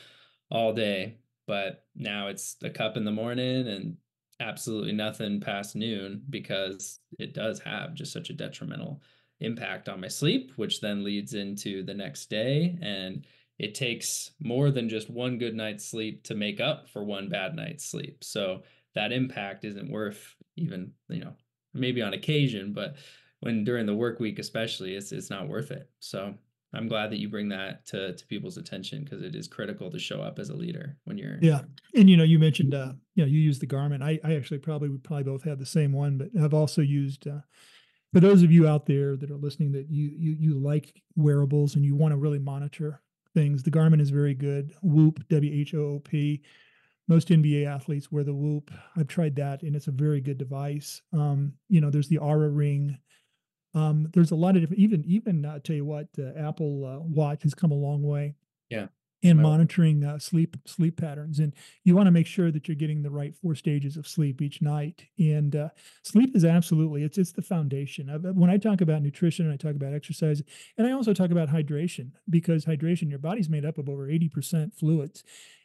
all 0.51 0.73
day, 0.73 1.19
but 1.47 1.85
now 1.95 2.29
it's 2.29 2.57
a 2.63 2.71
cup 2.71 2.97
in 2.97 3.05
the 3.05 3.11
morning 3.11 3.69
and 3.69 3.97
absolutely 4.41 4.93
nothing 4.93 5.41
past 5.41 5.77
noon 5.77 6.23
because 6.31 7.01
it 7.19 7.35
does 7.35 7.61
have 7.61 7.95
just 7.95 8.13
such 8.13 8.31
a 8.31 8.35
detrimental 8.35 9.01
impact 9.41 9.89
on 9.89 10.01
my 10.01 10.09
sleep, 10.09 10.53
which 10.57 10.81
then 10.81 11.05
leads 11.05 11.35
into 11.35 11.83
the 11.85 11.95
next 11.95 12.31
day. 12.31 12.79
And 12.83 13.27
it 13.59 13.75
takes 13.75 14.33
more 14.41 14.71
than 14.71 14.89
just 14.89 15.11
one 15.11 15.39
good 15.39 15.55
night's 15.55 15.85
sleep 15.85 16.25
to 16.25 16.35
make 16.35 16.61
up 16.61 16.89
for 16.89 17.05
one 17.05 17.29
bad 17.29 17.55
night's 17.55 17.85
sleep. 17.85 18.25
So 18.25 18.63
that 18.95 19.13
impact 19.13 19.65
isn't 19.65 19.91
worth 19.91 20.35
even, 20.57 20.93
you 21.09 21.21
know, 21.21 21.35
maybe 21.73 22.03
on 22.03 22.15
occasion, 22.15 22.73
but 22.73 22.97
when 23.45 23.63
during 23.63 23.85
the 23.85 23.95
work 23.95 24.21
week 24.21 24.39
especially 24.39 24.95
it's 24.95 25.13
it's 25.13 25.29
not 25.29 25.49
worth 25.49 25.71
it 25.71 25.91
so 26.01 26.35
i'm 26.73 26.89
glad 26.89 27.11
that 27.11 27.19
you 27.19 27.29
bring 27.29 27.49
that 27.49 27.85
to 27.85 28.15
to 28.15 28.27
people's 28.27 28.57
attention 28.57 29.05
because 29.05 29.23
it 29.23 29.35
is 29.35 29.47
critical 29.47 29.91
to 29.91 29.99
show 29.99 30.23
up 30.23 30.39
as 30.39 30.49
a 30.49 30.57
leader 30.57 30.97
when 31.05 31.19
you're 31.19 31.39
yeah 31.43 31.61
and 31.95 32.09
you 32.09 32.17
know 32.17 32.25
you 32.25 32.39
mentioned 32.39 32.75
uh 32.75 32.93
you 33.15 33.23
know 33.23 33.29
you 33.29 33.39
use 33.39 33.59
the 33.59 33.67
garmin 33.67 34.03
i 34.03 34.19
i 34.25 34.35
actually 34.35 34.59
probably 34.59 34.89
would 34.89 35.05
probably 35.05 35.25
both 35.25 35.45
have 35.45 35.59
the 35.59 35.67
same 35.67 35.93
one 35.93 36.17
but 36.17 36.29
i've 36.43 36.55
also 36.55 36.81
used 36.81 37.29
uh 37.29 37.41
for 38.15 38.21
those 38.21 38.43
of 38.43 38.51
you 38.51 38.67
out 38.67 38.87
there 38.87 39.17
that 39.17 39.31
are 39.31 39.37
listening 39.37 39.73
that 39.73 39.91
you 39.91 40.11
you 40.17 40.33
you 40.33 40.59
like 40.59 41.03
wearables 41.15 41.77
and 41.77 41.85
you 41.85 41.95
want 41.95 42.13
to 42.13 42.17
really 42.17 42.39
monitor 42.39 43.03
things 43.35 43.63
the 43.63 43.71
garmin 43.71 44.01
is 44.01 44.11
very 44.11 44.35
good 44.35 44.73
whoop 44.83 45.21
w-h-o-o-p 45.29 46.43
most 47.07 47.29
NBA 47.29 47.67
athletes 47.67 48.11
wear 48.11 48.25
the 48.25 48.35
Whoop. 48.35 48.71
I've 48.97 49.09
tried 49.09 49.37
that, 49.37 49.63
and 49.63 49.77
it's 49.77 49.89
a 49.89 49.93
very 49.93 50.21
good 50.21 50.39
device. 50.39 51.03
Um, 51.13 51.53
you 51.69 51.81
know, 51.81 51.91
there's 51.91 52.09
the 52.09 52.17
Oura 52.17 52.55
Ring. 52.55 52.99
Um, 53.75 54.09
there's 54.15 54.31
a 54.31 54.37
lot 54.37 54.57
of 54.57 54.63
different, 54.63 54.81
even, 54.81 55.05
even, 55.05 55.45
uh, 55.45 55.59
tell 55.59 55.77
you 55.77 55.85
what, 55.85 56.09
uh, 56.19 56.33
Apple 56.39 56.85
uh, 56.87 57.01
Watch 57.01 57.43
has 57.43 57.55
come 57.55 57.73
a 57.73 57.75
long 57.75 58.03
way 58.03 58.37
Yeah. 58.71 58.89
in 59.23 59.39
Well, 59.39 59.51
monitoring 59.51 60.05
uh, 60.05 60.19
sleep 60.19 60.57
sleep 60.67 60.99
patterns 60.99 61.39
and 61.41 61.55
you 61.85 61.97
want 61.97 62.07
to 62.07 62.11
make 62.11 62.27
sure 62.27 62.51
that 62.51 62.69
you're 62.69 62.75
getting 62.77 63.03
the 63.03 63.11
right 63.11 63.35
four 63.35 63.55
stages 63.55 63.97
of 63.97 64.07
sleep 64.07 64.43
each 64.43 64.61
night 64.61 65.07
and 65.19 65.57
uh, 65.57 65.69
sleep 66.05 66.37
is 66.37 66.45
absolutely 66.45 67.03
it's 67.05 67.17
it's 67.19 67.33
the 67.33 67.41
foundation 67.43 68.11
of, 68.11 68.23
when 68.37 68.51
i 68.51 68.59
talk 68.59 68.83
about 68.83 69.01
nutrition 69.03 69.47
and 69.47 69.55
i 69.55 69.57
talk 69.57 69.75
about 69.77 69.95
exercise 69.95 70.43
and 70.77 70.87
i 70.87 70.93
also 70.93 71.15
talk 71.15 71.31
about 71.31 71.49
hydration 71.49 72.11
because 72.29 72.67
hydration 72.67 73.09
your 73.09 73.19
body's 73.19 73.49
made 73.49 73.65
up 73.65 73.79
of 73.79 73.89
over 73.89 74.09
80% 74.09 74.75
fluids 74.75 75.25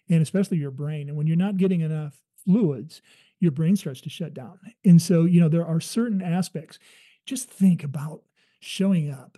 and 0.09 0.21
especially 0.21 0.57
your 0.57 0.71
brain 0.71 1.09
and 1.09 1.17
when 1.17 1.27
you're 1.27 1.35
not 1.35 1.57
getting 1.57 1.81
enough 1.81 2.21
fluids 2.45 3.01
your 3.41 3.51
brain 3.51 3.75
starts 3.75 4.01
to 4.01 4.09
shut 4.09 4.33
down 4.33 4.57
and 4.85 5.01
so 5.01 5.25
you 5.25 5.41
know 5.41 5.49
there 5.49 5.65
are 5.65 5.81
certain 5.81 6.21
aspects 6.21 6.79
just 7.29 7.49
think 7.49 7.83
about 7.83 8.23
showing 8.59 9.11
up 9.11 9.37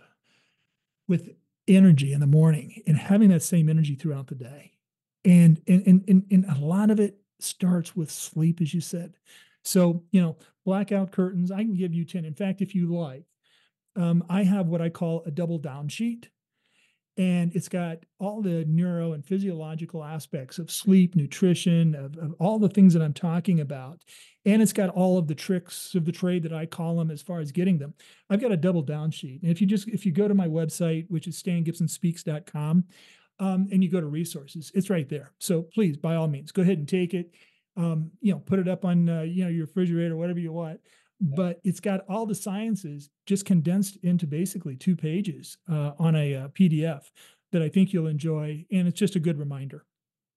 with 1.06 1.30
energy 1.68 2.12
in 2.12 2.20
the 2.20 2.26
morning 2.26 2.82
and 2.86 2.96
having 2.96 3.28
that 3.28 3.42
same 3.42 3.68
energy 3.68 3.94
throughout 3.94 4.28
the 4.28 4.34
day. 4.34 4.72
And 5.24 5.60
and 5.68 5.86
and 5.86 6.04
and, 6.08 6.24
and 6.30 6.44
a 6.46 6.64
lot 6.64 6.90
of 6.90 6.98
it 6.98 7.18
starts 7.38 7.94
with 7.94 8.10
sleep, 8.10 8.60
as 8.60 8.72
you 8.72 8.80
said. 8.80 9.14
So, 9.62 10.02
you 10.10 10.20
know, 10.20 10.36
blackout 10.64 11.12
curtains, 11.12 11.52
I 11.52 11.62
can 11.62 11.74
give 11.74 11.94
you 11.94 12.04
10. 12.04 12.24
In 12.24 12.34
fact, 12.34 12.60
if 12.60 12.74
you 12.74 12.92
like, 12.92 13.24
um, 13.94 14.24
I 14.28 14.42
have 14.42 14.66
what 14.66 14.80
I 14.80 14.88
call 14.88 15.22
a 15.24 15.30
double 15.30 15.58
down 15.58 15.88
sheet 15.88 16.30
and 17.18 17.54
it's 17.54 17.68
got 17.68 17.98
all 18.18 18.40
the 18.40 18.64
neuro 18.66 19.12
and 19.12 19.24
physiological 19.24 20.02
aspects 20.02 20.58
of 20.58 20.70
sleep, 20.70 21.14
nutrition, 21.14 21.94
of, 21.94 22.16
of, 22.16 22.34
all 22.38 22.58
the 22.58 22.70
things 22.70 22.94
that 22.94 23.02
I'm 23.02 23.12
talking 23.12 23.60
about. 23.60 24.02
And 24.46 24.62
it's 24.62 24.72
got 24.72 24.88
all 24.88 25.18
of 25.18 25.28
the 25.28 25.34
tricks 25.34 25.94
of 25.94 26.06
the 26.06 26.12
trade 26.12 26.42
that 26.44 26.54
I 26.54 26.64
call 26.64 26.96
them 26.96 27.10
as 27.10 27.20
far 27.20 27.40
as 27.40 27.52
getting 27.52 27.78
them. 27.78 27.92
I've 28.30 28.40
got 28.40 28.50
a 28.50 28.56
double 28.56 28.82
down 28.82 29.10
sheet. 29.10 29.42
And 29.42 29.50
if 29.50 29.60
you 29.60 29.66
just 29.66 29.88
if 29.88 30.06
you 30.06 30.12
go 30.12 30.26
to 30.26 30.34
my 30.34 30.48
website, 30.48 31.04
which 31.08 31.26
is 31.26 31.40
stangibsonspeaks.com, 31.42 32.84
um, 33.38 33.68
and 33.70 33.84
you 33.84 33.90
go 33.90 34.00
to 34.00 34.06
resources, 34.06 34.72
it's 34.74 34.90
right 34.90 35.08
there. 35.08 35.32
So 35.38 35.62
please, 35.62 35.96
by 35.96 36.14
all 36.14 36.28
means, 36.28 36.50
go 36.50 36.62
ahead 36.62 36.78
and 36.78 36.88
take 36.88 37.12
it. 37.12 37.30
Um, 37.76 38.10
you 38.20 38.32
know, 38.32 38.38
put 38.38 38.58
it 38.58 38.68
up 38.68 38.84
on 38.84 39.08
uh, 39.08 39.22
you 39.22 39.44
know 39.44 39.50
your 39.50 39.66
refrigerator, 39.66 40.16
whatever 40.16 40.38
you 40.38 40.52
want 40.52 40.80
but 41.22 41.60
it's 41.62 41.78
got 41.78 42.04
all 42.08 42.26
the 42.26 42.34
sciences 42.34 43.08
just 43.26 43.46
condensed 43.46 43.96
into 44.02 44.26
basically 44.26 44.74
two 44.74 44.96
pages 44.96 45.56
uh, 45.70 45.92
on 45.98 46.16
a, 46.16 46.32
a 46.32 46.44
uh, 46.44 46.48
PDF 46.48 47.10
that 47.52 47.62
I 47.62 47.68
think 47.68 47.92
you'll 47.92 48.08
enjoy, 48.08 48.64
and 48.72 48.88
it's 48.88 48.98
just 48.98 49.14
a 49.14 49.20
good 49.20 49.38
reminder. 49.38 49.84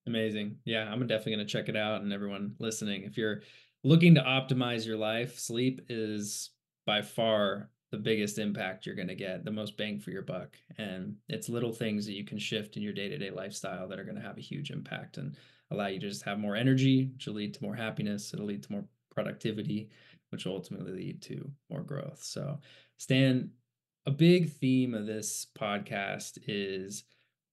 Amazing. 0.06 0.58
Yeah, 0.65 0.84
I'm 0.84 1.00
definitely 1.08 1.36
going 1.36 1.48
to 1.48 1.52
check 1.52 1.69
it 1.69 1.76
out. 1.76 2.02
And 2.02 2.13
everyone 2.13 2.56
listening, 2.60 3.04
if 3.04 3.17
you're 3.17 3.41
looking 3.84 4.13
to 4.15 4.21
optimize 4.21 4.86
your 4.86 4.98
life, 4.98 5.39
sleep 5.39 5.82
is 5.89 6.52
by 6.86 7.02
far 7.02 7.69
the 7.91 7.98
biggest 7.98 8.38
impact 8.38 8.86
you're 8.86 8.95
going 8.95 9.08
to 9.08 9.15
get, 9.15 9.43
the 9.43 9.52
most 9.52 9.78
bang 9.78 10.00
for 10.00 10.12
your 10.12 10.21
buck. 10.21 10.56
And 10.78 11.15
it's 11.30 11.50
little 11.50 11.71
things 11.71 12.06
that 12.06 12.13
you 12.13 12.26
can 12.26 12.38
shift 12.38 12.78
in 12.78 12.84
your 12.84 12.93
day 12.93 13.10
to 13.10 13.17
day 13.17 13.32
lifestyle 13.32 13.88
that 13.88 14.00
are 14.00 14.04
going 14.04 14.17
to 14.17 14.21
have 14.21 14.38
a 14.38 14.41
huge 14.41 14.69
impact 14.69 15.17
and 15.17 15.36
allow 15.71 15.88
you 15.88 16.00
to 16.00 16.10
just 16.10 16.24
have 16.24 16.38
more 16.38 16.56
energy, 16.56 17.10
which 17.13 17.26
will 17.26 17.36
lead 17.36 17.56
to 17.56 17.63
more 17.63 17.76
happiness. 17.76 18.34
It'll 18.34 18.45
lead 18.45 18.63
to 18.63 18.71
more 18.71 18.86
productivity 19.10 19.89
which 20.36 20.45
ultimately 20.45 20.91
lead 20.91 21.21
to 21.21 21.50
more 21.69 21.82
growth. 21.82 22.21
So, 22.21 22.60
Stan, 22.98 23.52
a 24.06 24.12
big 24.12 24.52
theme 24.52 24.93
of 24.93 25.06
this 25.06 25.48
podcast 25.58 26.39
is 26.45 27.06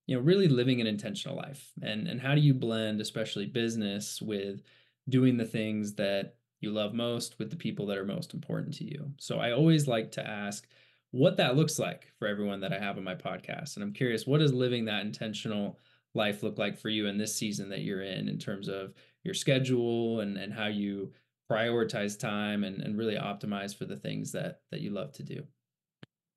you 0.08 0.16
know 0.16 0.22
really 0.22 0.48
living 0.48 0.80
an 0.80 0.88
intentional 0.88 1.36
life. 1.36 1.70
And 1.80 2.08
and 2.08 2.20
how 2.20 2.34
do 2.34 2.40
you 2.40 2.52
blend 2.52 3.00
especially 3.00 3.46
business 3.46 4.20
with 4.20 4.62
doing 5.08 5.36
the 5.36 5.44
things 5.44 5.94
that 5.94 6.34
you 6.60 6.72
love 6.72 6.92
most 6.92 7.38
with 7.38 7.50
the 7.50 7.56
people 7.56 7.86
that 7.86 7.98
are 7.98 8.04
most 8.04 8.34
important 8.34 8.74
to 8.74 8.84
you? 8.84 9.12
So 9.20 9.38
i 9.38 9.52
always 9.52 9.86
like 9.86 10.10
to 10.12 10.26
ask 10.28 10.66
what 11.12 11.36
that 11.36 11.54
looks 11.54 11.78
like 11.78 12.10
for 12.18 12.26
everyone 12.26 12.58
that 12.62 12.72
i 12.72 12.80
have 12.80 12.96
on 12.96 13.04
my 13.04 13.14
podcast. 13.14 13.76
And 13.76 13.84
i'm 13.84 13.92
curious 13.92 14.26
what 14.26 14.38
does 14.38 14.52
living 14.52 14.86
that 14.86 15.06
intentional 15.06 15.78
life 16.14 16.42
look 16.42 16.58
like 16.58 16.76
for 16.76 16.88
you 16.88 17.06
in 17.06 17.16
this 17.16 17.36
season 17.36 17.68
that 17.68 17.82
you're 17.82 18.02
in 18.02 18.28
in 18.28 18.38
terms 18.38 18.66
of 18.66 18.92
your 19.22 19.34
schedule 19.34 20.18
and 20.18 20.36
and 20.36 20.52
how 20.52 20.66
you 20.66 21.12
prioritize 21.52 22.18
time 22.18 22.64
and, 22.64 22.80
and 22.80 22.96
really 22.96 23.16
optimize 23.16 23.76
for 23.76 23.84
the 23.84 23.96
things 23.96 24.32
that 24.32 24.60
that 24.70 24.80
you 24.80 24.90
love 24.90 25.12
to 25.12 25.22
do? 25.22 25.44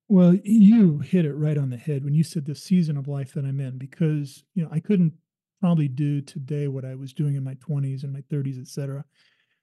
Well 0.08 0.36
you 0.44 1.00
hit 1.00 1.26
it 1.26 1.34
right 1.34 1.58
on 1.58 1.70
the 1.70 1.78
head 1.78 2.04
when 2.04 2.14
you 2.14 2.24
said 2.24 2.46
the 2.46 2.56
season 2.56 2.98
of 2.98 3.08
life 3.08 3.34
that 3.34 3.46
i'm 3.46 3.60
in 3.60 3.78
because 3.78 4.44
you 4.54 4.64
know 4.64 4.70
i 4.72 4.80
couldn't 4.80 5.14
probably 5.62 5.88
do 5.88 6.22
today 6.22 6.68
what 6.68 6.86
i 6.86 6.94
was 6.94 7.14
doing 7.14 7.36
in 7.36 7.44
my 7.44 7.56
20s 7.56 8.04
and 8.04 8.14
my 8.14 8.22
30s 8.32 8.62
etc 8.62 9.04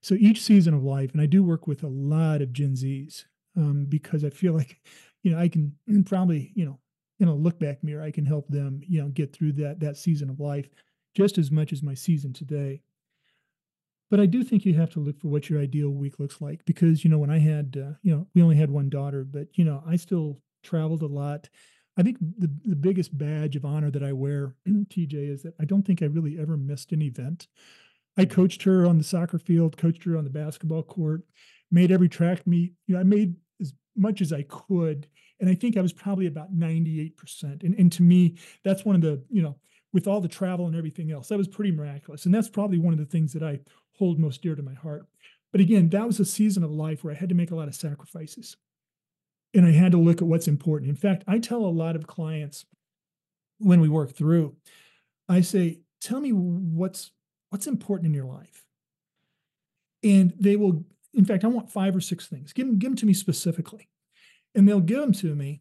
so 0.00 0.14
each 0.14 0.42
season 0.42 0.74
of 0.74 0.82
life 0.82 1.12
and 1.12 1.20
i 1.20 1.26
do 1.26 1.44
work 1.44 1.68
with 1.68 1.84
a 1.84 1.88
lot 1.88 2.42
of 2.42 2.52
gen 2.52 2.74
z's 2.74 3.26
um, 3.56 3.86
because 3.88 4.24
i 4.24 4.30
feel 4.30 4.52
like 4.60 4.78
you 5.22 5.30
know 5.30 5.38
i 5.38 5.48
can 5.48 5.72
probably 6.06 6.50
you 6.56 6.64
know 6.64 6.78
in 7.20 7.28
a 7.28 7.34
look 7.34 7.60
back 7.60 7.84
mirror 7.84 8.02
i 8.02 8.10
can 8.10 8.26
help 8.26 8.48
them 8.48 8.80
you 8.84 9.00
know 9.00 9.08
get 9.10 9.32
through 9.32 9.52
that 9.52 9.78
that 9.78 9.96
season 9.96 10.28
of 10.28 10.40
life 10.40 10.68
just 11.14 11.38
as 11.38 11.52
much 11.52 11.72
as 11.72 11.82
my 11.82 11.94
season 11.94 12.32
today 12.32 12.80
but 14.12 14.20
I 14.20 14.26
do 14.26 14.44
think 14.44 14.66
you 14.66 14.74
have 14.74 14.90
to 14.90 15.00
look 15.00 15.18
for 15.18 15.28
what 15.28 15.48
your 15.48 15.58
ideal 15.58 15.88
week 15.88 16.20
looks 16.20 16.42
like 16.42 16.66
because, 16.66 17.02
you 17.02 17.08
know, 17.08 17.16
when 17.16 17.30
I 17.30 17.38
had, 17.38 17.78
uh, 17.82 17.94
you 18.02 18.14
know, 18.14 18.26
we 18.34 18.42
only 18.42 18.56
had 18.56 18.70
one 18.70 18.90
daughter, 18.90 19.24
but, 19.24 19.48
you 19.54 19.64
know, 19.64 19.82
I 19.86 19.96
still 19.96 20.38
traveled 20.62 21.00
a 21.00 21.06
lot. 21.06 21.48
I 21.96 22.02
think 22.02 22.18
the, 22.20 22.50
the 22.62 22.76
biggest 22.76 23.16
badge 23.16 23.56
of 23.56 23.64
honor 23.64 23.90
that 23.90 24.02
I 24.02 24.12
wear, 24.12 24.54
TJ, 24.68 25.14
is 25.14 25.44
that 25.44 25.54
I 25.58 25.64
don't 25.64 25.82
think 25.82 26.02
I 26.02 26.06
really 26.06 26.38
ever 26.38 26.58
missed 26.58 26.92
an 26.92 27.00
event. 27.00 27.48
I 28.18 28.26
mm-hmm. 28.26 28.34
coached 28.34 28.64
her 28.64 28.86
on 28.86 28.98
the 28.98 29.04
soccer 29.04 29.38
field, 29.38 29.78
coached 29.78 30.04
her 30.04 30.18
on 30.18 30.24
the 30.24 30.30
basketball 30.30 30.82
court, 30.82 31.22
made 31.70 31.90
every 31.90 32.10
track 32.10 32.46
meet. 32.46 32.74
You 32.86 32.96
know, 32.96 33.00
I 33.00 33.04
made 33.04 33.34
as 33.62 33.72
much 33.96 34.20
as 34.20 34.30
I 34.30 34.42
could. 34.42 35.06
And 35.40 35.48
I 35.48 35.54
think 35.54 35.78
I 35.78 35.80
was 35.80 35.94
probably 35.94 36.26
about 36.26 36.54
98%. 36.54 37.62
And, 37.62 37.74
and 37.78 37.90
to 37.92 38.02
me, 38.02 38.36
that's 38.62 38.84
one 38.84 38.94
of 38.94 39.00
the, 39.00 39.24
you 39.30 39.40
know, 39.40 39.56
with 39.92 40.06
all 40.06 40.20
the 40.20 40.28
travel 40.28 40.66
and 40.66 40.76
everything 40.76 41.12
else. 41.12 41.28
That 41.28 41.38
was 41.38 41.48
pretty 41.48 41.70
miraculous. 41.70 42.24
And 42.24 42.34
that's 42.34 42.48
probably 42.48 42.78
one 42.78 42.92
of 42.92 42.98
the 42.98 43.06
things 43.06 43.32
that 43.32 43.42
I 43.42 43.60
hold 43.98 44.18
most 44.18 44.42
dear 44.42 44.54
to 44.54 44.62
my 44.62 44.74
heart. 44.74 45.06
But 45.50 45.60
again, 45.60 45.88
that 45.90 46.06
was 46.06 46.18
a 46.18 46.24
season 46.24 46.64
of 46.64 46.70
life 46.70 47.04
where 47.04 47.14
I 47.14 47.16
had 47.16 47.28
to 47.28 47.34
make 47.34 47.50
a 47.50 47.54
lot 47.54 47.68
of 47.68 47.74
sacrifices. 47.74 48.56
And 49.54 49.66
I 49.66 49.72
had 49.72 49.92
to 49.92 49.98
look 49.98 50.22
at 50.22 50.28
what's 50.28 50.48
important. 50.48 50.88
In 50.88 50.96
fact, 50.96 51.24
I 51.28 51.38
tell 51.38 51.64
a 51.64 51.66
lot 51.66 51.94
of 51.94 52.06
clients 52.06 52.64
when 53.58 53.80
we 53.80 53.88
work 53.88 54.14
through, 54.14 54.56
I 55.28 55.42
say, 55.42 55.80
tell 56.00 56.20
me 56.20 56.32
what's 56.32 57.10
what's 57.50 57.66
important 57.66 58.06
in 58.06 58.14
your 58.14 58.24
life. 58.24 58.64
And 60.02 60.32
they 60.40 60.56
will, 60.56 60.84
in 61.12 61.26
fact, 61.26 61.44
I 61.44 61.48
want 61.48 61.70
five 61.70 61.94
or 61.94 62.00
six 62.00 62.26
things. 62.26 62.54
Give 62.54 62.66
them, 62.66 62.78
give 62.78 62.90
them 62.90 62.96
to 62.96 63.06
me 63.06 63.12
specifically. 63.12 63.90
And 64.54 64.66
they'll 64.66 64.80
give 64.80 65.00
them 65.00 65.12
to 65.12 65.34
me. 65.34 65.60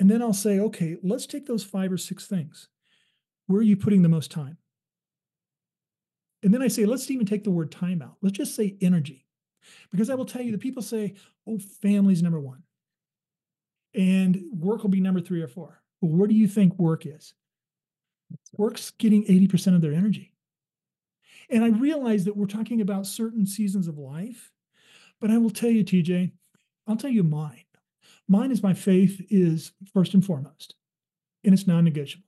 And 0.00 0.10
then 0.10 0.20
I'll 0.20 0.32
say, 0.32 0.58
okay, 0.58 0.96
let's 1.04 1.26
take 1.26 1.46
those 1.46 1.62
five 1.62 1.92
or 1.92 1.96
six 1.96 2.26
things. 2.26 2.68
Where 3.46 3.60
are 3.60 3.64
you 3.64 3.76
putting 3.76 4.02
the 4.02 4.08
most 4.08 4.32
time? 4.32 4.58
And 6.44 6.52
then 6.52 6.62
I 6.62 6.68
say, 6.68 6.84
let's 6.84 7.10
even 7.10 7.24
take 7.24 7.42
the 7.42 7.50
word 7.50 7.72
time 7.72 8.02
out. 8.02 8.18
Let's 8.20 8.36
just 8.36 8.54
say 8.54 8.76
energy. 8.82 9.24
Because 9.90 10.10
I 10.10 10.14
will 10.14 10.26
tell 10.26 10.42
you, 10.42 10.52
the 10.52 10.58
people 10.58 10.82
say, 10.82 11.14
oh, 11.48 11.58
family's 11.58 12.22
number 12.22 12.38
one. 12.38 12.62
And 13.94 14.42
work 14.52 14.82
will 14.82 14.90
be 14.90 15.00
number 15.00 15.20
three 15.20 15.40
or 15.40 15.48
four. 15.48 15.80
Well, 16.02 16.12
where 16.12 16.28
do 16.28 16.34
you 16.34 16.46
think 16.46 16.78
work 16.78 17.06
is? 17.06 17.32
Work's 18.58 18.90
getting 18.90 19.24
80% 19.24 19.74
of 19.74 19.80
their 19.80 19.94
energy. 19.94 20.32
And 21.48 21.64
I 21.64 21.68
realize 21.68 22.24
that 22.26 22.36
we're 22.36 22.46
talking 22.46 22.82
about 22.82 23.06
certain 23.06 23.46
seasons 23.46 23.88
of 23.88 23.96
life, 23.96 24.52
but 25.20 25.30
I 25.30 25.38
will 25.38 25.50
tell 25.50 25.70
you, 25.70 25.82
TJ, 25.82 26.32
I'll 26.86 26.96
tell 26.96 27.10
you 27.10 27.22
mine. 27.22 27.64
Mine 28.28 28.50
is 28.50 28.62
my 28.62 28.74
faith 28.74 29.24
is 29.30 29.72
first 29.94 30.12
and 30.12 30.24
foremost, 30.24 30.74
and 31.42 31.54
it's 31.54 31.66
non-negotiable. 31.66 32.24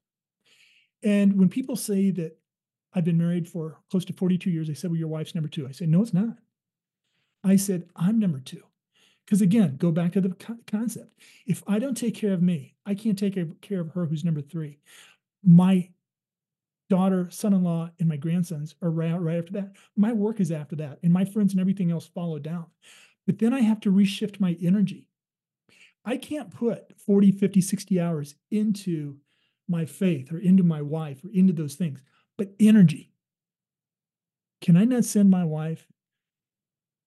And 1.03 1.39
when 1.39 1.49
people 1.51 1.77
say 1.77 2.11
that 2.13 2.39
I've 2.97 3.05
been 3.05 3.19
married 3.19 3.47
for 3.47 3.79
close 3.91 4.07
to 4.07 4.15
42 4.15 4.51
years, 4.51 4.69
they 4.69 4.75
said, 4.75 4.91
Well, 4.91 4.99
your 4.99 5.09
wife's 5.09 5.35
number 5.35 5.51
two. 5.51 5.69
I 5.69 5.73
said, 5.73 5.89
No, 5.89 6.01
it's 6.01 6.15
not. 6.15 6.39
I 7.45 7.57
said, 7.57 7.89
I'm 7.95 8.19
number 8.19 8.41
two. 8.41 8.63
Because 9.25 9.43
again, 9.43 9.77
go 9.77 9.93
back 9.93 10.13
to 10.13 10.21
the 10.21 10.35
concept. 10.67 11.21
If 11.47 11.63
I 11.67 11.79
don't 11.79 11.97
take 11.97 12.15
care 12.15 12.33
of 12.33 12.43
me, 12.43 12.75
I 12.87 12.95
can't 12.95 13.19
take 13.19 13.61
care 13.61 13.81
of 13.81 13.91
her 13.91 14.07
who's 14.07 14.25
number 14.25 14.41
three. 14.41 14.79
My 15.45 15.91
daughter, 16.89 17.29
son-in-law, 17.31 17.91
and 17.99 18.09
my 18.09 18.17
grandsons 18.17 18.77
are 18.81 18.91
right, 18.91 19.13
right 19.13 19.39
after 19.39 19.53
that. 19.55 19.73
My 19.97 20.13
work 20.13 20.41
is 20.41 20.53
after 20.53 20.77
that, 20.77 21.01
and 21.03 21.13
my 21.13 21.25
friends 21.25 21.53
and 21.53 21.61
everything 21.61 21.91
else 21.91 22.07
follow 22.07 22.39
down. 22.39 22.67
But 23.27 23.41
then 23.41 23.53
I 23.53 23.61
have 23.61 23.81
to 23.81 23.93
reshift 23.93 24.39
my 24.39 24.57
energy. 24.63 25.09
I 26.05 26.17
can't 26.17 26.55
put 26.55 26.99
40, 27.01 27.33
50, 27.33 27.61
60 27.61 28.01
hours 28.01 28.37
into 28.53 29.17
my 29.69 29.85
faith 29.85 30.33
or 30.33 30.39
into 30.39 30.63
my 30.63 30.81
wife 30.81 31.25
or 31.25 31.31
into 31.31 31.53
those 31.53 31.75
things, 31.75 32.01
but 32.39 32.55
energy. 32.61 33.13
Can 34.61 34.77
I 34.77 34.85
not 34.85 35.05
send 35.05 35.31
my 35.31 35.45
wife 35.45 35.87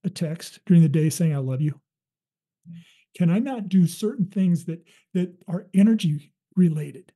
a 0.04 0.10
text 0.10 0.60
during 0.66 0.82
the 0.82 0.90
day 0.90 1.10
saying 1.10 1.34
I 1.34 1.40
love 1.40 1.62
you? 1.62 1.80
Mm. 2.70 2.82
Can 3.18 3.30
I 3.30 3.40
not 3.40 3.70
do 3.70 3.88
certain 3.88 4.26
things 4.26 4.66
that 4.66 4.84
that 5.14 5.36
are 5.48 5.68
energy 5.74 6.32
related? 6.56 7.14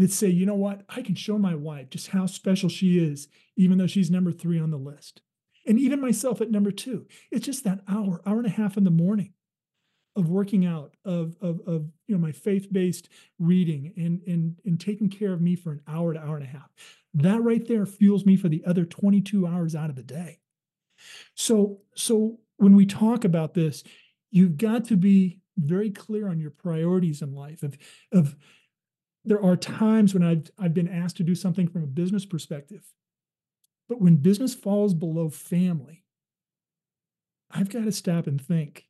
that 0.00 0.12
say, 0.12 0.28
you 0.28 0.46
know 0.46 0.54
what, 0.54 0.82
I 0.88 1.02
can 1.02 1.14
show 1.14 1.38
my 1.38 1.54
wife 1.54 1.90
just 1.90 2.08
how 2.08 2.26
special 2.26 2.68
she 2.68 2.98
is, 2.98 3.28
even 3.56 3.78
though 3.78 3.86
she's 3.86 4.10
number 4.10 4.32
three 4.32 4.58
on 4.58 4.70
the 4.70 4.78
list. 4.78 5.20
And 5.66 5.78
even 5.78 6.00
myself 6.00 6.40
at 6.40 6.50
number 6.50 6.70
two. 6.70 7.06
It's 7.30 7.44
just 7.44 7.64
that 7.64 7.80
hour, 7.86 8.22
hour 8.26 8.38
and 8.38 8.46
a 8.46 8.50
half 8.50 8.76
in 8.76 8.84
the 8.84 8.90
morning 8.90 9.34
of 10.16 10.28
working 10.28 10.66
out, 10.66 10.96
of 11.04 11.36
of, 11.40 11.60
of 11.66 11.90
you 12.08 12.16
know 12.16 12.18
my 12.18 12.32
faith-based 12.32 13.08
reading 13.38 13.92
and 13.96 14.22
and 14.26 14.56
and 14.64 14.80
taking 14.80 15.08
care 15.08 15.32
of 15.32 15.40
me 15.40 15.54
for 15.54 15.70
an 15.70 15.82
hour 15.86 16.14
to 16.14 16.20
hour 16.20 16.36
and 16.36 16.46
a 16.46 16.48
half. 16.48 16.70
That 17.14 17.42
right 17.42 17.66
there 17.66 17.86
fuels 17.86 18.24
me 18.24 18.36
for 18.36 18.48
the 18.48 18.64
other 18.64 18.84
22 18.84 19.46
hours 19.46 19.74
out 19.74 19.90
of 19.90 19.96
the 19.96 20.02
day. 20.02 20.38
So 21.34 21.80
so 21.96 22.38
when 22.56 22.76
we 22.76 22.86
talk 22.86 23.24
about 23.24 23.54
this, 23.54 23.82
you've 24.30 24.56
got 24.56 24.84
to 24.86 24.96
be 24.96 25.40
very 25.56 25.90
clear 25.90 26.28
on 26.28 26.38
your 26.40 26.50
priorities 26.50 27.22
in 27.22 27.34
life 27.34 27.62
of 27.62 27.76
of 28.12 28.36
there 29.24 29.42
are 29.42 29.56
times 29.56 30.14
when 30.14 30.22
I've 30.22 30.50
I've 30.58 30.74
been 30.74 30.88
asked 30.88 31.16
to 31.18 31.24
do 31.24 31.34
something 31.34 31.68
from 31.68 31.82
a 31.82 31.88
business 31.88 32.24
perspective. 32.24 32.84
But 33.88 34.00
when 34.00 34.16
business 34.16 34.54
falls 34.54 34.94
below 34.94 35.30
family, 35.30 36.04
I've 37.50 37.70
got 37.70 37.84
to 37.84 37.92
stop 37.92 38.26
and 38.26 38.40
think 38.40 38.86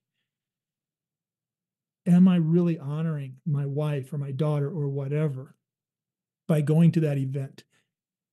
am 2.06 2.28
I 2.28 2.36
really 2.36 2.78
honoring 2.78 3.36
my 3.46 3.66
wife 3.66 4.12
or 4.12 4.18
my 4.18 4.32
daughter 4.32 4.68
or 4.68 4.88
whatever 4.88 5.54
by 6.48 6.60
going 6.60 6.92
to 6.92 7.00
that 7.00 7.18
event 7.18 7.64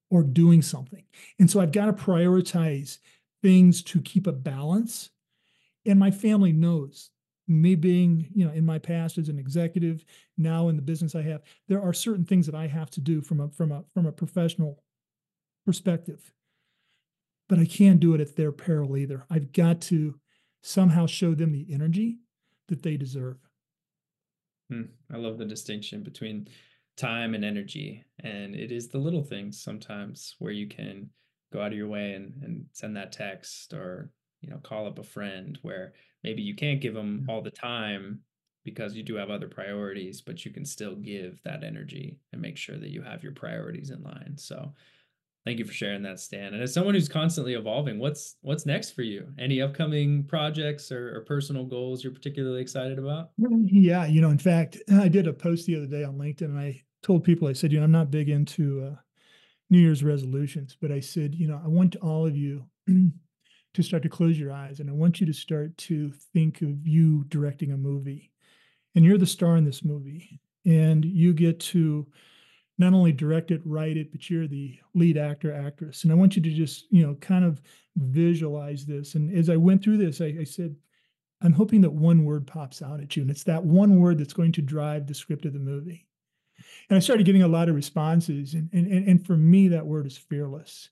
or 0.10 0.24
doing 0.24 0.62
something? 0.62 1.04
And 1.40 1.50
so 1.50 1.60
I've 1.60 1.72
got 1.72 1.86
to 1.86 1.94
prioritize 1.94 3.00
things 3.42 3.82
to 3.84 4.02
keep 4.02 4.28
a 4.28 4.32
balance. 4.32 5.10
And 5.86 6.00
my 6.00 6.12
family 6.12 6.52
knows 6.52 7.12
me 7.48 7.76
being, 7.76 8.28
you 8.34 8.46
know, 8.46 8.52
in 8.52 8.66
my 8.66 8.78
past 8.78 9.18
as 9.18 9.30
an 9.30 9.40
executive, 9.40 10.04
now 10.38 10.68
in 10.68 10.76
the 10.76 10.82
business 10.82 11.16
I 11.16 11.22
have, 11.24 11.42
there 11.68 11.82
are 11.82 11.94
certain 11.94 12.26
things 12.26 12.46
that 12.46 12.56
I 12.56 12.68
have 12.68 12.90
to 12.92 13.02
do 13.02 13.22
from 13.22 13.40
a 13.40 13.50
from 13.50 13.72
a 13.72 13.84
from 13.94 14.06
a 14.06 14.12
professional 14.12 14.84
perspective. 15.66 16.34
But 17.48 17.60
I 17.60 17.66
can't 17.66 18.02
do 18.02 18.14
it 18.14 18.22
at 18.22 18.36
their 18.36 18.52
peril 18.52 18.98
either. 18.98 19.26
I've 19.30 19.54
got 19.54 19.80
to 19.84 20.20
somehow 20.62 21.06
show 21.06 21.34
them 21.34 21.54
the 21.54 21.68
energy 21.72 22.18
that 22.68 22.84
they 22.84 22.98
deserve. 22.98 23.38
Hmm. 24.70 24.84
I 25.12 25.16
love 25.16 25.38
the 25.38 25.46
distinction 25.46 26.04
between 26.04 26.50
time 26.98 27.36
and 27.36 27.46
energy. 27.46 28.04
And 28.24 28.56
it 28.56 28.72
is 28.72 28.90
the 28.90 28.98
little 28.98 29.24
things 29.24 29.62
sometimes 29.62 30.36
where 30.40 30.52
you 30.52 30.68
can 30.68 31.10
go 31.54 31.62
out 31.62 31.72
of 31.72 31.78
your 31.78 31.88
way 31.88 32.14
and, 32.14 32.34
and 32.44 32.66
send 32.74 32.96
that 32.98 33.12
text 33.12 33.74
or 33.74 34.12
you 34.42 34.50
know 34.50 34.58
call 34.58 34.88
up 34.88 35.00
a 35.00 35.04
friend 35.04 35.58
where 35.62 35.94
maybe 36.24 36.42
you 36.42 36.56
can't 36.56 36.82
give 36.82 36.94
them 36.94 37.26
mm. 37.26 37.32
all 37.32 37.42
the 37.42 37.50
time 37.50 38.20
because 38.66 38.96
you 38.96 39.04
do 39.04 39.16
have 39.16 39.30
other 39.30 39.48
priorities 39.48 40.20
but 40.20 40.44
you 40.44 40.52
can 40.52 40.66
still 40.66 40.96
give 40.96 41.42
that 41.44 41.64
energy 41.64 42.20
and 42.34 42.42
make 42.42 42.58
sure 42.58 42.78
that 42.78 42.90
you 42.90 43.02
have 43.02 43.24
your 43.24 43.32
priorities 43.32 43.92
in 43.92 44.04
line. 44.04 44.34
So 44.36 44.74
thank 45.46 45.60
you 45.60 45.66
for 45.66 45.74
sharing 45.74 46.04
that 46.04 46.20
stan. 46.20 46.54
And 46.54 46.62
as 46.62 46.74
someone 46.74 46.94
who's 46.94 47.08
constantly 47.08 47.54
evolving 47.54 47.98
what's 47.98 48.36
what's 48.42 48.66
next 48.66 48.92
for 48.92 49.04
you? 49.04 49.28
Any 49.40 49.62
upcoming 49.62 50.26
projects 50.26 50.92
or, 50.92 51.16
or 51.16 51.22
personal 51.22 51.64
goals 51.64 52.04
you're 52.04 52.14
particularly 52.14 52.62
excited 52.62 53.00
about? 53.00 53.30
Mm, 53.40 53.68
yeah 53.72 54.06
you 54.06 54.20
know 54.20 54.32
in 54.32 54.40
fact 54.40 54.78
i 54.94 55.08
did 55.08 55.28
a 55.28 55.34
post 55.34 55.66
the 55.66 55.78
other 55.78 55.88
day 55.88 56.04
on 56.04 56.18
linkedin 56.18 56.42
and 56.42 56.60
i 56.60 56.84
told 57.02 57.24
people 57.24 57.48
i 57.48 57.54
said 57.54 57.72
you 57.72 57.80
know 57.80 57.86
i'm 57.86 57.92
not 57.92 58.12
big 58.12 58.30
into 58.30 58.84
uh, 58.84 58.96
new 59.70 59.80
year's 59.80 60.04
resolutions 60.04 60.78
but 60.80 60.92
i 60.92 61.00
said 61.00 61.36
you 61.36 61.48
know 61.48 61.60
i 61.64 61.68
want 61.68 61.96
all 61.98 62.26
of 62.26 62.36
you 62.36 62.66
to 63.78 63.84
start 63.84 64.02
to 64.02 64.10
close 64.10 64.40
your 64.40 64.52
eyes 64.52 64.80
and 64.80 64.90
I 64.90 64.94
want 64.94 65.22
you 65.22 65.28
to 65.28 65.34
start 65.34 65.78
to 65.78 66.12
think 66.34 66.64
of 66.64 66.88
you 66.88 67.26
directing 67.26 67.72
a 67.72 67.78
movie. 67.78 68.32
And 68.96 69.06
you're 69.06 69.20
the 69.20 69.28
star 69.28 69.56
in 69.56 69.66
this 69.66 69.86
movie. 69.86 70.42
And 70.66 71.06
you 71.06 71.32
get 71.32 71.60
to 71.60 72.08
not 72.80 72.94
only 72.94 73.12
direct 73.12 73.52
it, 73.52 73.62
write 73.64 73.96
it, 73.96 74.12
but 74.12 74.32
you're 74.32 74.48
the 74.48 74.80
lead 74.96 75.16
actor, 75.16 75.54
actress. 75.54 76.04
And 76.04 76.12
I 76.12 76.16
want 76.16 76.36
you 76.36 76.42
to 76.42 76.50
just, 76.50 76.92
you 76.92 77.06
know, 77.06 77.14
kind 77.22 77.46
of 77.46 77.62
visualize 77.98 78.84
this. 78.84 79.14
And 79.14 79.32
as 79.38 79.48
I 79.48 79.58
went 79.58 79.84
through 79.84 79.98
this, 79.98 80.22
I, 80.22 80.38
I 80.40 80.44
said, 80.44 80.76
I'm 81.44 81.54
hoping 81.54 81.82
that 81.82 81.92
one 81.92 82.26
word 82.26 82.48
pops 82.48 82.82
out 82.82 83.00
at 83.00 83.16
you. 83.16 83.22
And 83.22 83.30
it's 83.30 83.44
that 83.44 83.64
one 83.64 84.00
word 84.00 84.18
that's 84.18 84.34
going 84.34 84.54
to 84.54 84.62
drive 84.64 85.06
the 85.06 85.14
script 85.14 85.46
of 85.46 85.54
the 85.54 85.60
movie. 85.60 86.08
And 86.90 86.98
I 86.98 87.00
started 87.00 87.26
getting 87.26 87.44
a 87.44 87.48
lot 87.48 87.70
of 87.70 87.76
responses. 87.76 88.54
And, 88.54 88.70
and, 88.72 88.88
and 88.88 89.26
for 89.26 89.36
me, 89.36 89.68
that 89.70 89.86
word 89.86 90.08
is 90.08 90.18
fearless. 90.18 90.90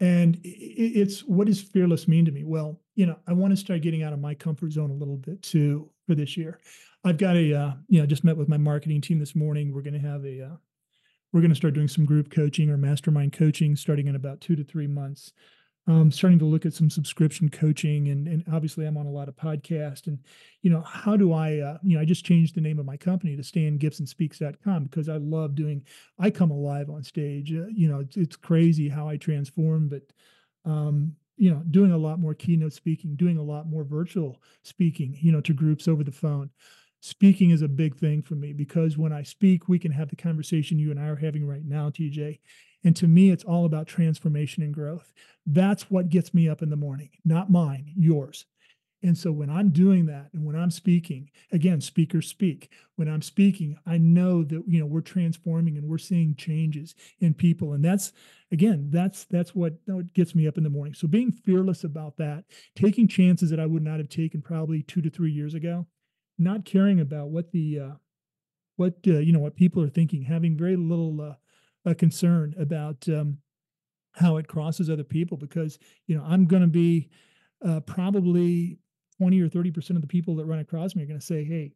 And 0.00 0.38
it's 0.44 1.20
what 1.20 1.48
does 1.48 1.60
fearless 1.60 2.06
mean 2.06 2.24
to 2.24 2.30
me? 2.30 2.44
Well, 2.44 2.80
you 2.94 3.04
know, 3.04 3.18
I 3.26 3.32
want 3.32 3.52
to 3.52 3.56
start 3.56 3.82
getting 3.82 4.02
out 4.02 4.12
of 4.12 4.20
my 4.20 4.34
comfort 4.34 4.72
zone 4.72 4.90
a 4.90 4.94
little 4.94 5.16
bit 5.16 5.42
too 5.42 5.90
for 6.06 6.14
this 6.14 6.36
year. 6.36 6.60
I've 7.04 7.18
got 7.18 7.36
a, 7.36 7.54
uh, 7.54 7.72
you 7.88 8.00
know, 8.00 8.06
just 8.06 8.24
met 8.24 8.36
with 8.36 8.48
my 8.48 8.56
marketing 8.56 9.00
team 9.00 9.18
this 9.18 9.34
morning. 9.34 9.72
We're 9.72 9.82
going 9.82 10.00
to 10.00 10.08
have 10.08 10.24
a, 10.24 10.42
uh, 10.42 10.56
we're 11.32 11.40
going 11.40 11.50
to 11.50 11.56
start 11.56 11.74
doing 11.74 11.88
some 11.88 12.04
group 12.04 12.30
coaching 12.30 12.70
or 12.70 12.76
mastermind 12.76 13.32
coaching 13.32 13.76
starting 13.76 14.06
in 14.06 14.16
about 14.16 14.40
two 14.40 14.56
to 14.56 14.64
three 14.64 14.86
months 14.86 15.32
um, 15.88 16.12
starting 16.12 16.38
to 16.38 16.44
look 16.44 16.66
at 16.66 16.74
some 16.74 16.90
subscription 16.90 17.48
coaching 17.48 18.08
and, 18.08 18.28
and 18.28 18.44
obviously 18.52 18.86
i'm 18.86 18.96
on 18.96 19.06
a 19.06 19.10
lot 19.10 19.28
of 19.28 19.34
podcasts 19.34 20.06
and 20.06 20.18
you 20.62 20.70
know 20.70 20.82
how 20.82 21.16
do 21.16 21.32
i 21.32 21.58
uh, 21.58 21.78
you 21.82 21.96
know 21.96 22.02
i 22.02 22.04
just 22.04 22.24
changed 22.24 22.54
the 22.54 22.60
name 22.60 22.78
of 22.78 22.86
my 22.86 22.96
company 22.96 23.34
to 23.34 23.42
stangibsonspeaks.com 23.42 24.84
because 24.84 25.08
i 25.08 25.16
love 25.16 25.54
doing 25.54 25.82
i 26.18 26.30
come 26.30 26.50
alive 26.50 26.90
on 26.90 27.02
stage 27.02 27.52
uh, 27.52 27.66
you 27.74 27.88
know 27.88 28.00
it's, 28.00 28.16
it's 28.16 28.36
crazy 28.36 28.88
how 28.88 29.08
i 29.08 29.16
transform 29.16 29.88
but 29.88 30.02
um, 30.70 31.14
you 31.38 31.50
know 31.50 31.62
doing 31.70 31.92
a 31.92 31.98
lot 31.98 32.18
more 32.18 32.34
keynote 32.34 32.72
speaking 32.72 33.16
doing 33.16 33.38
a 33.38 33.42
lot 33.42 33.66
more 33.66 33.84
virtual 33.84 34.42
speaking 34.62 35.16
you 35.20 35.32
know 35.32 35.40
to 35.40 35.54
groups 35.54 35.88
over 35.88 36.04
the 36.04 36.12
phone. 36.12 36.50
Speaking 37.00 37.50
is 37.50 37.62
a 37.62 37.68
big 37.68 37.96
thing 37.96 38.22
for 38.22 38.34
me 38.34 38.52
because 38.52 38.98
when 38.98 39.12
i 39.12 39.22
speak 39.22 39.68
we 39.68 39.78
can 39.78 39.92
have 39.92 40.08
the 40.08 40.16
conversation 40.16 40.80
you 40.80 40.90
and 40.90 40.98
i 40.98 41.06
are 41.06 41.14
having 41.14 41.46
right 41.46 41.64
now 41.64 41.88
tj 41.90 42.40
and 42.84 42.94
to 42.96 43.08
me, 43.08 43.30
it's 43.30 43.44
all 43.44 43.64
about 43.64 43.86
transformation 43.86 44.62
and 44.62 44.72
growth. 44.72 45.12
That's 45.46 45.90
what 45.90 46.10
gets 46.10 46.32
me 46.32 46.48
up 46.48 46.62
in 46.62 46.70
the 46.70 46.76
morning, 46.76 47.10
not 47.24 47.50
mine, 47.50 47.92
yours. 47.96 48.46
And 49.02 49.16
so 49.16 49.30
when 49.30 49.48
I'm 49.48 49.70
doing 49.70 50.06
that 50.06 50.28
and 50.32 50.44
when 50.44 50.56
I'm 50.56 50.72
speaking, 50.72 51.30
again, 51.52 51.80
speakers 51.80 52.26
speak. 52.26 52.70
When 52.96 53.08
I'm 53.08 53.22
speaking, 53.22 53.78
I 53.86 53.96
know 53.96 54.42
that 54.42 54.64
you 54.66 54.80
know 54.80 54.86
we're 54.86 55.02
transforming 55.02 55.76
and 55.76 55.88
we're 55.88 55.98
seeing 55.98 56.34
changes 56.34 56.96
in 57.20 57.34
people. 57.34 57.74
And 57.74 57.84
that's 57.84 58.12
again, 58.50 58.88
that's 58.90 59.24
that's 59.26 59.54
what, 59.54 59.74
what 59.86 60.12
gets 60.14 60.34
me 60.34 60.48
up 60.48 60.56
in 60.56 60.64
the 60.64 60.70
morning. 60.70 60.94
So 60.94 61.06
being 61.06 61.30
fearless 61.30 61.84
about 61.84 62.16
that, 62.16 62.44
taking 62.74 63.06
chances 63.06 63.50
that 63.50 63.60
I 63.60 63.66
would 63.66 63.84
not 63.84 63.98
have 63.98 64.08
taken 64.08 64.42
probably 64.42 64.82
two 64.82 65.02
to 65.02 65.10
three 65.10 65.32
years 65.32 65.54
ago, 65.54 65.86
not 66.36 66.64
caring 66.64 66.98
about 66.98 67.28
what 67.28 67.52
the 67.52 67.78
uh, 67.78 67.94
what 68.74 68.94
uh, 69.06 69.18
you 69.18 69.32
know 69.32 69.38
what 69.38 69.54
people 69.54 69.80
are 69.82 69.88
thinking, 69.88 70.22
having 70.22 70.56
very 70.56 70.76
little 70.76 71.20
uh, 71.20 71.34
concern 71.94 72.54
about 72.58 73.08
um, 73.08 73.38
how 74.14 74.36
it 74.36 74.48
crosses 74.48 74.90
other 74.90 75.04
people 75.04 75.36
because 75.36 75.78
you 76.06 76.16
know 76.16 76.24
I'm 76.26 76.46
going 76.46 76.62
to 76.62 76.68
be 76.68 77.08
uh, 77.64 77.80
probably 77.80 78.78
20 79.18 79.40
or 79.40 79.48
30% 79.48 79.90
of 79.90 80.00
the 80.00 80.06
people 80.06 80.36
that 80.36 80.46
run 80.46 80.60
across 80.60 80.94
me 80.94 81.02
are 81.02 81.06
going 81.06 81.20
to 81.20 81.26
say, 81.26 81.44
Hey, 81.44 81.72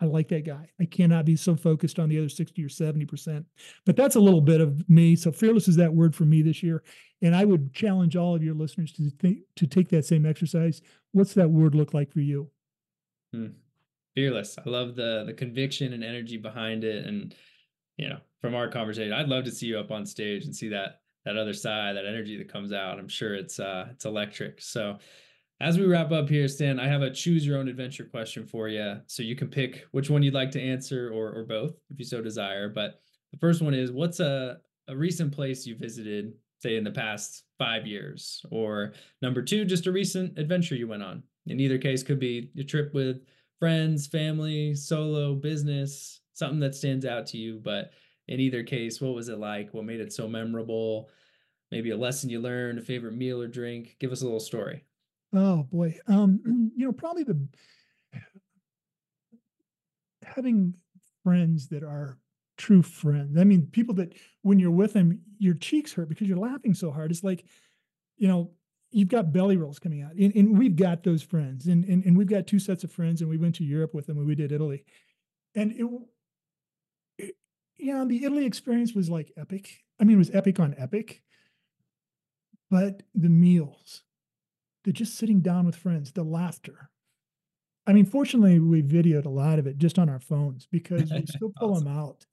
I 0.00 0.06
like 0.06 0.28
that 0.28 0.46
guy. 0.46 0.70
I 0.80 0.86
cannot 0.86 1.26
be 1.26 1.36
so 1.36 1.54
focused 1.54 1.98
on 1.98 2.08
the 2.08 2.18
other 2.18 2.28
60 2.28 2.64
or 2.64 2.68
70%. 2.68 3.44
But 3.84 3.96
that's 3.96 4.16
a 4.16 4.20
little 4.20 4.40
bit 4.40 4.60
of 4.60 4.88
me. 4.88 5.14
So 5.14 5.30
fearless 5.30 5.68
is 5.68 5.76
that 5.76 5.92
word 5.92 6.14
for 6.16 6.24
me 6.24 6.40
this 6.40 6.62
year. 6.62 6.82
And 7.20 7.36
I 7.36 7.44
would 7.44 7.74
challenge 7.74 8.16
all 8.16 8.34
of 8.34 8.42
your 8.42 8.54
listeners 8.54 8.92
to 8.92 9.10
think 9.20 9.40
to 9.56 9.66
take 9.66 9.90
that 9.90 10.06
same 10.06 10.24
exercise. 10.24 10.80
What's 11.12 11.34
that 11.34 11.50
word 11.50 11.74
look 11.74 11.92
like 11.92 12.10
for 12.12 12.20
you? 12.20 12.48
Hmm. 13.34 13.48
Fearless. 14.14 14.58
I 14.58 14.68
love 14.68 14.96
the 14.96 15.24
the 15.26 15.34
conviction 15.34 15.92
and 15.92 16.02
energy 16.02 16.38
behind 16.38 16.82
it. 16.82 17.04
And 17.04 17.34
you 18.00 18.08
know, 18.08 18.18
from 18.40 18.54
our 18.54 18.68
conversation, 18.68 19.12
I'd 19.12 19.28
love 19.28 19.44
to 19.44 19.50
see 19.50 19.66
you 19.66 19.78
up 19.78 19.90
on 19.90 20.06
stage 20.06 20.46
and 20.46 20.56
see 20.56 20.68
that 20.68 21.02
that 21.26 21.36
other 21.36 21.52
side, 21.52 21.96
that 21.96 22.06
energy 22.06 22.38
that 22.38 22.50
comes 22.50 22.72
out. 22.72 22.98
I'm 22.98 23.08
sure 23.08 23.34
it's 23.34 23.60
uh 23.60 23.88
it's 23.90 24.06
electric. 24.06 24.62
So 24.62 24.98
as 25.60 25.78
we 25.78 25.84
wrap 25.84 26.10
up 26.10 26.26
here, 26.30 26.48
Stan, 26.48 26.80
I 26.80 26.88
have 26.88 27.02
a 27.02 27.10
choose 27.10 27.46
your 27.46 27.58
own 27.58 27.68
adventure 27.68 28.04
question 28.04 28.46
for 28.46 28.68
you. 28.68 28.96
So 29.06 29.22
you 29.22 29.36
can 29.36 29.48
pick 29.48 29.84
which 29.90 30.08
one 30.08 30.22
you'd 30.22 30.32
like 30.32 30.50
to 30.52 30.62
answer 30.62 31.10
or, 31.12 31.30
or 31.30 31.44
both 31.44 31.74
if 31.90 31.98
you 31.98 32.04
so 32.06 32.22
desire. 32.22 32.70
But 32.70 33.02
the 33.32 33.38
first 33.38 33.60
one 33.60 33.74
is 33.74 33.92
what's 33.92 34.20
a, 34.20 34.58
a 34.88 34.96
recent 34.96 35.32
place 35.32 35.66
you 35.66 35.76
visited, 35.76 36.32
say 36.60 36.76
in 36.76 36.84
the 36.84 36.90
past 36.90 37.44
five 37.58 37.86
years? 37.86 38.42
Or 38.50 38.94
number 39.20 39.42
two, 39.42 39.66
just 39.66 39.86
a 39.86 39.92
recent 39.92 40.38
adventure 40.38 40.74
you 40.74 40.88
went 40.88 41.02
on. 41.02 41.22
In 41.46 41.60
either 41.60 41.76
case, 41.76 42.02
could 42.02 42.18
be 42.18 42.50
a 42.56 42.64
trip 42.64 42.94
with 42.94 43.20
friends, 43.58 44.06
family, 44.06 44.74
solo, 44.74 45.34
business, 45.34 46.19
something 46.40 46.58
that 46.58 46.74
stands 46.74 47.04
out 47.04 47.26
to 47.28 47.38
you. 47.38 47.60
But 47.62 47.92
in 48.26 48.40
either 48.40 48.64
case, 48.64 49.00
what 49.00 49.14
was 49.14 49.28
it 49.28 49.38
like? 49.38 49.72
What 49.72 49.84
made 49.84 50.00
it 50.00 50.12
so 50.12 50.26
memorable? 50.26 51.08
Maybe 51.70 51.90
a 51.90 51.96
lesson 51.96 52.30
you 52.30 52.40
learned, 52.40 52.80
a 52.80 52.82
favorite 52.82 53.14
meal 53.14 53.40
or 53.40 53.46
drink. 53.46 53.96
Give 54.00 54.10
us 54.10 54.22
a 54.22 54.24
little 54.24 54.40
story. 54.40 54.84
Oh 55.32 55.62
boy. 55.70 55.96
Um, 56.08 56.72
you 56.76 56.86
know, 56.86 56.92
probably 56.92 57.22
the 57.22 57.46
having 60.24 60.74
friends 61.22 61.68
that 61.68 61.84
are 61.84 62.18
true 62.56 62.82
friends. 62.82 63.38
I 63.38 63.44
mean, 63.44 63.68
people 63.70 63.94
that 63.96 64.14
when 64.42 64.58
you're 64.58 64.70
with 64.70 64.92
them, 64.92 65.20
your 65.38 65.54
cheeks 65.54 65.92
hurt 65.92 66.08
because 66.08 66.28
you're 66.28 66.38
laughing 66.38 66.74
so 66.74 66.90
hard. 66.90 67.10
It's 67.10 67.24
like, 67.24 67.44
you 68.16 68.28
know, 68.28 68.50
you've 68.90 69.08
got 69.08 69.32
belly 69.32 69.56
rolls 69.56 69.78
coming 69.78 70.02
out. 70.02 70.12
And, 70.14 70.34
and 70.34 70.58
we've 70.58 70.76
got 70.76 71.02
those 71.02 71.22
friends. 71.22 71.66
And, 71.66 71.84
and 71.84 72.04
and 72.04 72.16
we've 72.16 72.28
got 72.28 72.46
two 72.46 72.58
sets 72.58 72.84
of 72.84 72.92
friends 72.92 73.20
and 73.20 73.30
we 73.30 73.38
went 73.38 73.54
to 73.56 73.64
Europe 73.64 73.94
with 73.94 74.06
them 74.06 74.18
and 74.18 74.26
we 74.26 74.34
did 74.34 74.52
Italy. 74.52 74.84
And 75.54 75.72
it, 75.72 75.86
know, 77.86 78.06
the 78.06 78.24
Italy 78.24 78.46
experience 78.46 78.94
was 78.94 79.10
like 79.10 79.32
epic. 79.36 79.80
I 80.00 80.04
mean, 80.04 80.16
it 80.16 80.18
was 80.18 80.30
epic 80.30 80.60
on 80.60 80.74
epic. 80.78 81.22
But 82.70 83.02
the 83.14 83.28
meals, 83.28 84.04
the 84.84 84.92
just 84.92 85.16
sitting 85.16 85.40
down 85.40 85.66
with 85.66 85.76
friends, 85.76 86.12
the 86.12 86.22
laughter. 86.22 86.90
I 87.86 87.92
mean, 87.92 88.06
fortunately, 88.06 88.60
we 88.60 88.82
videoed 88.82 89.26
a 89.26 89.30
lot 89.30 89.58
of 89.58 89.66
it 89.66 89.78
just 89.78 89.98
on 89.98 90.08
our 90.08 90.20
phones 90.20 90.66
because 90.70 91.10
we 91.10 91.26
still 91.28 91.52
pull 91.56 91.72
awesome. 91.72 91.84
them 91.84 91.98
out. 91.98 92.26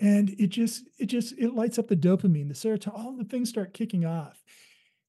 And 0.00 0.30
it 0.30 0.48
just, 0.48 0.88
it 0.98 1.06
just, 1.06 1.34
it 1.38 1.54
lights 1.54 1.78
up 1.78 1.88
the 1.88 1.96
dopamine, 1.96 2.48
the 2.48 2.54
serotonin, 2.54 2.98
all 2.98 3.16
the 3.16 3.24
things 3.24 3.50
start 3.50 3.74
kicking 3.74 4.04
off. 4.04 4.42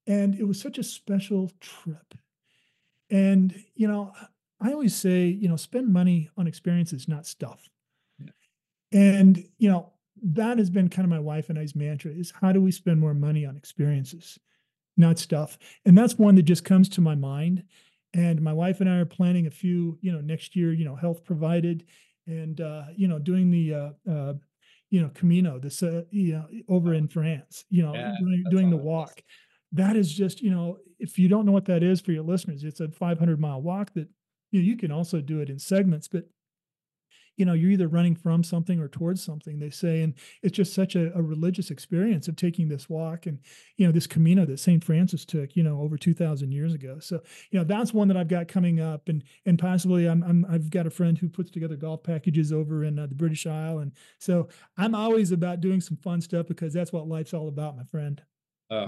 And 0.06 0.36
it 0.36 0.44
was 0.44 0.60
such 0.60 0.78
a 0.78 0.84
special 0.84 1.52
trip. 1.62 2.14
And, 3.10 3.56
you 3.76 3.88
know, 3.88 4.12
I 4.60 4.72
always 4.72 4.96
say, 4.96 5.26
you 5.26 5.48
know, 5.48 5.56
spend 5.56 5.92
money 5.92 6.30
on 6.38 6.48
experiences, 6.48 7.08
not 7.08 7.26
stuff. 7.26 7.70
And, 8.94 9.44
you 9.58 9.70
know, 9.70 9.92
that 10.22 10.58
has 10.58 10.70
been 10.70 10.88
kind 10.88 11.04
of 11.04 11.10
my 11.10 11.20
wife 11.20 11.50
and 11.50 11.60
I's 11.60 11.76
mantra 11.76 12.12
is 12.12 12.32
how 12.40 12.54
do 12.54 12.62
we 12.62 12.72
spend 12.72 13.00
more 13.00 13.14
money 13.14 13.46
on 13.46 13.58
experiences? 13.58 14.40
not 14.98 15.20
stuff. 15.20 15.58
And 15.86 15.98
that's 15.98 16.18
one 16.18 16.36
that 16.36 16.44
just 16.44 16.64
comes 16.64 16.90
to 16.90 17.02
my 17.02 17.16
mind. 17.16 17.64
And 18.14 18.42
my 18.42 18.54
wife 18.54 18.80
and 18.80 18.90
I 18.90 18.98
are 18.98 19.06
planning 19.06 19.48
a 19.48 19.52
few, 19.52 19.98
you 20.02 20.12
know, 20.12 20.22
next 20.22 20.56
year, 20.56 20.72
you 20.72 20.86
know, 20.86 20.96
health 20.96 21.24
provided 21.24 21.86
and, 22.28 22.62
uh, 22.62 22.84
you 22.96 23.08
know, 23.08 23.20
doing 23.20 23.50
the, 23.50 23.74
uh, 23.74 23.90
uh, 24.10 24.34
you 24.92 25.02
know, 25.02 25.10
Camino, 25.16 25.58
this, 25.58 25.82
uh, 25.82 26.04
you 26.12 26.34
know, 26.34 26.46
over 26.70 26.94
in 26.94 27.08
France, 27.08 27.66
you 27.70 27.82
know, 27.82 27.96
yeah, 27.96 28.14
doing, 28.20 28.44
doing 28.52 28.70
the 28.70 28.78
walk. 28.78 29.24
That 29.72 29.96
is 29.96 30.14
just, 30.14 30.42
you 30.42 30.52
know, 30.52 30.78
if 31.00 31.18
you 31.18 31.28
don't 31.28 31.48
know 31.48 31.52
what 31.52 31.66
that 31.66 31.82
is 31.82 32.00
for 32.00 32.12
your 32.12 32.24
listeners, 32.24 32.64
it's 32.64 32.80
a 32.80 32.90
500 32.90 33.40
mile 33.40 33.62
walk 33.62 33.92
that, 33.96 34.08
you 34.52 34.62
know, 34.62 34.66
you 34.66 34.78
can 34.78 34.92
also 34.92 35.20
do 35.20 35.40
it 35.40 35.50
in 35.50 35.58
segments, 35.58 36.08
but 36.08 36.26
you 37.38 37.46
know 37.46 37.54
you're 37.54 37.72
either 37.72 37.88
running 37.88 38.16
from 38.16 38.44
something 38.44 38.80
or 38.80 38.88
towards 38.88 39.24
something 39.24 39.60
they 39.60 39.70
say 39.70 40.02
and 40.02 40.14
it's 40.42 40.56
just 40.56 40.74
such 40.74 40.96
a, 40.96 41.16
a, 41.18 41.22
religious 41.22 41.72
experience 41.72 42.28
of 42.28 42.36
taking 42.36 42.68
this 42.68 42.90
walk 42.90 43.26
and 43.26 43.40
you 43.78 43.86
know 43.86 43.92
this 43.92 44.08
camino 44.08 44.46
that 44.46 44.60
st 44.60 44.84
francis 44.84 45.26
took 45.26 45.56
you 45.56 45.64
know 45.64 45.82
over 45.82 45.98
2000 45.98 46.52
years 46.52 46.74
ago. 46.74 46.98
So 47.00 47.22
you 47.52 47.60
know 47.60 47.66
that's 47.66 47.94
one 47.94 48.08
that 48.08 48.18
i've 48.18 48.28
got 48.28 48.48
coming 48.48 48.80
up 48.80 49.10
and 49.10 49.24
and 49.46 49.58
possibly 49.58 50.08
i'm, 50.08 50.46
i 50.50 50.54
have 50.54 50.70
got 50.70 50.88
a 50.88 50.92
friend 50.92 51.18
who 51.18 51.30
puts 51.30 51.52
together 51.52 51.76
golf 51.76 52.04
packages 52.04 52.52
over 52.52 52.84
in 52.84 53.00
uh, 53.00 53.08
the 53.08 53.16
british 53.16 53.46
isle 53.48 53.80
and 53.80 53.92
so 54.20 54.48
i'm 54.78 54.96
always 54.96 55.32
about 55.32 55.62
doing 55.62 55.82
some 55.82 55.98
fun 55.98 56.22
stuff 56.22 56.48
because 56.48 56.74
that's 56.74 56.94
what 56.94 57.08
life's 57.08 57.34
all 57.34 57.48
about 57.48 57.76
my 57.76 57.84
friend. 57.84 58.22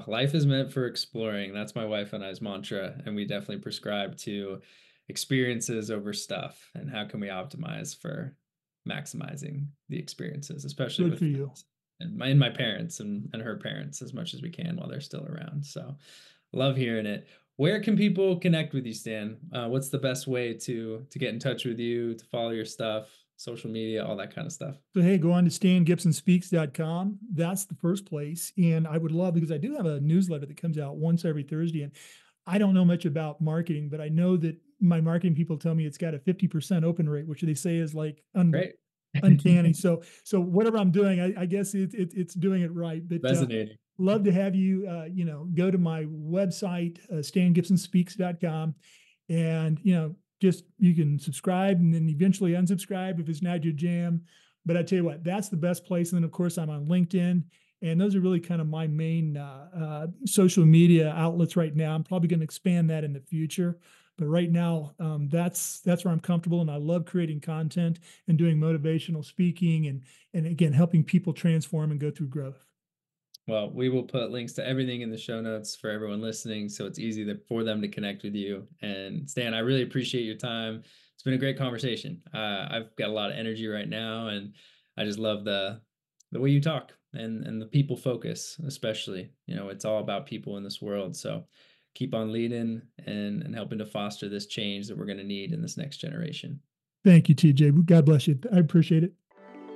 Life 0.08 0.34
is 0.34 0.46
meant 0.48 0.74
for 0.74 0.88
exploring. 0.88 1.54
That's 1.54 1.76
my 1.76 1.86
wife 1.86 2.14
and 2.14 2.24
i's 2.24 2.42
mantra 2.42 3.02
and 3.06 3.16
we 3.16 3.26
definitely 3.26 3.60
prescribe 3.60 4.18
to 4.18 4.62
experiences 5.10 5.92
over 5.92 6.14
stuff 6.14 6.70
and 6.74 6.90
how 6.90 7.06
can 7.06 7.20
we 7.20 7.28
optimize 7.28 7.96
for 8.00 8.36
maximizing 8.88 9.68
the 9.90 9.98
experiences 9.98 10.66
especially 10.66 11.06
Good 11.06 11.20
with 11.20 11.22
you. 11.22 11.52
and 12.00 12.16
my 12.18 12.28
and 12.28 12.40
my 12.40 12.50
parents 12.50 13.00
and, 13.00 13.30
and 13.34 13.42
her 13.42 13.58
parents 13.58 14.02
as 14.02 14.14
much 14.14 14.34
as 14.34 14.42
we 14.42 14.50
can 14.50 14.78
while 14.78 14.90
they're 14.90 15.02
still 15.02 15.26
around 15.26 15.66
so 15.66 15.96
love 16.56 16.76
hearing 16.76 17.06
it. 17.06 17.28
Where 17.58 17.82
can 17.82 17.96
people 17.96 18.38
connect 18.38 18.74
with 18.74 18.86
you 18.86 18.94
stan? 18.94 19.38
Uh, 19.54 19.68
what's 19.68 19.90
the 19.90 19.98
best 19.98 20.28
way 20.28 20.54
to 20.54 21.06
to 21.10 21.20
get 21.20 21.34
in 21.34 21.40
touch 21.40 21.66
with 21.66 21.80
you 21.80 22.16
to 22.16 22.26
follow 22.26 22.52
your 22.52 22.66
stuff 22.66 23.10
social 23.38 23.70
media 23.70 24.06
all 24.06 24.16
that 24.16 24.34
kind 24.34 24.48
of 24.48 24.54
stuff? 24.54 24.76
So 24.96 25.02
hey 25.02 25.18
go 25.18 25.32
on 25.32 25.44
to 25.46 25.50
stangibsonspeaks.com 25.50 27.20
that's 27.34 27.66
the 27.66 27.76
first 27.76 28.06
place 28.06 28.54
and 28.58 28.88
i 28.88 28.98
would 28.98 29.12
love 29.12 29.34
because 29.34 29.52
i 29.52 29.58
do 29.58 29.76
have 29.76 29.86
a 29.86 30.00
newsletter 30.00 30.46
that 30.46 30.58
comes 30.58 30.78
out 30.78 30.96
once 30.96 31.26
every 31.26 31.44
thursday 31.44 31.82
and 31.82 31.92
I 32.48 32.58
don't 32.58 32.74
know 32.74 32.86
much 32.86 33.06
about 33.06 33.42
marketing, 33.42 33.90
but 33.90 34.00
I 34.00 34.08
know 34.08 34.38
that 34.38 34.56
my 34.80 35.02
marketing 35.02 35.36
people 35.36 35.58
tell 35.58 35.76
me 35.76 35.86
it's 35.86 35.98
got 35.98 36.14
a 36.14 36.20
50% 36.20 36.84
open 36.84 37.10
rate, 37.10 37.28
which 37.28 37.42
they 37.42 37.54
say 37.54 37.78
is 37.78 37.94
like 37.94 38.22
un- 38.36 38.54
uncanny. 39.16 39.74
so, 39.74 40.04
so 40.24 40.40
whatever 40.40 40.78
I'm 40.78 40.92
doing, 40.92 41.20
I, 41.20 41.42
I 41.42 41.46
guess 41.46 41.74
it, 41.74 41.94
it, 41.94 42.14
it's 42.16 42.34
doing 42.34 42.62
it 42.62 42.74
right. 42.74 43.08
But 43.08 43.22
resonating. 43.24 43.74
Uh, 43.74 43.78
love 43.98 44.24
to 44.24 44.32
have 44.32 44.56
you, 44.56 44.88
uh, 44.88 45.06
you 45.06 45.26
know, 45.26 45.48
go 45.54 45.72
to 45.72 45.78
my 45.78 46.04
website, 46.06 47.00
uh, 47.10 47.16
stangibsonspeaks.com 47.16 48.76
and, 49.30 49.80
you 49.84 49.96
know, 49.96 50.16
just 50.42 50.66
you 50.78 50.94
can 50.94 51.18
subscribe 51.18 51.80
and 51.80 51.94
then 51.94 52.10
eventually 52.10 52.52
unsubscribe 52.52 53.20
if 53.20 53.30
it's 53.30 53.42
not 53.42 53.64
your 53.64 53.74
jam. 53.74 54.22
But 54.66 54.76
I 54.78 54.84
tell 54.84 54.98
you 54.98 55.06
what, 55.06 55.24
that's 55.24 55.48
the 55.50 55.58
best 55.58 55.86
place. 55.86 56.12
And 56.12 56.18
then 56.18 56.24
of 56.26 56.32
course 56.32 56.58
I'm 56.58 56.70
on 56.70 56.88
LinkedIn 56.88 57.44
and 57.82 58.02
those 58.02 58.16
are 58.16 58.20
really 58.20 58.40
kind 58.40 58.62
of 58.62 58.68
my 58.68 58.88
main 58.88 59.38
uh, 59.38 59.68
uh, 59.80 60.08
social 60.26 60.66
media 60.66 61.14
outlets 61.16 61.56
right 61.56 61.76
now. 61.76 61.94
I'm 61.94 62.04
probably 62.04 62.28
going 62.28 62.40
to 62.40 62.44
expand 62.44 62.90
that 62.90 63.04
in 63.04 63.14
the 63.14 63.20
future, 63.20 63.78
but 64.18 64.26
right 64.28 64.52
now 64.52 64.94
um, 65.00 65.28
that's 65.30 65.80
that's 65.82 66.06
where 66.06 66.14
I'm 66.14 66.20
comfortable, 66.20 66.62
and 66.62 66.72
I 66.72 66.78
love 66.78 67.06
creating 67.06 67.42
content 67.42 68.00
and 68.28 68.38
doing 68.38 68.58
motivational 68.58 69.24
speaking, 69.24 69.88
and 69.88 70.04
and 70.34 70.46
again 70.48 70.74
helping 70.74 71.04
people 71.04 71.34
transform 71.34 71.92
and 71.92 72.00
go 72.00 72.12
through 72.12 72.28
growth. 72.28 72.64
Well, 73.48 73.70
we 73.72 73.90
will 73.90 74.04
put 74.04 74.32
links 74.32 74.54
to 74.54 74.68
everything 74.68 75.02
in 75.02 75.12
the 75.12 75.18
show 75.18 75.40
notes 75.40 75.76
for 75.76 75.90
everyone 75.90 76.22
listening, 76.22 76.68
so 76.70 76.86
it's 76.86 77.00
easy 77.00 77.32
for 77.48 77.64
them 77.64 77.82
to 77.82 77.88
connect 77.88 78.24
with 78.24 78.34
you. 78.34 78.68
And 78.82 79.30
Stan, 79.30 79.54
I 79.54 79.60
really 79.60 79.84
appreciate 79.84 80.24
your 80.24 80.36
time. 80.36 80.82
It's 81.14 81.24
been 81.24 81.36
a 81.36 81.38
great 81.38 81.58
conversation. 81.58 82.22
Uh, 82.34 82.68
I've 82.72 82.96
got 82.96 83.10
a 83.10 83.14
lot 83.14 83.32
of 83.32 83.38
energy 83.38 83.68
right 83.68 83.88
now, 83.88 84.30
and 84.30 84.54
I 84.98 85.04
just 85.06 85.20
love 85.20 85.46
the 85.46 85.82
the 86.32 86.40
way 86.40 86.50
you 86.50 86.60
talk 86.60 86.92
and 87.14 87.46
and 87.46 87.62
the 87.62 87.66
people 87.66 87.96
focus 87.96 88.60
especially 88.68 89.30
you 89.46 89.56
know 89.56 89.70
it's 89.70 89.86
all 89.86 90.00
about 90.00 90.26
people 90.26 90.58
in 90.58 90.64
this 90.64 90.82
world 90.82 91.16
so 91.16 91.46
keep 91.96 92.14
on 92.14 92.32
leading 92.32 92.82
and 93.08 93.42
and 93.42 93.56
helping 93.56 93.80
to 93.80 93.86
foster 93.86 94.30
this 94.30 94.46
change 94.46 94.88
that 94.88 94.98
we're 94.98 95.06
going 95.06 95.18
to 95.18 95.24
need 95.24 95.52
in 95.52 95.62
this 95.62 95.78
next 95.78 95.98
generation 95.98 96.60
thank 97.04 97.28
you 97.28 97.36
tj 97.36 97.86
god 97.86 98.06
bless 98.06 98.28
you 98.28 98.38
i 98.54 98.58
appreciate 98.60 99.04
it 99.04 99.14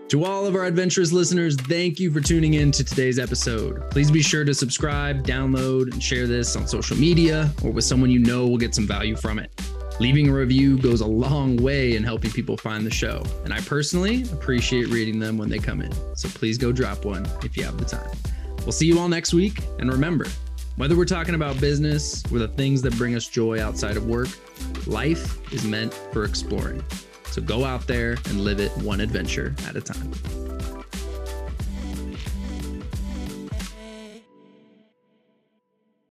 To 0.09 0.25
all 0.25 0.47
of 0.47 0.55
our 0.55 0.65
adventurous 0.65 1.11
listeners, 1.11 1.55
thank 1.55 1.99
you 1.99 2.09
for 2.11 2.19
tuning 2.19 2.55
in 2.55 2.71
to 2.71 2.83
today's 2.83 3.19
episode. 3.19 3.87
Please 3.91 4.09
be 4.09 4.23
sure 4.23 4.43
to 4.43 4.55
subscribe, 4.55 5.23
download, 5.23 5.91
and 5.93 6.01
share 6.01 6.25
this 6.25 6.55
on 6.55 6.67
social 6.67 6.97
media 6.97 7.51
or 7.63 7.69
with 7.69 7.83
someone 7.85 8.09
you 8.09 8.17
know 8.17 8.47
will 8.47 8.57
get 8.57 8.73
some 8.73 8.87
value 8.87 9.15
from 9.15 9.37
it. 9.37 9.51
Leaving 9.99 10.27
a 10.27 10.33
review 10.33 10.79
goes 10.79 11.01
a 11.01 11.05
long 11.05 11.57
way 11.57 11.95
in 11.95 12.03
helping 12.03 12.31
people 12.31 12.57
find 12.57 12.87
the 12.87 12.89
show, 12.89 13.21
and 13.43 13.53
I 13.53 13.61
personally 13.61 14.23
appreciate 14.33 14.87
reading 14.87 15.19
them 15.19 15.37
when 15.37 15.47
they 15.47 15.59
come 15.59 15.79
in. 15.79 15.91
So 16.15 16.27
please 16.29 16.57
go 16.57 16.71
drop 16.71 17.05
one 17.05 17.27
if 17.43 17.55
you 17.55 17.63
have 17.65 17.77
the 17.77 17.85
time. 17.85 18.09
We'll 18.61 18.71
see 18.71 18.87
you 18.87 18.97
all 18.97 19.09
next 19.09 19.35
week, 19.35 19.59
and 19.77 19.91
remember, 19.91 20.25
whether 20.79 20.95
we're 20.95 21.03
talking 21.03 21.35
about 21.35 21.59
business 21.59 22.23
or 22.31 22.39
the 22.39 22.47
things 22.47 22.81
that 22.81 22.97
bring 22.97 23.13
us 23.13 23.27
joy 23.27 23.61
outside 23.61 23.97
of 23.97 24.05
work, 24.05 24.29
life 24.87 25.37
is 25.51 25.65
meant 25.65 25.93
for 26.13 26.23
exploring. 26.23 26.81
So 27.25 27.41
go 27.41 27.65
out 27.65 27.85
there 27.85 28.11
and 28.29 28.39
live 28.45 28.61
it 28.61 28.71
one 28.77 29.01
adventure 29.01 29.53
at 29.67 29.75
a 29.75 29.81
time. 29.81 30.09